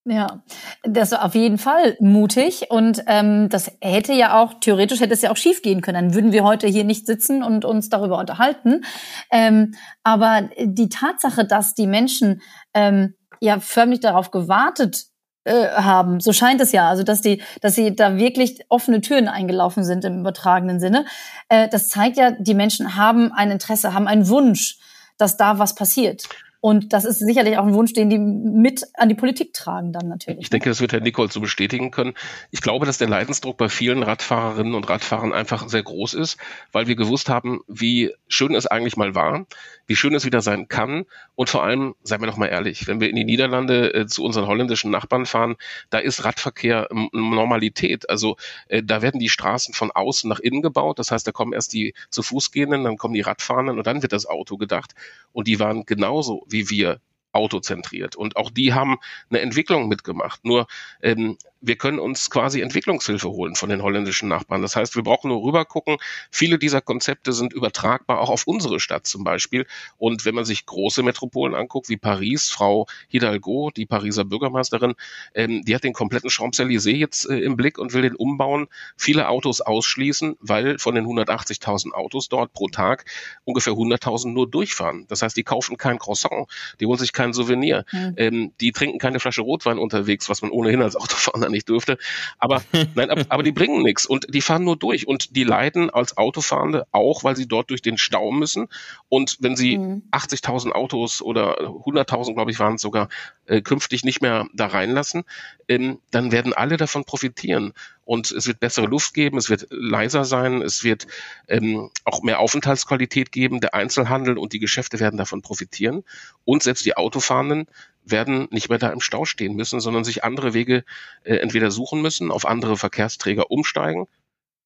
Ja, 0.08 0.43
das 0.84 1.12
war 1.13 1.25
auf 1.25 1.34
jeden 1.34 1.58
Fall 1.58 1.97
mutig 1.99 2.69
und 2.69 3.04
ähm, 3.08 3.49
das 3.49 3.71
hätte 3.82 4.13
ja 4.13 4.39
auch, 4.39 4.54
theoretisch 4.60 4.99
hätte 4.99 5.15
es 5.15 5.23
ja 5.23 5.32
auch 5.32 5.38
schief 5.38 5.63
gehen 5.63 5.82
können. 5.82 6.10
Dann 6.10 6.13
würden 6.13 6.32
wir 6.32 6.43
heute 6.43 6.67
hier 6.67 6.84
nicht 6.84 7.08
sitzen 7.08 7.41
und 7.41 7.65
uns 7.65 7.89
darüber 7.89 8.19
unterhalten. 8.19 8.86
Ähm, 9.32 9.73
aber 10.04 10.47
die 10.60 10.89
Tatsache, 10.89 11.47
dass 11.47 11.73
die 11.73 11.88
Menschen 11.88 12.43
ähm, 12.75 13.15
ja 13.39 13.60
förmlich 13.60 13.99
darauf 13.99 14.30
gewartet 14.30 15.08
äh, 15.45 15.69
haben. 15.69 16.19
So 16.19 16.34
scheint 16.34 16.60
es 16.60 16.71
ja. 16.71 16.89
Also 16.89 17.03
dass 17.03 17.21
die, 17.21 17.41
dass 17.62 17.75
sie 17.75 17.95
da 17.95 18.17
wirklich 18.17 18.62
offene 18.69 19.01
Türen 19.01 19.27
eingelaufen 19.27 19.84
sind 19.84 20.03
im 20.03 20.19
übertragenen 20.19 20.79
Sinne. 20.79 21.05
Äh, 21.49 21.69
das 21.69 21.88
zeigt 21.88 22.17
ja, 22.17 22.31
die 22.31 22.55
Menschen 22.55 22.95
haben 22.95 23.31
ein 23.31 23.51
Interesse, 23.51 23.93
haben 23.93 24.08
einen 24.08 24.27
Wunsch, 24.27 24.77
dass 25.17 25.38
da 25.38 25.60
was 25.60 25.75
passiert. 25.75 26.23
Und 26.65 26.93
das 26.93 27.06
ist 27.06 27.19
sicherlich 27.19 27.60
auch 27.60 27.67
ein 27.67 27.75
Wunsch, 27.75 27.93
den 27.93 28.10
die 28.10 28.17
mit 28.17 28.88
an 28.95 29.08
die 29.08 29.13
Politik 29.13 29.54
tragen 29.54 29.93
dann 29.93 30.08
natürlich. 30.08 30.39
Ich 30.41 30.49
denke, 30.49 30.67
das 30.67 30.82
wird 30.82 30.93
Herr 30.93 30.99
Nicole 30.99 31.30
so 31.32 31.39
bestätigen 31.39 31.91
können. 31.91 32.15
Ich 32.49 32.62
glaube, 32.62 32.88
dass 32.88 32.97
der 32.97 33.08
Leidensdruck 33.08 33.56
bei 33.56 33.69
vielen 33.69 34.01
Radfahrerinnen 34.01 34.73
und 34.73 34.89
Radfahrern 34.89 35.32
einfach 35.32 35.69
sehr 35.69 35.84
groß 35.84 36.15
ist, 36.15 36.38
weil 36.71 36.88
wir 36.88 36.95
gewusst 36.95 37.30
haben, 37.30 37.60
wie 37.67 38.15
schön 38.28 38.56
es 38.56 38.65
eigentlich 38.65 38.97
mal 38.97 39.13
war, 39.13 39.45
wie 39.86 39.95
schön 39.95 40.15
es 40.15 40.25
wieder 40.25 40.41
sein 40.41 40.67
kann. 40.67 41.06
Und 41.36 41.51
vor 41.51 41.63
allem, 41.63 41.93
seien 42.01 42.21
wir 42.21 42.25
doch 42.25 42.38
mal 42.38 42.47
ehrlich, 42.47 42.88
wenn 42.88 42.99
wir 42.99 43.12
in 43.12 43.15
die 43.15 43.25
Niederlande 43.25 43.93
äh, 43.93 44.08
zu 44.08 44.23
unseren 44.23 44.47
holländischen 44.47 44.89
Nachbarn 44.89 45.28
fahren, 45.28 45.58
da 45.91 45.99
ist 45.99 46.25
Radverkehr 46.25 46.88
Normalität. 47.12 48.10
Also 48.10 48.38
äh, 48.69 48.82
da 48.82 49.04
werden 49.04 49.19
die 49.19 49.30
Straßen 49.30 49.75
von 49.75 49.91
außen 49.91 50.28
nach 50.28 50.39
innen 50.39 50.63
gebaut. 50.63 50.97
Das 50.97 51.12
heißt, 51.12 51.28
da 51.28 51.32
kommen 51.32 51.54
erst 51.54 51.73
die 51.73 51.93
zu 52.10 52.23
Fuß 52.23 52.49
gehenden, 52.49 52.86
dann 52.86 52.97
kommen 52.97 53.13
die 53.13 53.21
Radfahrenden 53.21 53.78
und 53.78 53.86
dann 53.86 54.01
wird 54.01 54.13
das 54.13 54.25
Auto 54.25 54.58
gedacht. 54.58 54.95
Und 55.32 55.47
die 55.47 55.60
waren 55.60 55.86
genauso 55.86 56.43
wie 56.47 56.54
wir 56.69 56.99
autozentriert. 57.35 58.15
Und 58.15 58.37
auch 58.37 58.49
die 58.49 58.73
haben 58.73 58.97
eine 59.29 59.41
Entwicklung 59.41 59.87
mitgemacht. 59.87 60.45
Nur 60.45 60.67
ähm, 61.01 61.37
wir 61.61 61.75
können 61.75 61.99
uns 61.99 62.29
quasi 62.29 62.61
Entwicklungshilfe 62.61 63.29
holen 63.29 63.55
von 63.55 63.69
den 63.69 63.81
holländischen 63.81 64.29
Nachbarn. 64.29 64.61
Das 64.61 64.75
heißt, 64.75 64.95
wir 64.95 65.03
brauchen 65.03 65.29
nur 65.29 65.43
rüber 65.43 65.65
gucken. 65.65 65.97
Viele 66.29 66.59
dieser 66.59 66.81
Konzepte 66.81 67.33
sind 67.33 67.53
übertragbar 67.53 68.19
auch 68.19 68.29
auf 68.29 68.45
unsere 68.45 68.79
Stadt 68.79 69.07
zum 69.07 69.23
Beispiel. 69.23 69.65
Und 69.97 70.25
wenn 70.25 70.35
man 70.35 70.45
sich 70.45 70.65
große 70.65 71.01
Metropolen 71.03 71.55
anguckt, 71.55 71.89
wie 71.89 71.97
Paris, 71.97 72.49
Frau 72.49 72.87
Hidalgo, 73.07 73.71
die 73.75 73.85
Pariser 73.85 74.25
Bürgermeisterin, 74.25 74.93
ähm, 75.33 75.63
die 75.65 75.73
hat 75.73 75.83
den 75.83 75.93
kompletten 75.93 76.29
Champs-Élysées 76.29 76.97
jetzt 76.97 77.29
äh, 77.29 77.39
im 77.39 77.55
Blick 77.55 77.77
und 77.77 77.93
will 77.93 78.03
den 78.03 78.15
umbauen, 78.15 78.67
viele 78.95 79.27
Autos 79.29 79.61
ausschließen, 79.61 80.37
weil 80.39 80.77
von 80.77 80.95
den 80.95 81.05
180.000 81.05 81.93
Autos 81.93 82.29
dort 82.29 82.53
pro 82.53 82.67
Tag 82.67 83.05
ungefähr 83.43 83.73
100.000 83.73 84.31
nur 84.31 84.49
durchfahren. 84.49 85.05
Das 85.07 85.21
heißt, 85.21 85.35
die 85.35 85.43
kaufen 85.43 85.77
kein 85.77 85.99
Croissant, 85.99 86.47
die 86.79 86.85
holen 86.85 86.99
sich 86.99 87.13
kein 87.13 87.33
Souvenir, 87.33 87.85
mhm. 87.91 88.13
ähm, 88.17 88.51
die 88.59 88.71
trinken 88.71 88.99
keine 88.99 89.19
Flasche 89.19 89.41
Rotwein 89.41 89.77
unterwegs, 89.77 90.29
was 90.29 90.41
man 90.41 90.51
ohnehin 90.51 90.81
als 90.81 90.95
Autofahrer 90.95 91.44
nicht 91.49 91.69
dürfte. 91.69 91.97
Aber 92.38 92.63
nein, 92.95 93.10
aber, 93.10 93.25
aber 93.29 93.43
die 93.43 93.51
bringen 93.51 93.84
nichts 93.84 94.05
und 94.05 94.34
die 94.34 94.41
fahren 94.41 94.63
nur 94.63 94.77
durch 94.77 95.08
und 95.08 95.36
die 95.36 95.43
leiden 95.43 95.89
als 95.89 96.17
Autofahrende 96.17 96.88
auch, 96.91 97.23
weil 97.23 97.36
sie 97.36 97.47
dort 97.47 97.69
durch 97.69 97.81
den 97.81 97.97
Stau 97.97 98.31
müssen. 98.31 98.67
Und 99.10 99.38
wenn 99.39 99.55
sie 99.55 99.77
mhm. 99.77 100.03
80.000 100.12 100.71
Autos 100.71 101.21
oder 101.21 101.60
100.000, 101.62 102.34
glaube 102.34 102.51
ich, 102.51 102.60
waren 102.60 102.75
es 102.75 102.81
sogar 102.81 103.10
äh, 103.45 103.62
künftig 103.62 104.03
nicht 104.03 104.21
mehr 104.21 104.47
da 104.53 104.67
reinlassen, 104.67 105.23
ähm, 105.67 105.99
dann 106.12 106.31
werden 106.31 106.53
alle 106.53 106.77
davon 106.77 107.05
profitieren. 107.05 107.73
Und 108.05 108.31
es 108.31 108.45
wird 108.45 108.60
bessere 108.60 108.86
Luft 108.86 109.13
geben, 109.15 109.38
es 109.38 109.49
wird 109.49 109.67
leiser 109.71 110.25
sein, 110.25 110.62
es 110.62 110.84
wird 110.84 111.08
ähm, 111.47 111.89
auch 112.03 112.21
mehr 112.21 112.39
Aufenthaltsqualität 112.39 113.31
geben. 113.31 113.62
Der 113.62 113.73
Einzelhandel 113.73 114.38
und 114.38 114.53
die 114.53 114.60
Geschäfte 114.60 114.99
werden 114.99 115.17
davon 115.17 115.41
profitieren. 115.41 116.03
Und 116.43 116.62
selbst 116.62 116.86
die 116.86 116.95
Autofahrenden 116.97 117.67
werden 118.05 118.47
nicht 118.51 118.69
mehr 118.69 118.77
da 118.77 118.89
im 118.89 119.01
Stau 119.01 119.25
stehen 119.25 119.55
müssen, 119.55 119.79
sondern 119.79 120.03
sich 120.03 120.23
andere 120.23 120.53
Wege 120.53 120.83
äh, 121.23 121.35
entweder 121.37 121.71
suchen 121.71 122.01
müssen, 122.01 122.31
auf 122.31 122.45
andere 122.45 122.77
Verkehrsträger 122.77 123.51
umsteigen. 123.51 124.07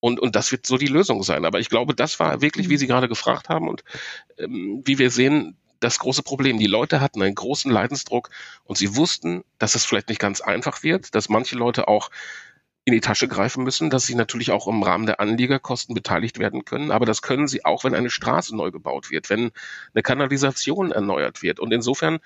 Und, 0.02 0.20
und 0.20 0.36
das 0.36 0.52
wird 0.52 0.66
so 0.66 0.78
die 0.78 0.88
Lösung 0.88 1.24
sein. 1.24 1.46
Aber 1.46 1.60
ich 1.60 1.70
glaube, 1.70 1.94
das 1.94 2.20
war 2.20 2.42
wirklich, 2.42 2.70
wie 2.70 2.78
Sie 2.78 2.88
gerade 2.88 3.10
gefragt 3.10 3.50
haben 3.50 3.68
und 3.68 3.84
ähm, 4.38 4.82
wie 4.86 4.98
wir 4.98 5.12
sehen, 5.12 5.58
das 5.80 6.00
große 6.00 6.24
Problem. 6.24 6.60
Die 6.60 6.68
Leute 6.68 7.02
hatten 7.02 7.22
einen 7.22 7.36
großen 7.36 7.72
Leidensdruck 7.72 8.30
und 8.66 8.78
sie 8.78 8.96
wussten, 8.96 9.44
dass 9.58 9.76
es 9.76 9.86
vielleicht 9.86 10.10
nicht 10.10 10.20
ganz 10.20 10.42
einfach 10.42 10.84
wird, 10.84 11.16
dass 11.16 11.30
manche 11.30 11.56
Leute 11.56 11.88
auch 11.88 12.10
in 12.86 12.94
die 12.94 13.02
Tasche 13.02 13.28
greifen 13.28 13.64
müssen, 13.64 13.90
dass 13.90 14.06
sie 14.06 14.16
natürlich 14.16 14.52
auch 14.52 14.68
im 14.68 14.84
Rahmen 14.84 15.06
der 15.06 15.20
Anliegerkosten 15.20 15.94
beteiligt 15.94 16.40
werden 16.40 16.66
können. 16.66 16.92
Aber 16.92 17.06
das 17.06 17.22
können 17.22 17.48
sie 17.48 17.64
auch, 17.66 17.84
wenn 17.84 17.94
eine 17.94 18.10
Straße 18.10 18.56
neu 18.56 18.72
gebaut 18.72 19.12
wird, 19.12 19.30
wenn 19.30 19.52
eine 19.94 20.02
Kanalisation 20.02 20.92
erneuert 20.92 21.44
wird. 21.44 21.60
Und 21.60 21.72
insofern 21.72 22.20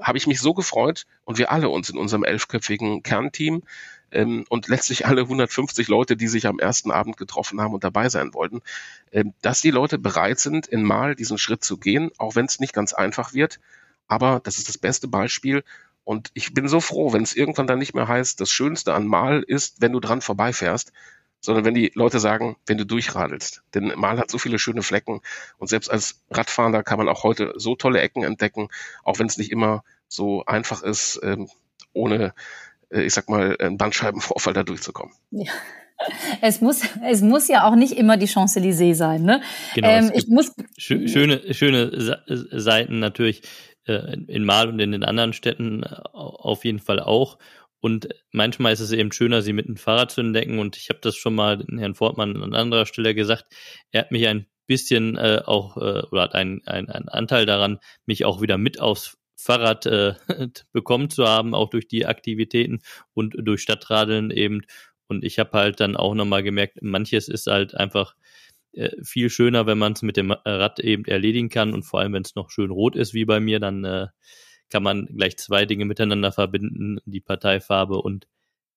habe 0.00 0.18
ich 0.18 0.26
mich 0.26 0.40
so 0.40 0.54
gefreut 0.54 1.06
und 1.24 1.38
wir 1.38 1.52
alle 1.52 1.68
uns 1.68 1.90
in 1.90 1.98
unserem 1.98 2.24
elfköpfigen 2.24 3.02
Kernteam 3.02 3.62
ähm, 4.10 4.44
und 4.48 4.68
letztlich 4.68 5.06
alle 5.06 5.22
150 5.22 5.88
Leute, 5.88 6.16
die 6.16 6.28
sich 6.28 6.46
am 6.46 6.58
ersten 6.58 6.90
Abend 6.90 7.16
getroffen 7.16 7.60
haben 7.60 7.74
und 7.74 7.84
dabei 7.84 8.08
sein 8.08 8.34
wollten, 8.34 8.62
ähm, 9.12 9.34
dass 9.42 9.60
die 9.60 9.70
Leute 9.70 9.98
bereit 9.98 10.38
sind, 10.38 10.66
in 10.66 10.82
Mal 10.82 11.14
diesen 11.14 11.38
Schritt 11.38 11.64
zu 11.64 11.76
gehen, 11.76 12.10
auch 12.18 12.34
wenn 12.36 12.46
es 12.46 12.60
nicht 12.60 12.72
ganz 12.72 12.92
einfach 12.92 13.34
wird. 13.34 13.60
Aber 14.06 14.40
das 14.42 14.58
ist 14.58 14.68
das 14.68 14.78
beste 14.78 15.08
Beispiel. 15.08 15.64
Und 16.04 16.30
ich 16.34 16.52
bin 16.52 16.68
so 16.68 16.80
froh, 16.80 17.12
wenn 17.12 17.22
es 17.22 17.34
irgendwann 17.34 17.66
dann 17.66 17.78
nicht 17.78 17.94
mehr 17.94 18.08
heißt, 18.08 18.40
das 18.40 18.50
Schönste 18.50 18.92
an 18.92 19.06
Mal 19.06 19.42
ist, 19.42 19.80
wenn 19.80 19.92
du 19.92 20.00
dran 20.00 20.20
vorbeifährst, 20.20 20.92
sondern 21.44 21.66
wenn 21.66 21.74
die 21.74 21.92
Leute 21.94 22.20
sagen, 22.20 22.56
wenn 22.66 22.78
du 22.78 22.86
durchradelst. 22.86 23.62
Denn 23.74 23.92
Mal 23.96 24.18
hat 24.18 24.30
so 24.30 24.38
viele 24.38 24.58
schöne 24.58 24.82
Flecken 24.82 25.20
und 25.58 25.68
selbst 25.68 25.90
als 25.90 26.22
Radfahrer 26.30 26.82
kann 26.82 26.96
man 26.96 27.08
auch 27.08 27.22
heute 27.22 27.52
so 27.56 27.76
tolle 27.76 28.00
Ecken 28.00 28.24
entdecken, 28.24 28.68
auch 29.02 29.18
wenn 29.18 29.26
es 29.26 29.36
nicht 29.36 29.52
immer 29.52 29.84
so 30.08 30.44
einfach 30.46 30.82
ist, 30.82 31.20
ähm, 31.22 31.50
ohne, 31.92 32.32
äh, 32.88 33.02
ich 33.02 33.12
sag 33.12 33.28
mal, 33.28 33.56
einen 33.58 33.76
Bandscheibenvorfall 33.76 34.54
da 34.54 34.62
durchzukommen. 34.62 35.14
Ja. 35.30 35.52
Es 36.40 36.60
muss, 36.60 36.82
es 37.06 37.20
muss 37.20 37.46
ja 37.48 37.68
auch 37.68 37.76
nicht 37.76 37.92
immer 37.92 38.16
die 38.16 38.26
Champs-Élysées 38.26 38.94
sein. 38.94 39.22
Ne? 39.22 39.42
Genau, 39.74 39.88
ähm, 39.88 40.12
ich 40.14 40.26
muss 40.28 40.52
schöne, 40.76 41.54
schöne 41.54 42.18
Seiten 42.26 42.98
natürlich 42.98 43.42
äh, 43.86 44.16
in 44.26 44.44
Mal 44.44 44.68
und 44.68 44.80
in 44.80 44.92
den 44.92 45.04
anderen 45.04 45.32
Städten 45.32 45.82
äh, 45.82 45.96
auf 46.12 46.64
jeden 46.64 46.80
Fall 46.80 47.00
auch. 47.00 47.38
Und 47.84 48.08
manchmal 48.32 48.72
ist 48.72 48.80
es 48.80 48.92
eben 48.92 49.12
schöner, 49.12 49.42
sie 49.42 49.52
mit 49.52 49.68
dem 49.68 49.76
Fahrrad 49.76 50.10
zu 50.10 50.22
entdecken. 50.22 50.58
Und 50.58 50.78
ich 50.78 50.88
habe 50.88 51.00
das 51.02 51.16
schon 51.16 51.34
mal 51.34 51.62
Herrn 51.76 51.94
Fortmann 51.94 52.42
an 52.42 52.54
anderer 52.54 52.86
Stelle 52.86 53.14
gesagt. 53.14 53.44
Er 53.90 54.00
hat 54.00 54.10
mich 54.10 54.26
ein 54.26 54.46
bisschen 54.66 55.18
äh, 55.18 55.42
auch 55.44 55.76
äh, 55.76 56.00
oder 56.10 56.22
hat 56.22 56.34
einen, 56.34 56.66
einen 56.66 56.88
Anteil 56.88 57.44
daran, 57.44 57.78
mich 58.06 58.24
auch 58.24 58.40
wieder 58.40 58.56
mit 58.56 58.80
aufs 58.80 59.18
Fahrrad 59.36 59.84
äh, 59.84 60.14
bekommen 60.72 61.10
zu 61.10 61.26
haben, 61.26 61.54
auch 61.54 61.68
durch 61.68 61.86
die 61.86 62.06
Aktivitäten 62.06 62.80
und 63.12 63.34
durch 63.36 63.60
Stadtradeln 63.60 64.30
eben. 64.30 64.62
Und 65.06 65.22
ich 65.22 65.38
habe 65.38 65.50
halt 65.52 65.78
dann 65.78 65.94
auch 65.94 66.14
nochmal 66.14 66.42
gemerkt, 66.42 66.78
manches 66.80 67.28
ist 67.28 67.48
halt 67.48 67.74
einfach 67.74 68.14
äh, 68.72 68.92
viel 69.02 69.28
schöner, 69.28 69.66
wenn 69.66 69.76
man 69.76 69.92
es 69.92 70.00
mit 70.00 70.16
dem 70.16 70.30
Rad 70.30 70.80
eben 70.80 71.04
erledigen 71.04 71.50
kann 71.50 71.74
und 71.74 71.82
vor 71.82 72.00
allem, 72.00 72.14
wenn 72.14 72.22
es 72.22 72.34
noch 72.34 72.48
schön 72.48 72.70
rot 72.70 72.96
ist 72.96 73.12
wie 73.12 73.26
bei 73.26 73.40
mir, 73.40 73.60
dann 73.60 73.84
äh, 73.84 74.06
kann 74.74 74.82
man 74.82 75.06
gleich 75.06 75.36
zwei 75.36 75.66
Dinge 75.66 75.84
miteinander 75.84 76.32
verbinden, 76.32 76.98
die 77.04 77.20
Parteifarbe 77.20 78.02
und 78.02 78.26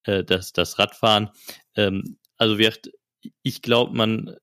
äh, 0.04 0.24
das, 0.24 0.54
das 0.54 0.78
Radfahren. 0.78 1.32
Ähm, 1.76 2.20
also 2.38 2.60
wird, 2.60 2.92
ich 3.42 3.64
glaube, 3.64 3.98
man, 3.98 4.36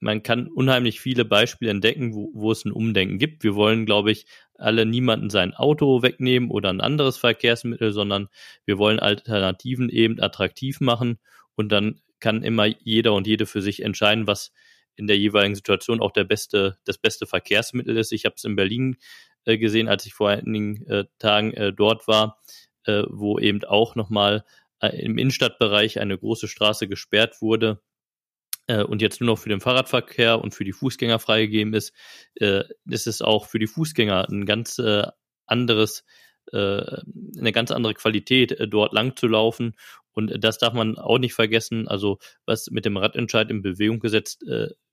man 0.00 0.24
kann 0.24 0.48
unheimlich 0.48 0.98
viele 0.98 1.24
Beispiele 1.24 1.70
entdecken, 1.70 2.16
wo, 2.16 2.32
wo 2.34 2.50
es 2.50 2.64
ein 2.64 2.72
Umdenken 2.72 3.18
gibt. 3.18 3.44
Wir 3.44 3.54
wollen, 3.54 3.86
glaube 3.86 4.10
ich, 4.10 4.26
alle 4.56 4.86
niemanden 4.86 5.30
sein 5.30 5.54
Auto 5.54 6.02
wegnehmen 6.02 6.50
oder 6.50 6.68
ein 6.68 6.80
anderes 6.80 7.16
Verkehrsmittel, 7.16 7.92
sondern 7.92 8.26
wir 8.64 8.78
wollen 8.78 8.98
Alternativen 8.98 9.90
eben 9.90 10.20
attraktiv 10.20 10.80
machen 10.80 11.20
und 11.54 11.70
dann 11.70 12.00
kann 12.18 12.42
immer 12.42 12.66
jeder 12.66 13.14
und 13.14 13.28
jede 13.28 13.46
für 13.46 13.62
sich 13.62 13.84
entscheiden, 13.84 14.26
was 14.26 14.50
in 14.96 15.06
der 15.06 15.16
jeweiligen 15.16 15.54
Situation 15.54 16.00
auch 16.00 16.10
der 16.10 16.24
beste, 16.24 16.76
das 16.84 16.98
beste 16.98 17.24
Verkehrsmittel 17.24 17.96
ist. 17.96 18.10
Ich 18.10 18.24
habe 18.24 18.34
es 18.36 18.42
in 18.42 18.56
Berlin 18.56 18.96
äh, 19.48 19.58
gesehen, 19.58 19.88
als 19.88 20.06
ich 20.06 20.14
vor 20.14 20.30
einigen 20.30 20.86
äh, 20.86 21.04
Tagen 21.18 21.52
äh, 21.54 21.72
dort 21.72 22.06
war, 22.06 22.38
äh, 22.84 23.02
wo 23.08 23.38
eben 23.38 23.64
auch 23.64 23.94
nochmal 23.96 24.44
äh, 24.80 24.88
im 25.00 25.18
Innenstadtbereich 25.18 26.00
eine 26.00 26.18
große 26.18 26.48
Straße 26.48 26.88
gesperrt 26.88 27.40
wurde 27.40 27.80
äh, 28.66 28.82
und 28.82 29.02
jetzt 29.02 29.20
nur 29.20 29.28
noch 29.28 29.38
für 29.38 29.48
den 29.48 29.60
Fahrradverkehr 29.60 30.40
und 30.40 30.54
für 30.54 30.64
die 30.64 30.72
Fußgänger 30.72 31.18
freigegeben 31.18 31.74
ist, 31.74 31.92
äh, 32.36 32.64
ist 32.88 33.06
es 33.06 33.22
auch 33.22 33.46
für 33.46 33.58
die 33.58 33.66
Fußgänger 33.66 34.28
ein 34.28 34.46
ganz 34.46 34.78
äh, 34.78 35.06
anderes 35.46 36.04
äh, 36.52 37.02
eine 37.38 37.52
ganz 37.52 37.70
andere 37.70 37.94
Qualität, 37.94 38.52
äh, 38.52 38.68
dort 38.68 38.92
lang 38.92 39.16
zu 39.16 39.26
laufen. 39.26 39.74
Und 40.12 40.42
das 40.42 40.58
darf 40.58 40.74
man 40.74 40.98
auch 40.98 41.18
nicht 41.18 41.34
vergessen. 41.34 41.88
Also 41.88 42.18
was 42.46 42.70
mit 42.70 42.84
dem 42.84 42.96
Radentscheid 42.96 43.50
in 43.50 43.62
Bewegung 43.62 44.00
gesetzt 44.00 44.44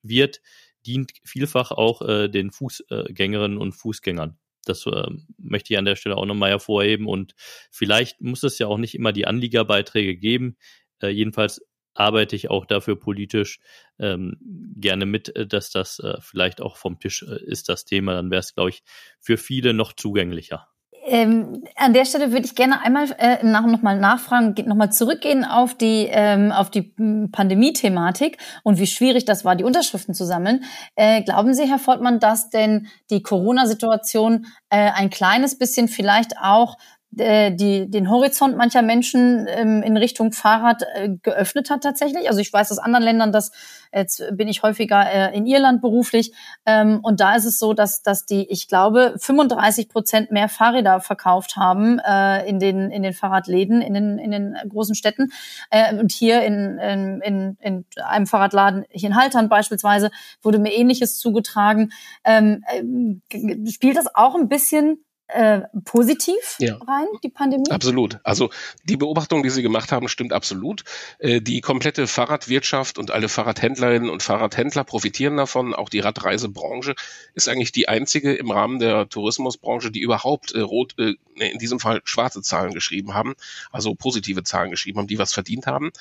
wird, 0.03 0.41
dient 0.85 1.13
vielfach 1.23 1.71
auch 1.71 2.01
den 2.29 2.51
Fußgängerinnen 2.51 3.57
und 3.57 3.71
Fußgängern. 3.71 4.37
Das 4.65 4.85
äh, 4.85 5.07
möchte 5.37 5.73
ich 5.73 5.77
an 5.77 5.85
der 5.85 5.95
Stelle 5.95 6.17
auch 6.17 6.25
nochmal 6.25 6.49
hervorheben. 6.49 7.07
Und 7.07 7.35
vielleicht 7.71 8.21
muss 8.21 8.43
es 8.43 8.59
ja 8.59 8.67
auch 8.67 8.77
nicht 8.77 8.95
immer 8.95 9.13
die 9.13 9.27
Anliegerbeiträge 9.27 10.17
geben. 10.17 10.57
Äh, 11.01 11.09
jedenfalls 11.09 11.61
arbeite 11.95 12.35
ich 12.35 12.49
auch 12.49 12.65
dafür 12.65 12.99
politisch 12.99 13.59
ähm, 13.99 14.37
gerne 14.75 15.05
mit, 15.05 15.35
äh, 15.35 15.47
dass 15.47 15.71
das 15.71 15.99
äh, 15.99 16.17
vielleicht 16.19 16.61
auch 16.61 16.77
vom 16.77 16.99
Tisch 16.99 17.23
äh, 17.23 17.43
ist, 17.43 17.69
das 17.69 17.85
Thema. 17.85 18.13
Dann 18.13 18.29
wäre 18.29 18.41
es, 18.41 18.53
glaube 18.53 18.69
ich, 18.69 18.83
für 19.19 19.37
viele 19.37 19.73
noch 19.73 19.93
zugänglicher. 19.93 20.67
Ähm, 21.07 21.63
an 21.75 21.93
der 21.93 22.05
Stelle 22.05 22.31
würde 22.31 22.45
ich 22.45 22.55
gerne 22.55 22.81
einmal 22.81 23.05
äh, 23.19 23.45
nach, 23.45 23.67
nochmal 23.67 23.99
nachfragen, 23.99 24.55
nochmal 24.67 24.91
zurückgehen 24.91 25.45
auf 25.45 25.75
die, 25.75 26.07
ähm, 26.09 26.51
die 26.73 26.91
hm, 26.97 27.29
Pandemie-Thematik 27.31 28.39
und 28.63 28.79
wie 28.79 28.87
schwierig 28.87 29.23
das 29.23 29.45
war, 29.45 29.55
die 29.55 29.63
Unterschriften 29.63 30.15
zu 30.15 30.25
sammeln. 30.25 30.63
Äh, 30.95 31.21
glauben 31.21 31.53
Sie, 31.53 31.69
Herr 31.69 31.77
Fortmann, 31.77 32.19
dass 32.19 32.49
denn 32.49 32.87
die 33.11 33.21
Corona-Situation 33.21 34.47
äh, 34.71 34.89
ein 34.95 35.11
kleines 35.11 35.59
bisschen 35.59 35.89
vielleicht 35.89 36.39
auch 36.41 36.75
die, 37.15 37.89
den 37.89 38.09
Horizont 38.09 38.57
mancher 38.57 38.81
Menschen 38.81 39.47
ähm, 39.49 39.81
in 39.83 39.97
Richtung 39.97 40.31
Fahrrad 40.31 40.83
äh, 40.95 41.09
geöffnet 41.21 41.69
hat 41.69 41.81
tatsächlich. 41.81 42.27
Also 42.27 42.39
ich 42.39 42.51
weiß 42.51 42.71
aus 42.71 42.77
anderen 42.77 43.03
Ländern, 43.03 43.31
dass 43.31 43.51
jetzt 43.93 44.23
bin 44.31 44.47
ich 44.47 44.63
häufiger 44.63 45.05
äh, 45.09 45.35
in 45.35 45.45
Irland 45.45 45.81
beruflich 45.81 46.33
ähm, 46.65 46.99
und 47.01 47.19
da 47.19 47.35
ist 47.35 47.45
es 47.45 47.59
so, 47.59 47.73
dass, 47.73 48.01
dass 48.01 48.25
die, 48.25 48.45
ich 48.49 48.67
glaube, 48.67 49.15
35 49.17 49.89
Prozent 49.89 50.31
mehr 50.31 50.49
Fahrräder 50.49 50.99
verkauft 50.99 51.55
haben 51.55 51.99
äh, 51.99 52.47
in, 52.47 52.59
den, 52.59 52.91
in 52.91 53.03
den 53.03 53.13
Fahrradläden, 53.13 53.81
in 53.81 53.93
den, 53.93 54.19
in 54.19 54.31
den 54.31 54.57
großen 54.67 54.95
Städten. 54.95 55.31
Äh, 55.69 55.95
und 55.95 56.11
hier 56.11 56.43
in, 56.43 56.77
in, 56.79 57.21
in, 57.21 57.57
in 57.61 57.85
einem 58.03 58.27
Fahrradladen, 58.27 58.85
hier 58.89 59.09
in 59.09 59.15
Haltern 59.15 59.49
beispielsweise, 59.49 60.11
wurde 60.41 60.59
mir 60.59 60.73
Ähnliches 60.73 61.17
zugetragen. 61.17 61.91
Ähm, 62.23 62.63
äh, 62.67 63.71
spielt 63.71 63.97
das 63.97 64.13
auch 64.13 64.35
ein 64.35 64.49
bisschen 64.49 65.05
äh, 65.27 65.61
positiv 65.85 66.57
ja. 66.59 66.77
rein, 66.87 67.07
die 67.23 67.29
Pandemie? 67.29 67.69
Absolut. 67.71 68.19
Also 68.23 68.51
die 68.83 68.97
Beobachtung, 68.97 69.43
die 69.43 69.49
Sie 69.49 69.63
gemacht 69.63 69.91
haben, 69.91 70.07
stimmt 70.07 70.33
absolut. 70.33 70.83
Äh, 71.19 71.41
die 71.41 71.61
komplette 71.61 72.07
Fahrradwirtschaft 72.07 72.97
und 72.97 73.11
alle 73.11 73.27
Fahrradhändlerinnen 73.27 74.09
und 74.09 74.23
Fahrradhändler 74.23 74.83
profitieren 74.83 75.37
davon. 75.37 75.73
Auch 75.73 75.89
die 75.89 75.99
Radreisebranche 75.99 76.95
ist 77.33 77.49
eigentlich 77.49 77.71
die 77.71 77.87
einzige 77.87 78.33
im 78.33 78.51
Rahmen 78.51 78.79
der 78.79 79.09
Tourismusbranche, 79.09 79.91
die 79.91 80.01
überhaupt 80.01 80.53
äh, 80.53 80.59
rot, 80.59 80.95
äh, 80.99 81.15
in 81.35 81.57
diesem 81.57 81.79
Fall 81.79 82.01
schwarze 82.03 82.41
Zahlen 82.41 82.73
geschrieben 82.73 83.13
haben, 83.13 83.35
also 83.71 83.95
positive 83.95 84.43
Zahlen 84.43 84.71
geschrieben 84.71 84.99
haben, 84.99 85.07
die 85.07 85.19
was 85.19 85.33
verdient 85.33 85.67
haben. 85.67 85.91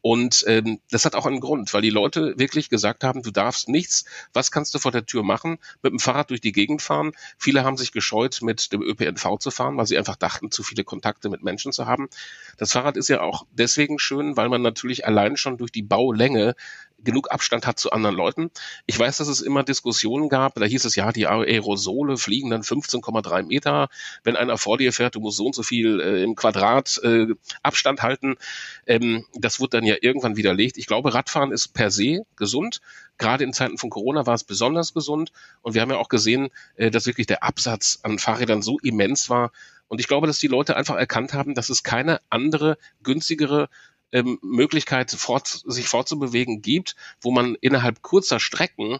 Und 0.00 0.44
ähm, 0.46 0.80
das 0.90 1.04
hat 1.04 1.14
auch 1.14 1.26
einen 1.26 1.40
Grund, 1.40 1.74
weil 1.74 1.82
die 1.82 1.90
Leute 1.90 2.38
wirklich 2.38 2.70
gesagt 2.70 3.02
haben, 3.02 3.22
du 3.22 3.30
darfst 3.30 3.68
nichts, 3.68 4.04
was 4.32 4.50
kannst 4.50 4.74
du 4.74 4.78
vor 4.78 4.92
der 4.92 5.06
Tür 5.06 5.22
machen? 5.22 5.58
Mit 5.82 5.92
dem 5.92 5.98
Fahrrad 5.98 6.30
durch 6.30 6.40
die 6.40 6.52
Gegend 6.52 6.82
fahren. 6.82 7.12
Viele 7.36 7.64
haben 7.64 7.76
sich 7.76 7.92
gescheut, 7.92 8.40
mit 8.42 8.72
dem 8.72 8.82
ÖPNV 8.82 9.38
zu 9.38 9.50
fahren, 9.50 9.76
weil 9.76 9.86
sie 9.86 9.98
einfach 9.98 10.16
dachten, 10.16 10.50
zu 10.50 10.62
viele 10.62 10.84
Kontakte 10.84 11.28
mit 11.28 11.42
Menschen 11.42 11.72
zu 11.72 11.86
haben. 11.86 12.08
Das 12.58 12.72
Fahrrad 12.72 12.96
ist 12.96 13.08
ja 13.08 13.20
auch 13.20 13.44
deswegen 13.52 13.98
schön, 13.98 14.36
weil 14.36 14.48
man 14.48 14.62
natürlich 14.62 15.06
allein 15.06 15.36
schon 15.36 15.56
durch 15.58 15.72
die 15.72 15.82
Baulänge 15.82 16.54
genug 17.02 17.30
Abstand 17.30 17.66
hat 17.66 17.78
zu 17.78 17.92
anderen 17.92 18.16
Leuten. 18.16 18.50
Ich 18.86 18.98
weiß, 18.98 19.18
dass 19.18 19.28
es 19.28 19.40
immer 19.40 19.62
Diskussionen 19.62 20.28
gab, 20.28 20.54
da 20.54 20.64
hieß 20.64 20.84
es 20.84 20.96
ja, 20.96 21.12
die 21.12 21.26
Aerosole 21.26 22.16
fliegen 22.16 22.50
dann 22.50 22.62
15,3 22.62 23.44
Meter. 23.44 23.88
Wenn 24.24 24.36
einer 24.36 24.58
vor 24.58 24.78
dir 24.78 24.92
fährt, 24.92 25.14
du 25.14 25.20
musst 25.20 25.36
so 25.36 25.46
und 25.46 25.54
so 25.54 25.62
viel 25.62 26.00
äh, 26.00 26.22
im 26.22 26.34
Quadrat 26.34 27.00
äh, 27.04 27.26
Abstand 27.62 28.02
halten. 28.02 28.36
Ähm, 28.86 29.24
das 29.34 29.60
wird 29.60 29.74
dann 29.74 29.84
ja 29.84 29.96
irgendwann 30.00 30.36
widerlegt. 30.36 30.76
Ich 30.76 30.86
glaube, 30.86 31.14
Radfahren 31.14 31.52
ist 31.52 31.68
per 31.68 31.90
se 31.90 32.22
gesund. 32.36 32.80
Gerade 33.16 33.44
in 33.44 33.52
Zeiten 33.52 33.78
von 33.78 33.90
Corona 33.90 34.26
war 34.26 34.34
es 34.34 34.44
besonders 34.44 34.94
gesund. 34.94 35.32
Und 35.62 35.74
wir 35.74 35.82
haben 35.82 35.90
ja 35.90 35.98
auch 35.98 36.08
gesehen, 36.08 36.48
äh, 36.76 36.90
dass 36.90 37.06
wirklich 37.06 37.26
der 37.26 37.42
Absatz 37.42 38.00
an 38.02 38.18
Fahrrädern 38.18 38.62
so 38.62 38.78
immens 38.80 39.30
war. 39.30 39.52
Und 39.88 40.00
ich 40.00 40.08
glaube, 40.08 40.26
dass 40.26 40.38
die 40.38 40.48
Leute 40.48 40.76
einfach 40.76 40.96
erkannt 40.96 41.32
haben, 41.32 41.54
dass 41.54 41.70
es 41.70 41.82
keine 41.82 42.20
andere, 42.28 42.76
günstigere 43.02 43.68
ähm, 44.12 44.38
Möglichkeit, 44.42 45.10
fort, 45.10 45.46
sich 45.66 45.88
fortzubewegen 45.88 46.62
gibt, 46.62 46.96
wo 47.20 47.30
man 47.30 47.56
innerhalb 47.60 48.02
kurzer 48.02 48.40
Strecken 48.40 48.98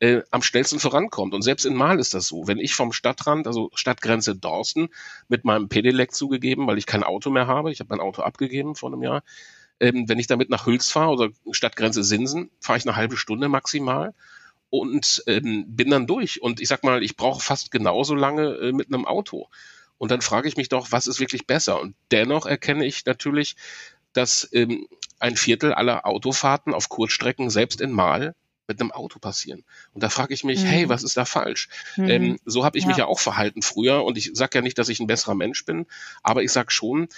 äh, 0.00 0.22
am 0.30 0.42
schnellsten 0.42 0.80
vorankommt. 0.80 1.34
Und 1.34 1.42
selbst 1.42 1.64
in 1.66 1.74
Mal 1.74 1.98
ist 1.98 2.14
das 2.14 2.26
so. 2.26 2.46
Wenn 2.46 2.58
ich 2.58 2.74
vom 2.74 2.92
Stadtrand, 2.92 3.46
also 3.46 3.70
Stadtgrenze 3.74 4.34
Dorsten, 4.34 4.88
mit 5.28 5.44
meinem 5.44 5.68
Pedelec 5.68 6.12
zugegeben, 6.12 6.66
weil 6.66 6.78
ich 6.78 6.86
kein 6.86 7.04
Auto 7.04 7.30
mehr 7.30 7.46
habe, 7.46 7.70
ich 7.70 7.80
habe 7.80 7.90
mein 7.90 8.00
Auto 8.00 8.22
abgegeben 8.22 8.74
vor 8.74 8.92
einem 8.92 9.02
Jahr, 9.02 9.22
ähm, 9.78 10.08
wenn 10.08 10.18
ich 10.18 10.26
damit 10.26 10.50
nach 10.50 10.66
Hüls 10.66 10.90
fahre 10.90 11.12
oder 11.12 11.28
Stadtgrenze 11.52 12.04
Sinsen, 12.04 12.50
fahre 12.60 12.78
ich 12.78 12.86
eine 12.86 12.96
halbe 12.96 13.16
Stunde 13.16 13.48
maximal 13.48 14.14
und 14.70 15.22
ähm, 15.26 15.64
bin 15.68 15.90
dann 15.90 16.06
durch. 16.06 16.42
Und 16.42 16.60
ich 16.60 16.68
sag 16.68 16.84
mal, 16.84 17.02
ich 17.02 17.16
brauche 17.16 17.42
fast 17.42 17.70
genauso 17.70 18.14
lange 18.14 18.54
äh, 18.56 18.72
mit 18.72 18.88
einem 18.88 19.06
Auto. 19.06 19.48
Und 19.98 20.10
dann 20.10 20.22
frage 20.22 20.48
ich 20.48 20.56
mich 20.56 20.70
doch, 20.70 20.92
was 20.92 21.06
ist 21.06 21.20
wirklich 21.20 21.46
besser? 21.46 21.78
Und 21.78 21.94
dennoch 22.10 22.46
erkenne 22.46 22.86
ich 22.86 23.04
natürlich, 23.04 23.56
dass 24.12 24.48
ähm, 24.52 24.86
ein 25.18 25.36
Viertel 25.36 25.72
aller 25.72 26.06
Autofahrten 26.06 26.74
auf 26.74 26.88
Kurzstrecken 26.88 27.50
selbst 27.50 27.80
in 27.80 27.92
Mal 27.92 28.34
mit 28.66 28.80
einem 28.80 28.92
Auto 28.92 29.18
passieren. 29.18 29.64
Und 29.94 30.02
da 30.02 30.08
frage 30.08 30.32
ich 30.32 30.44
mich, 30.44 30.62
mhm. 30.62 30.66
hey, 30.66 30.88
was 30.88 31.02
ist 31.02 31.16
da 31.16 31.24
falsch? 31.24 31.68
Mhm. 31.96 32.08
Ähm, 32.08 32.38
so 32.44 32.64
habe 32.64 32.78
ich 32.78 32.84
ja. 32.84 32.88
mich 32.88 32.96
ja 32.98 33.06
auch 33.06 33.18
verhalten 33.18 33.62
früher 33.62 34.04
und 34.04 34.16
ich 34.16 34.30
sage 34.34 34.58
ja 34.58 34.62
nicht, 34.62 34.78
dass 34.78 34.88
ich 34.88 35.00
ein 35.00 35.08
besserer 35.08 35.34
Mensch 35.34 35.64
bin, 35.64 35.86
aber 36.22 36.42
ich 36.42 36.52
sage 36.52 36.70
schon, 36.70 37.08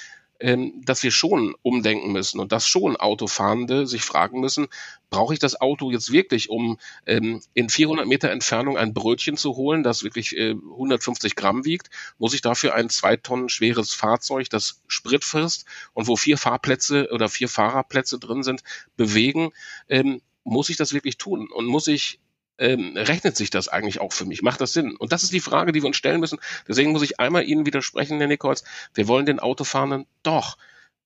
dass 0.85 1.03
wir 1.03 1.13
schon 1.13 1.55
umdenken 1.63 2.11
müssen 2.11 2.41
und 2.41 2.51
dass 2.51 2.67
schon 2.67 2.97
Autofahrende 2.97 3.87
sich 3.87 4.03
fragen 4.03 4.41
müssen, 4.41 4.67
brauche 5.09 5.35
ich 5.35 5.39
das 5.39 5.61
Auto 5.61 5.91
jetzt 5.93 6.11
wirklich, 6.11 6.51
um 6.51 6.79
ähm, 7.07 7.41
in 7.55 7.69
400 7.69 8.07
Meter 8.07 8.31
Entfernung 8.31 8.77
ein 8.77 8.93
Brötchen 8.93 9.37
zu 9.37 9.57
holen, 9.57 9.85
das 9.85 10.03
wirklich 10.03 10.37
äh, 10.37 10.51
150 10.51 11.37
Gramm 11.37 11.65
wiegt? 11.65 11.91
Muss 12.19 12.35
ich 12.35 12.41
dafür 12.41 12.75
ein 12.75 12.89
zwei 12.89 13.17
Tonnen 13.17 13.49
schweres 13.49 13.95
Fahrzeug, 13.95 14.51
das 14.51 14.83
Sprit 14.89 15.25
frisst 15.25 15.67
und 15.93 16.09
wo 16.09 16.17
vier 16.17 16.39
Fahrplätze 16.39 17.09
oder 17.13 17.29
vier 17.29 17.49
Fahrerplätze 17.49 18.19
drin 18.19 18.43
sind, 18.43 18.65
bewegen? 18.97 19.53
Ähm, 19.89 20.23
muss 20.45 20.71
ich 20.71 20.77
das 20.77 20.93
wirklich 20.93 21.19
tun? 21.19 21.49
Und 21.53 21.67
muss 21.67 21.87
ich 21.87 22.19
ähm, 22.63 22.97
rechnet 22.97 23.37
sich 23.37 23.51
das 23.51 23.69
eigentlich 23.69 24.01
auch 24.01 24.13
für 24.13 24.25
mich? 24.25 24.43
Macht 24.43 24.61
das 24.61 24.73
Sinn? 24.73 24.97
Und 24.97 25.13
das 25.13 25.25
ist 25.25 25.33
die 25.33 25.41
Frage, 25.41 25.73
die 25.73 25.83
wir 25.83 25.89
uns 25.89 25.97
stellen 25.97 26.21
müssen. 26.21 26.39
Deswegen 26.69 26.93
muss 26.93 27.03
ich 27.03 27.19
einmal 27.19 27.45
Ihnen 27.45 27.67
widersprechen, 27.67 28.19
Herr 28.19 28.29
Nichols. 28.29 28.63
Wir 28.95 29.09
wollen 29.09 29.27
den 29.27 29.41
Autofahrenden 29.41 30.07
doch 30.23 30.57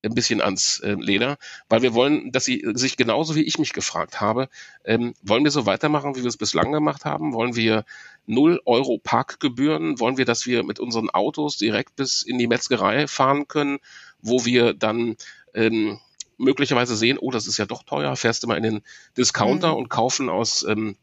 ein 0.05 0.15
bisschen 0.15 0.41
ans 0.41 0.81
äh, 0.81 0.95
Leder, 0.99 1.39
weil 1.69 1.83
wir 1.83 1.95
wollen, 1.95 2.31
dass 2.31 2.45
sie 2.45 2.65
sich 2.75 2.97
genauso 2.97 3.35
wie 3.35 3.43
ich 3.43 3.59
mich 3.59 3.73
gefragt 3.73 4.21
habe, 4.21 4.49
ähm, 4.85 5.15
wollen 5.23 5.45
wir 5.45 5.51
so 5.51 5.67
weitermachen, 5.67 6.15
wie 6.15 6.23
wir 6.23 6.29
es 6.29 6.37
bislang 6.37 6.71
gemacht 6.71 7.05
haben? 7.05 7.33
Wollen 7.33 7.57
wir 7.57 7.85
null 8.27 8.61
Euro 8.67 8.99
Parkgebühren? 9.03 9.99
Wollen 9.99 10.19
wir, 10.19 10.27
dass 10.27 10.47
wir 10.47 10.63
mit 10.63 10.79
unseren 10.79 11.11
Autos 11.11 11.57
direkt 11.57 11.97
bis 11.97 12.23
in 12.23 12.39
die 12.39 12.47
Metzgerei 12.47 13.09
fahren 13.09 13.49
können, 13.49 13.79
wo 14.21 14.45
wir 14.45 14.75
dann 14.75 15.17
ähm, 15.55 15.99
möglicherweise 16.39 16.97
sehen, 16.97 17.19
oh, 17.19 17.31
das 17.31 17.47
ist 17.47 17.57
ja 17.57 17.67
doch 17.67 17.83
teuer, 17.83 18.15
fährst 18.17 18.43
du 18.43 18.47
mal 18.47 18.59
in 18.59 18.63
den 18.63 18.83
Discounter 19.17 19.73
mhm. 19.73 19.79
und 19.79 19.89
kaufen 19.89 20.29
aus 20.29 20.65
ähm, 20.65 20.97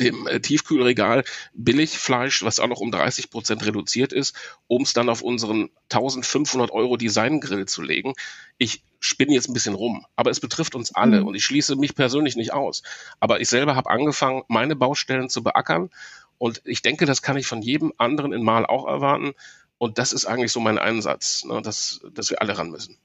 dem 0.00 0.26
äh, 0.26 0.40
Tiefkühlregal 0.40 1.24
Billigfleisch, 1.54 2.42
was 2.42 2.60
auch 2.60 2.68
noch 2.68 2.80
um 2.80 2.90
30 2.90 3.30
Prozent 3.30 3.64
reduziert 3.64 4.12
ist, 4.12 4.36
um 4.66 4.82
es 4.82 4.92
dann 4.92 5.08
auf 5.08 5.22
unseren 5.22 5.70
1500 5.90 6.70
Euro 6.70 6.96
Designgrill 6.96 7.66
zu 7.66 7.82
legen. 7.82 8.14
Ich 8.58 8.82
spinne 9.00 9.34
jetzt 9.34 9.48
ein 9.48 9.54
bisschen 9.54 9.74
rum, 9.74 10.06
aber 10.16 10.30
es 10.30 10.40
betrifft 10.40 10.74
uns 10.74 10.94
alle 10.94 11.20
mhm. 11.20 11.28
und 11.28 11.34
ich 11.34 11.44
schließe 11.44 11.76
mich 11.76 11.94
persönlich 11.94 12.36
nicht 12.36 12.52
aus. 12.52 12.82
Aber 13.20 13.40
ich 13.40 13.48
selber 13.48 13.76
habe 13.76 13.90
angefangen, 13.90 14.42
meine 14.48 14.76
Baustellen 14.76 15.28
zu 15.28 15.42
beackern 15.42 15.90
und 16.38 16.62
ich 16.64 16.82
denke, 16.82 17.06
das 17.06 17.22
kann 17.22 17.36
ich 17.36 17.46
von 17.46 17.62
jedem 17.62 17.92
anderen 17.98 18.32
in 18.32 18.42
Mal 18.42 18.66
auch 18.66 18.86
erwarten. 18.86 19.32
Und 19.78 19.98
das 19.98 20.12
ist 20.12 20.26
eigentlich 20.26 20.52
so 20.52 20.60
mein 20.60 20.78
Einsatz, 20.78 21.44
ne, 21.44 21.60
dass, 21.62 22.00
dass 22.12 22.30
wir 22.30 22.40
alle 22.40 22.56
ran 22.56 22.70
müssen. 22.70 22.98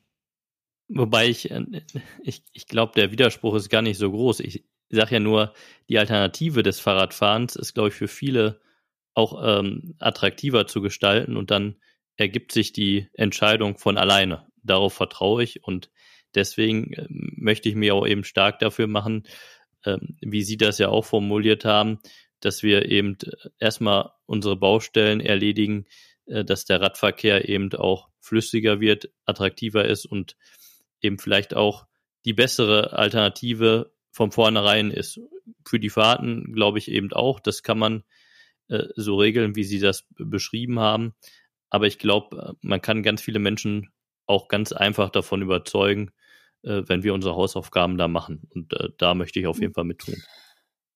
Wobei 0.87 1.27
ich, 1.27 1.51
äh, 1.51 1.63
ich, 2.23 2.43
ich 2.51 2.67
glaube, 2.67 2.93
der 2.95 3.11
Widerspruch 3.11 3.55
ist 3.55 3.69
gar 3.69 3.81
nicht 3.81 3.97
so 3.97 4.09
groß. 4.09 4.39
Ich, 4.41 4.63
ich 4.89 4.97
sage 4.97 5.15
ja 5.15 5.19
nur, 5.19 5.53
die 5.87 5.99
Alternative 5.99 6.63
des 6.63 6.79
Fahrradfahrens 6.79 7.55
ist, 7.55 7.73
glaube 7.73 7.89
ich, 7.89 7.95
für 7.95 8.07
viele 8.07 8.59
auch 9.13 9.41
ähm, 9.43 9.95
attraktiver 9.99 10.67
zu 10.67 10.81
gestalten 10.81 11.37
und 11.37 11.51
dann 11.51 11.75
ergibt 12.17 12.51
sich 12.51 12.73
die 12.73 13.07
Entscheidung 13.13 13.77
von 13.77 13.97
alleine. 13.97 14.47
Darauf 14.63 14.93
vertraue 14.93 15.43
ich 15.43 15.63
und 15.63 15.89
deswegen 16.35 16.93
äh, 16.93 17.05
möchte 17.09 17.69
ich 17.69 17.75
mir 17.75 17.95
auch 17.95 18.07
eben 18.07 18.23
stark 18.23 18.59
dafür 18.59 18.87
machen, 18.87 19.23
ähm, 19.85 20.17
wie 20.21 20.43
Sie 20.43 20.57
das 20.57 20.77
ja 20.77 20.89
auch 20.89 21.05
formuliert 21.05 21.65
haben, 21.65 21.99
dass 22.39 22.63
wir 22.63 22.89
eben 22.89 23.17
erstmal 23.59 24.11
unsere 24.25 24.55
Baustellen 24.55 25.21
erledigen, 25.21 25.85
äh, 26.25 26.43
dass 26.43 26.65
der 26.65 26.81
Radverkehr 26.81 27.47
eben 27.47 27.73
auch 27.73 28.09
flüssiger 28.19 28.79
wird, 28.79 29.09
attraktiver 29.25 29.85
ist 29.85 30.05
und 30.05 30.35
eben 31.01 31.19
vielleicht 31.19 31.53
auch 31.53 31.85
die 32.25 32.33
bessere 32.33 32.93
Alternative 32.93 33.91
von 34.11 34.31
vornherein 34.31 34.91
ist. 34.91 35.19
Für 35.65 35.79
die 35.79 35.89
Fahrten 35.89 36.53
glaube 36.53 36.79
ich 36.79 36.89
eben 36.91 37.11
auch, 37.13 37.39
das 37.39 37.63
kann 37.63 37.79
man 37.79 38.03
äh, 38.69 38.85
so 38.95 39.17
regeln, 39.17 39.55
wie 39.55 39.63
Sie 39.63 39.79
das 39.79 40.07
beschrieben 40.17 40.79
haben. 40.79 41.13
Aber 41.69 41.87
ich 41.87 41.99
glaube, 41.99 42.55
man 42.61 42.81
kann 42.81 43.03
ganz 43.03 43.21
viele 43.21 43.39
Menschen 43.39 43.89
auch 44.25 44.47
ganz 44.47 44.71
einfach 44.71 45.09
davon 45.09 45.41
überzeugen, 45.41 46.11
äh, 46.63 46.83
wenn 46.85 47.03
wir 47.03 47.13
unsere 47.13 47.35
Hausaufgaben 47.35 47.97
da 47.97 48.07
machen. 48.07 48.47
Und 48.49 48.73
äh, 48.73 48.89
da 48.97 49.13
möchte 49.13 49.39
ich 49.39 49.47
auf 49.47 49.59
jeden 49.59 49.73
Fall 49.73 49.85
mit 49.85 49.99
tun. 49.99 50.15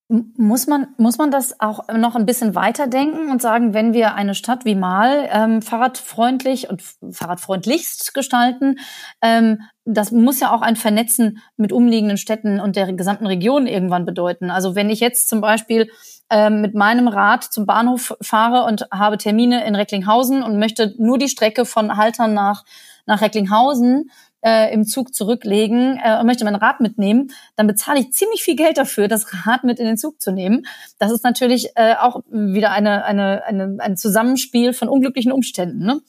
Muss 0.09 0.67
man, 0.67 0.87
muss 0.97 1.17
man 1.17 1.31
das 1.31 1.59
auch 1.59 1.87
noch 1.87 2.15
ein 2.15 2.25
bisschen 2.25 2.55
weiterdenken 2.55 3.31
und 3.31 3.41
sagen, 3.41 3.73
wenn 3.73 3.93
wir 3.93 4.15
eine 4.15 4.35
Stadt 4.35 4.65
wie 4.65 4.75
Mal 4.75 5.27
ähm, 5.31 5.61
fahrradfreundlich 5.61 6.69
und 6.69 6.83
fahrradfreundlichst 7.11 8.13
gestalten, 8.13 8.79
ähm, 9.21 9.61
das 9.85 10.11
muss 10.11 10.39
ja 10.39 10.53
auch 10.53 10.61
ein 10.61 10.75
Vernetzen 10.75 11.39
mit 11.57 11.71
umliegenden 11.71 12.17
Städten 12.17 12.59
und 12.59 12.75
der 12.75 12.93
gesamten 12.93 13.25
Region 13.25 13.65
irgendwann 13.65 14.05
bedeuten. 14.05 14.51
Also 14.51 14.75
wenn 14.75 14.89
ich 14.89 14.99
jetzt 14.99 15.29
zum 15.29 15.41
Beispiel 15.41 15.89
ähm, 16.29 16.61
mit 16.61 16.75
meinem 16.75 17.07
Rad 17.07 17.43
zum 17.43 17.65
Bahnhof 17.65 18.15
fahre 18.21 18.65
und 18.65 18.87
habe 18.91 19.17
Termine 19.17 19.65
in 19.65 19.75
Recklinghausen 19.75 20.43
und 20.43 20.59
möchte 20.59 20.93
nur 20.97 21.17
die 21.17 21.29
Strecke 21.29 21.65
von 21.65 21.95
Haltern 21.97 22.33
nach, 22.33 22.65
nach 23.05 23.21
Recklinghausen, 23.21 24.09
äh, 24.43 24.73
im 24.73 24.85
Zug 24.85 25.13
zurücklegen 25.15 25.99
äh, 26.03 26.19
und 26.19 26.25
möchte 26.25 26.43
mein 26.45 26.55
Rad 26.55 26.81
mitnehmen, 26.81 27.31
dann 27.55 27.67
bezahle 27.67 27.99
ich 27.99 28.11
ziemlich 28.11 28.43
viel 28.43 28.55
Geld 28.55 28.77
dafür, 28.77 29.07
das 29.07 29.45
Rad 29.45 29.63
mit 29.63 29.79
in 29.79 29.85
den 29.85 29.97
Zug 29.97 30.21
zu 30.21 30.31
nehmen. 30.31 30.65
Das 30.99 31.11
ist 31.11 31.23
natürlich 31.23 31.69
äh, 31.75 31.95
auch 31.99 32.21
wieder 32.29 32.71
eine, 32.71 33.05
eine, 33.05 33.43
eine, 33.45 33.77
ein 33.79 33.97
Zusammenspiel 33.97 34.73
von 34.73 34.89
unglücklichen 34.89 35.31
Umständen. 35.31 35.85
Ne? 35.85 36.01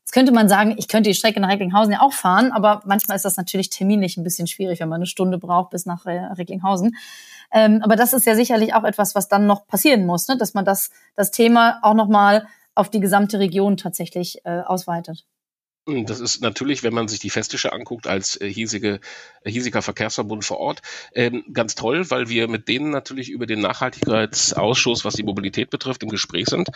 Jetzt 0.00 0.12
könnte 0.12 0.32
man 0.32 0.48
sagen, 0.48 0.74
ich 0.78 0.88
könnte 0.88 1.10
die 1.10 1.14
Strecke 1.14 1.40
nach 1.40 1.50
Recklinghausen 1.50 1.92
ja 1.92 2.00
auch 2.00 2.12
fahren, 2.12 2.52
aber 2.52 2.82
manchmal 2.84 3.16
ist 3.16 3.24
das 3.24 3.36
natürlich 3.36 3.70
terminlich 3.70 4.16
ein 4.16 4.24
bisschen 4.24 4.46
schwierig, 4.46 4.80
wenn 4.80 4.88
man 4.88 4.96
eine 4.96 5.06
Stunde 5.06 5.38
braucht 5.38 5.70
bis 5.70 5.86
nach 5.86 6.06
Recklinghausen. 6.06 6.96
Ähm, 7.52 7.80
aber 7.82 7.96
das 7.96 8.12
ist 8.12 8.26
ja 8.26 8.34
sicherlich 8.34 8.74
auch 8.74 8.84
etwas, 8.84 9.14
was 9.14 9.28
dann 9.28 9.46
noch 9.46 9.66
passieren 9.66 10.06
muss, 10.06 10.28
ne? 10.28 10.36
dass 10.36 10.54
man 10.54 10.64
das, 10.64 10.90
das 11.16 11.30
Thema 11.30 11.78
auch 11.82 11.94
nochmal 11.94 12.46
auf 12.74 12.88
die 12.88 13.00
gesamte 13.00 13.38
Region 13.38 13.76
tatsächlich 13.76 14.44
äh, 14.44 14.60
ausweitet. 14.60 15.26
Das 16.06 16.20
ist 16.20 16.42
natürlich, 16.42 16.82
wenn 16.82 16.94
man 16.94 17.08
sich 17.08 17.20
die 17.20 17.30
Festische 17.30 17.72
anguckt, 17.72 18.06
als 18.06 18.40
äh, 18.40 18.48
hiesige, 18.48 19.00
äh, 19.42 19.50
hiesiger 19.50 19.82
Verkehrsverbund 19.82 20.44
vor 20.44 20.58
Ort, 20.58 20.82
ähm, 21.14 21.44
ganz 21.52 21.74
toll, 21.74 22.10
weil 22.10 22.28
wir 22.28 22.48
mit 22.48 22.68
denen 22.68 22.90
natürlich 22.90 23.30
über 23.30 23.46
den 23.46 23.60
Nachhaltigkeitsausschuss, 23.60 25.04
was 25.04 25.14
die 25.14 25.22
Mobilität 25.22 25.70
betrifft, 25.70 26.02
im 26.02 26.08
Gespräch 26.08 26.46
sind 26.46 26.68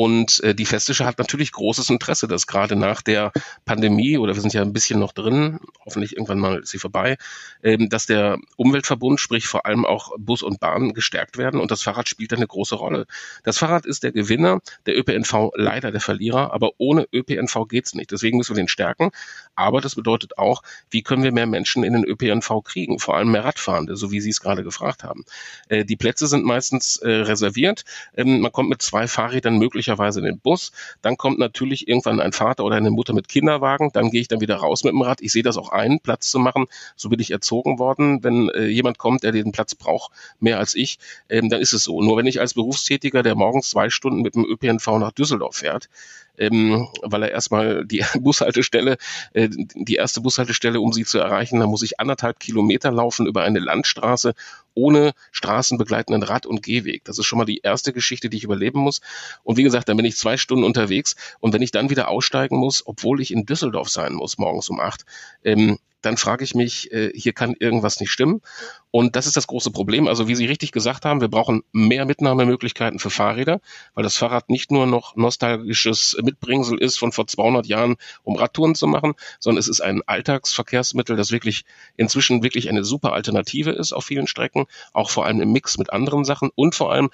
Und 0.00 0.42
äh, 0.44 0.54
die 0.54 0.64
Festische 0.64 1.04
hat 1.04 1.18
natürlich 1.18 1.52
großes 1.52 1.90
Interesse, 1.90 2.26
dass 2.26 2.46
gerade 2.46 2.74
nach 2.74 3.02
der 3.02 3.32
Pandemie, 3.66 4.16
oder 4.16 4.34
wir 4.34 4.40
sind 4.40 4.54
ja 4.54 4.62
ein 4.62 4.72
bisschen 4.72 4.98
noch 4.98 5.12
drin, 5.12 5.60
hoffentlich 5.84 6.14
irgendwann 6.14 6.38
mal 6.38 6.60
ist 6.60 6.70
sie 6.70 6.78
vorbei, 6.78 7.18
ähm, 7.62 7.90
dass 7.90 8.06
der 8.06 8.38
Umweltverbund, 8.56 9.20
sprich 9.20 9.46
vor 9.46 9.66
allem 9.66 9.84
auch 9.84 10.12
Bus 10.16 10.42
und 10.42 10.58
Bahn 10.58 10.94
gestärkt 10.94 11.36
werden. 11.36 11.60
Und 11.60 11.70
das 11.70 11.82
Fahrrad 11.82 12.08
spielt 12.08 12.32
eine 12.32 12.46
große 12.46 12.76
Rolle. 12.76 13.04
Das 13.44 13.58
Fahrrad 13.58 13.84
ist 13.84 14.02
der 14.02 14.12
Gewinner, 14.12 14.60
der 14.86 14.98
ÖPNV 14.98 15.50
leider 15.54 15.92
der 15.92 16.00
Verlierer, 16.00 16.54
aber 16.54 16.70
ohne 16.78 17.06
ÖPNV 17.12 17.68
geht's 17.68 17.92
nicht. 17.92 18.10
Deswegen 18.10 18.38
müssen 18.38 18.56
wir 18.56 18.62
den 18.62 18.68
stärken. 18.68 19.10
Aber 19.54 19.82
das 19.82 19.96
bedeutet 19.96 20.38
auch, 20.38 20.62
wie 20.88 21.02
können 21.02 21.24
wir 21.24 21.32
mehr 21.32 21.46
Menschen 21.46 21.84
in 21.84 21.92
den 21.92 22.04
ÖPNV 22.06 22.62
kriegen, 22.64 23.00
vor 23.00 23.18
allem 23.18 23.32
mehr 23.32 23.44
Radfahrende, 23.44 23.96
so 23.96 24.10
wie 24.10 24.22
Sie 24.22 24.30
es 24.30 24.40
gerade 24.40 24.64
gefragt 24.64 25.04
haben. 25.04 25.26
Äh, 25.68 25.84
die 25.84 25.96
Plätze 25.96 26.26
sind 26.26 26.46
meistens 26.46 26.96
äh, 26.96 27.10
reserviert. 27.10 27.84
Ähm, 28.16 28.40
man 28.40 28.50
kommt 28.50 28.70
mit 28.70 28.80
zwei 28.80 29.06
Fahrrädern 29.06 29.58
möglicherweise 29.58 29.89
in 29.98 30.24
den 30.24 30.38
Bus. 30.38 30.72
Dann 31.02 31.16
kommt 31.16 31.38
natürlich 31.38 31.88
irgendwann 31.88 32.20
ein 32.20 32.32
Vater 32.32 32.64
oder 32.64 32.76
eine 32.76 32.90
Mutter 32.90 33.12
mit 33.12 33.28
Kinderwagen. 33.28 33.90
Dann 33.92 34.10
gehe 34.10 34.20
ich 34.20 34.28
dann 34.28 34.40
wieder 34.40 34.56
raus 34.56 34.84
mit 34.84 34.92
dem 34.92 35.02
Rad. 35.02 35.20
Ich 35.20 35.32
sehe 35.32 35.42
das 35.42 35.56
auch 35.56 35.70
ein, 35.70 36.00
Platz 36.00 36.30
zu 36.30 36.38
machen. 36.38 36.66
So 36.96 37.08
bin 37.08 37.20
ich 37.20 37.30
erzogen 37.30 37.78
worden. 37.78 38.22
Wenn 38.22 38.48
äh, 38.50 38.66
jemand 38.66 38.98
kommt, 38.98 39.22
der 39.22 39.32
den 39.32 39.52
Platz 39.52 39.74
braucht, 39.74 40.12
mehr 40.38 40.58
als 40.58 40.74
ich, 40.74 40.98
ähm, 41.28 41.50
dann 41.50 41.60
ist 41.60 41.72
es 41.72 41.84
so. 41.84 42.00
Nur 42.02 42.16
wenn 42.16 42.26
ich 42.26 42.40
als 42.40 42.54
Berufstätiger, 42.54 43.22
der 43.22 43.34
morgens 43.34 43.70
zwei 43.70 43.90
Stunden 43.90 44.22
mit 44.22 44.34
dem 44.34 44.44
ÖPNV 44.44 44.86
nach 44.98 45.12
Düsseldorf 45.12 45.56
fährt, 45.56 45.88
ähm, 46.40 46.88
weil 47.02 47.22
er 47.24 47.30
erstmal 47.30 47.84
die 47.84 48.02
Bushaltestelle, 48.18 48.96
äh, 49.34 49.48
die 49.50 49.94
erste 49.94 50.20
Bushaltestelle, 50.20 50.80
um 50.80 50.92
sie 50.92 51.04
zu 51.04 51.18
erreichen, 51.18 51.60
da 51.60 51.66
muss 51.66 51.82
ich 51.82 52.00
anderthalb 52.00 52.40
Kilometer 52.40 52.90
laufen 52.90 53.26
über 53.26 53.42
eine 53.42 53.58
Landstraße 53.58 54.34
ohne 54.74 55.12
straßenbegleitenden 55.32 56.22
Rad- 56.22 56.46
und 56.46 56.62
Gehweg. 56.62 57.04
Das 57.04 57.18
ist 57.18 57.26
schon 57.26 57.38
mal 57.38 57.44
die 57.44 57.58
erste 57.58 57.92
Geschichte, 57.92 58.30
die 58.30 58.38
ich 58.38 58.44
überleben 58.44 58.80
muss. 58.80 59.00
Und 59.42 59.56
wie 59.56 59.62
gesagt, 59.62 59.69
dann 59.70 59.96
bin 59.96 60.06
ich 60.06 60.16
zwei 60.16 60.36
Stunden 60.36 60.64
unterwegs 60.64 61.16
und 61.40 61.52
wenn 61.52 61.62
ich 61.62 61.70
dann 61.70 61.90
wieder 61.90 62.08
aussteigen 62.08 62.56
muss, 62.56 62.86
obwohl 62.86 63.20
ich 63.20 63.30
in 63.30 63.46
Düsseldorf 63.46 63.88
sein 63.88 64.14
muss, 64.14 64.38
morgens 64.38 64.68
um 64.68 64.80
acht, 64.80 65.04
ähm, 65.44 65.78
dann 66.02 66.16
frage 66.16 66.44
ich 66.44 66.54
mich, 66.54 66.92
äh, 66.92 67.12
hier 67.14 67.32
kann 67.32 67.54
irgendwas 67.58 68.00
nicht 68.00 68.10
stimmen. 68.10 68.40
Und 68.90 69.16
das 69.16 69.26
ist 69.26 69.36
das 69.36 69.46
große 69.46 69.70
Problem. 69.70 70.08
Also 70.08 70.28
wie 70.28 70.34
Sie 70.34 70.46
richtig 70.46 70.72
gesagt 70.72 71.04
haben, 71.04 71.20
wir 71.20 71.28
brauchen 71.28 71.62
mehr 71.72 72.04
Mitnahmemöglichkeiten 72.06 72.98
für 72.98 73.10
Fahrräder, 73.10 73.60
weil 73.94 74.02
das 74.02 74.16
Fahrrad 74.16 74.50
nicht 74.50 74.70
nur 74.70 74.86
noch 74.86 75.14
nostalgisches 75.16 76.16
Mitbringsel 76.22 76.78
ist 76.78 76.98
von 76.98 77.12
vor 77.12 77.26
200 77.26 77.66
Jahren, 77.66 77.96
um 78.22 78.36
Radtouren 78.36 78.74
zu 78.74 78.86
machen, 78.86 79.14
sondern 79.38 79.60
es 79.60 79.68
ist 79.68 79.80
ein 79.80 80.02
Alltagsverkehrsmittel, 80.06 81.16
das 81.16 81.30
wirklich 81.30 81.64
inzwischen 81.96 82.42
wirklich 82.42 82.68
eine 82.68 82.82
super 82.82 83.12
Alternative 83.12 83.70
ist 83.70 83.92
auf 83.92 84.04
vielen 84.04 84.26
Strecken, 84.26 84.66
auch 84.92 85.10
vor 85.10 85.26
allem 85.26 85.40
im 85.40 85.52
Mix 85.52 85.78
mit 85.78 85.92
anderen 85.92 86.24
Sachen 86.24 86.50
und 86.54 86.74
vor 86.74 86.92
allem 86.92 87.10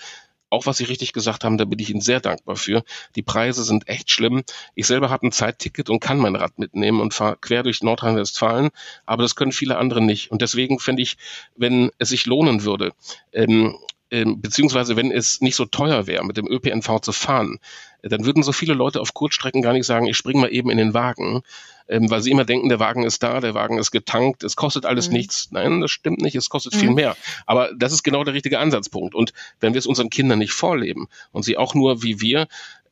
auch 0.51 0.67
was 0.67 0.79
Sie 0.79 0.85
richtig 0.85 1.13
gesagt 1.13 1.45
haben, 1.45 1.59
da 1.59 1.65
bin 1.65 1.79
ich 1.79 1.91
Ihnen 1.91 2.01
sehr 2.01 2.21
dankbar 2.21 2.57
für. 2.57 2.85
Die 3.15 3.23
Preise 3.23 3.65
sind 3.65 3.89
echt 3.89 4.11
schlimm. 4.11 4.43
Ich 4.75 4.87
selber 4.87 5.11
habe 5.11 5.27
ein 5.27 5.33
Zeitticket 5.33 5.91
und 5.91 6.01
kann 6.01 6.19
mein 6.19 6.37
Rad 6.37 6.59
mitnehmen 6.59 7.01
und 7.01 7.15
fahre 7.15 7.37
quer 7.41 7.63
durch 7.63 7.83
Nordrhein-Westfalen, 7.83 8.71
aber 9.05 9.23
das 9.23 9.35
können 9.35 9.53
viele 9.53 9.79
andere 9.79 10.01
nicht. 10.01 10.31
Und 10.31 10.43
deswegen 10.43 10.79
finde 10.79 11.03
ich, 11.03 11.17
wenn 11.57 11.91
es 11.99 12.11
sich 12.11 12.27
lohnen 12.27 12.65
würde, 12.65 12.93
ähm, 13.33 13.77
ähm, 14.11 14.41
beziehungsweise 14.41 14.97
wenn 14.97 15.11
es 15.11 15.41
nicht 15.41 15.57
so 15.57 15.65
teuer 15.65 16.07
wäre, 16.07 16.25
mit 16.25 16.37
dem 16.37 16.47
ÖPNV 16.47 17.01
zu 17.01 17.13
fahren, 17.13 17.59
dann 18.03 18.25
würden 18.25 18.43
so 18.43 18.53
viele 18.53 18.75
Leute 18.75 19.01
auf 19.01 19.15
Kurzstrecken 19.15 19.63
gar 19.63 19.73
nicht 19.73 19.87
sagen, 19.87 20.07
ich 20.07 20.17
spring 20.17 20.41
mal 20.41 20.53
eben 20.53 20.71
in 20.71 20.79
den 20.79 20.95
Wagen, 20.95 21.43
ähm, 21.89 22.11
weil 22.11 22.23
sie 22.23 22.31
immer 22.31 22.45
denken, 22.45 22.69
der 22.69 22.79
Wagen 22.79 23.03
ist 23.03 23.23
da, 23.23 23.41
der 23.41 23.55
Wagen 23.55 23.79
ist 23.79 23.91
getankt, 23.91 24.45
es 24.45 24.57
kostet 24.57 24.87
alles 24.87 25.09
mhm. 25.09 25.15
nichts. 25.15 25.49
Nein, 25.51 25.81
das 25.81 25.91
stimmt 25.91 26.21
nicht, 26.21 26.37
es 26.37 26.49
kostet 26.49 26.75
mhm. 26.75 26.79
viel 26.79 26.91
mehr. 26.91 27.17
Aber 27.47 27.71
das 27.77 27.93
ist 27.93 28.03
genau 28.03 28.25
der 28.25 28.35
richtige 28.35 28.59
Ansatzpunkt. 28.59 29.15
Und 29.15 29.33
wenn 29.61 29.75
wir 29.75 29.79
es 29.79 29.87
unseren 29.87 30.11
Kindern 30.11 30.39
nicht 30.39 30.53
vorleben 30.53 31.09
und 31.33 31.45
sie 31.45 31.57
auch 31.57 31.75
nur 31.75 32.03
wie 32.03 32.21
wir 32.21 32.47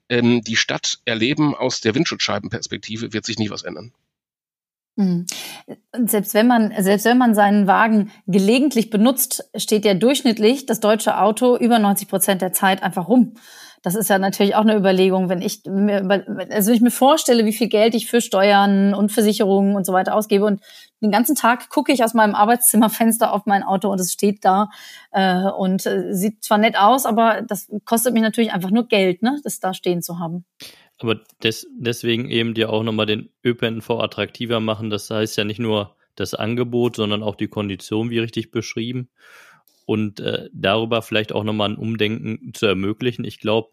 ähm, 0.09 0.43
die 0.43 0.57
Stadt 0.57 0.99
erleben 1.05 1.55
aus 1.55 1.81
der 1.81 1.95
Windschutzscheibenperspektive, 1.95 3.13
wird 3.13 3.25
sich 3.25 3.39
nie 3.39 3.51
was 3.51 3.63
ändern. 3.63 3.93
Mhm. 4.97 5.27
Selbst 6.07 6.35
wenn 6.35 6.47
man, 6.47 6.73
selbst 6.79 7.05
wenn 7.05 7.19
man 7.19 7.35
seinen 7.35 7.67
Wagen 7.67 8.13
gelegentlich 8.27 8.91
benutzt, 8.91 9.51
steht 9.57 9.85
ja 9.85 9.95
durchschnittlich 9.95 10.67
das 10.67 10.81
deutsche 10.81 11.19
Auto 11.19 11.57
über 11.57 11.79
90 11.79 12.09
Prozent 12.09 12.43
der 12.43 12.53
Zeit 12.53 12.83
einfach 12.83 13.09
rum. 13.09 13.35
Das 13.83 13.97
ist 13.97 14.09
ja 14.09 14.19
natürlich 14.19 14.55
auch 14.55 14.63
eine 14.63 14.77
Überlegung, 14.77 15.29
wenn 15.29 15.43
ich 15.43 15.63
mir, 15.67 15.97
also 16.51 16.69
wenn 16.69 16.77
ich 16.77 16.81
mir 16.81 16.91
vorstelle, 16.91 17.45
wie 17.45 17.53
viel 17.53 17.69
Geld 17.69 17.95
ich 17.95 18.07
für 18.07 18.23
Steuern 18.23 18.95
und 18.95 19.13
Versicherungen 19.13 19.77
und 19.77 19.85
so 19.85 19.93
weiter 19.93 20.15
ausgebe 20.15 20.47
und 20.47 20.63
den 21.03 21.11
ganzen 21.11 21.35
Tag 21.35 21.69
gucke 21.69 21.93
ich 21.93 22.03
aus 22.03 22.15
meinem 22.15 22.35
Arbeitszimmerfenster 22.35 23.31
auf 23.31 23.45
mein 23.45 23.63
Auto 23.63 23.91
und 23.91 24.01
es 24.01 24.11
steht 24.11 24.43
da 24.43 24.71
äh, 25.13 25.51
und 25.51 25.85
äh, 25.85 26.15
sieht 26.15 26.43
zwar 26.43 26.57
nett 26.57 26.79
aus, 26.79 27.05
aber 27.05 27.43
das 27.43 27.69
kostet 27.85 28.15
mich 28.15 28.23
natürlich 28.23 28.55
einfach 28.55 28.71
nur 28.71 28.89
Geld, 28.89 29.23
ne, 29.23 29.39
das 29.45 29.61
da 29.61 29.75
stehen 29.75 30.01
zu 30.01 30.19
haben. 30.19 30.47
Aber 31.05 31.21
des, 31.43 31.67
deswegen 31.77 32.31
eben 32.31 32.55
dir 32.55 32.71
auch 32.71 32.83
nochmal 32.83 33.05
den 33.05 33.29
ÖPNV 33.45 33.91
attraktiver 33.91 34.59
machen. 34.59 34.89
Das 34.89 35.11
heißt 35.11 35.37
ja 35.37 35.45
nicht 35.45 35.61
nur 35.61 35.97
das 36.15 36.33
Angebot, 36.33 36.97
sondern 36.97 37.23
auch 37.23 37.35
die 37.35 37.49
Kondition, 37.49 38.09
wie 38.09 38.21
richtig 38.21 38.51
beschrieben. 38.51 39.11
Und 39.85 40.21
äh, 40.21 40.49
darüber 40.55 41.03
vielleicht 41.03 41.35
auch 41.35 41.45
nochmal 41.45 41.69
ein 41.69 41.77
Umdenken 41.77 42.55
zu 42.55 42.65
ermöglichen. 42.65 43.27
Ich 43.27 43.39
glaube, 43.39 43.69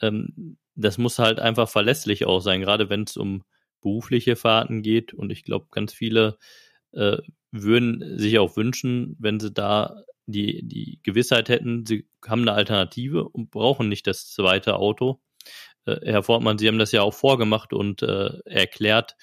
ähm, 0.00 0.56
das 0.76 0.98
muss 0.98 1.18
halt 1.18 1.40
einfach 1.40 1.68
verlässlich 1.68 2.26
auch 2.26 2.38
sein, 2.38 2.60
gerade 2.60 2.88
wenn 2.88 3.02
es 3.02 3.16
um 3.16 3.42
berufliche 3.80 4.36
Fahrten 4.36 4.82
geht. 4.82 5.12
Und 5.14 5.30
ich 5.30 5.42
glaube, 5.42 5.66
ganz 5.72 5.92
viele 5.92 6.38
äh, 6.92 7.16
würden 7.50 8.20
sich 8.20 8.38
auch 8.38 8.56
wünschen, 8.56 9.16
wenn 9.18 9.40
sie 9.40 9.50
da 9.50 10.04
die, 10.26 10.62
die 10.62 11.00
Gewissheit 11.02 11.48
hätten, 11.48 11.86
sie 11.86 12.06
haben 12.24 12.42
eine 12.42 12.52
Alternative 12.52 13.28
und 13.28 13.50
brauchen 13.50 13.88
nicht 13.88 14.06
das 14.06 14.30
zweite 14.30 14.76
Auto 14.76 15.20
Herr 15.84 16.22
Fortmann, 16.22 16.58
Sie 16.58 16.68
haben 16.68 16.78
das 16.78 16.92
ja 16.92 17.02
auch 17.02 17.14
vorgemacht 17.14 17.72
und 17.72 18.02
äh, 18.02 18.38
erklärt, 18.44 19.16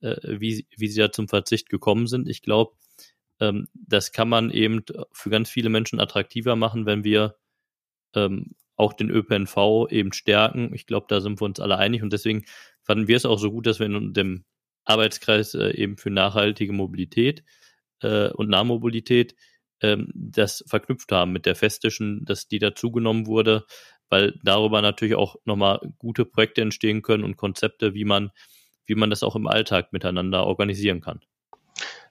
äh, 0.00 0.16
wie, 0.22 0.66
wie 0.76 0.88
Sie 0.88 1.00
da 1.00 1.12
zum 1.12 1.28
Verzicht 1.28 1.68
gekommen 1.68 2.06
sind. 2.06 2.28
Ich 2.28 2.42
glaube, 2.42 2.72
ähm, 3.40 3.68
das 3.74 4.12
kann 4.12 4.28
man 4.28 4.50
eben 4.50 4.82
für 5.12 5.30
ganz 5.30 5.50
viele 5.50 5.68
Menschen 5.68 6.00
attraktiver 6.00 6.56
machen, 6.56 6.86
wenn 6.86 7.04
wir 7.04 7.36
ähm, 8.14 8.54
auch 8.76 8.92
den 8.92 9.10
ÖPNV 9.10 9.88
eben 9.90 10.12
stärken. 10.12 10.74
Ich 10.74 10.86
glaube, 10.86 11.06
da 11.08 11.20
sind 11.20 11.40
wir 11.40 11.44
uns 11.46 11.60
alle 11.60 11.78
einig 11.78 12.02
und 12.02 12.12
deswegen 12.12 12.44
fanden 12.82 13.08
wir 13.08 13.16
es 13.16 13.26
auch 13.26 13.38
so 13.38 13.50
gut, 13.50 13.66
dass 13.66 13.78
wir 13.78 13.86
in 13.86 14.12
dem 14.12 14.44
Arbeitskreis 14.84 15.54
äh, 15.54 15.70
eben 15.70 15.96
für 15.96 16.10
nachhaltige 16.10 16.72
Mobilität 16.72 17.44
äh, 18.00 18.28
und 18.30 18.48
Nahmobilität 18.48 19.34
ähm, 19.80 20.08
das 20.14 20.64
verknüpft 20.66 21.12
haben 21.12 21.32
mit 21.32 21.46
der 21.46 21.54
Festischen, 21.54 22.24
dass 22.24 22.48
die 22.48 22.58
dazugenommen 22.58 23.26
wurde, 23.26 23.64
weil 24.08 24.38
darüber 24.42 24.82
natürlich 24.82 25.14
auch 25.14 25.36
nochmal 25.44 25.80
gute 25.98 26.24
Projekte 26.24 26.62
entstehen 26.62 27.02
können 27.02 27.24
und 27.24 27.36
Konzepte, 27.36 27.94
wie 27.94 28.04
man, 28.04 28.30
wie 28.86 28.94
man 28.94 29.10
das 29.10 29.22
auch 29.22 29.36
im 29.36 29.46
Alltag 29.46 29.92
miteinander 29.92 30.46
organisieren 30.46 31.00
kann. 31.00 31.20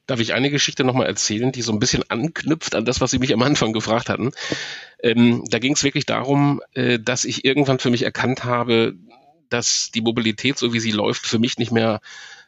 Darf 0.08 0.20
ich 0.20 0.34
eine 0.34 0.52
Geschichte 0.52 0.84
nochmal 0.84 1.08
erzählen, 1.08 1.52
die 1.52 1.64
so 1.64 1.72
ein 1.72 1.80
bisschen 1.80 2.04
anknüpft 2.10 2.76
an 2.76 2.86
das, 2.86 3.02
was 3.02 3.10
Sie 3.10 3.18
mich 3.18 3.34
am 3.34 3.42
Anfang 3.42 3.74
gefragt 3.74 4.10
hatten? 4.10 4.32
Ähm, 5.02 5.44
da 5.50 5.58
ging 5.58 5.74
es 5.74 5.84
wirklich 5.84 6.06
darum, 6.06 6.62
äh, 6.74 7.00
dass 7.00 7.26
ich 7.26 7.44
irgendwann 7.44 7.80
für 7.80 7.90
mich 7.90 8.04
erkannt 8.04 8.44
habe, 8.44 8.94
dass 9.50 9.90
die 9.94 10.02
Mobilität, 10.02 10.58
so 10.58 10.74
wie 10.74 10.80
sie 10.80 10.92
läuft, 10.92 11.26
für 11.26 11.40
mich 11.40 11.58
nicht 11.58 11.72
mehr 11.72 12.02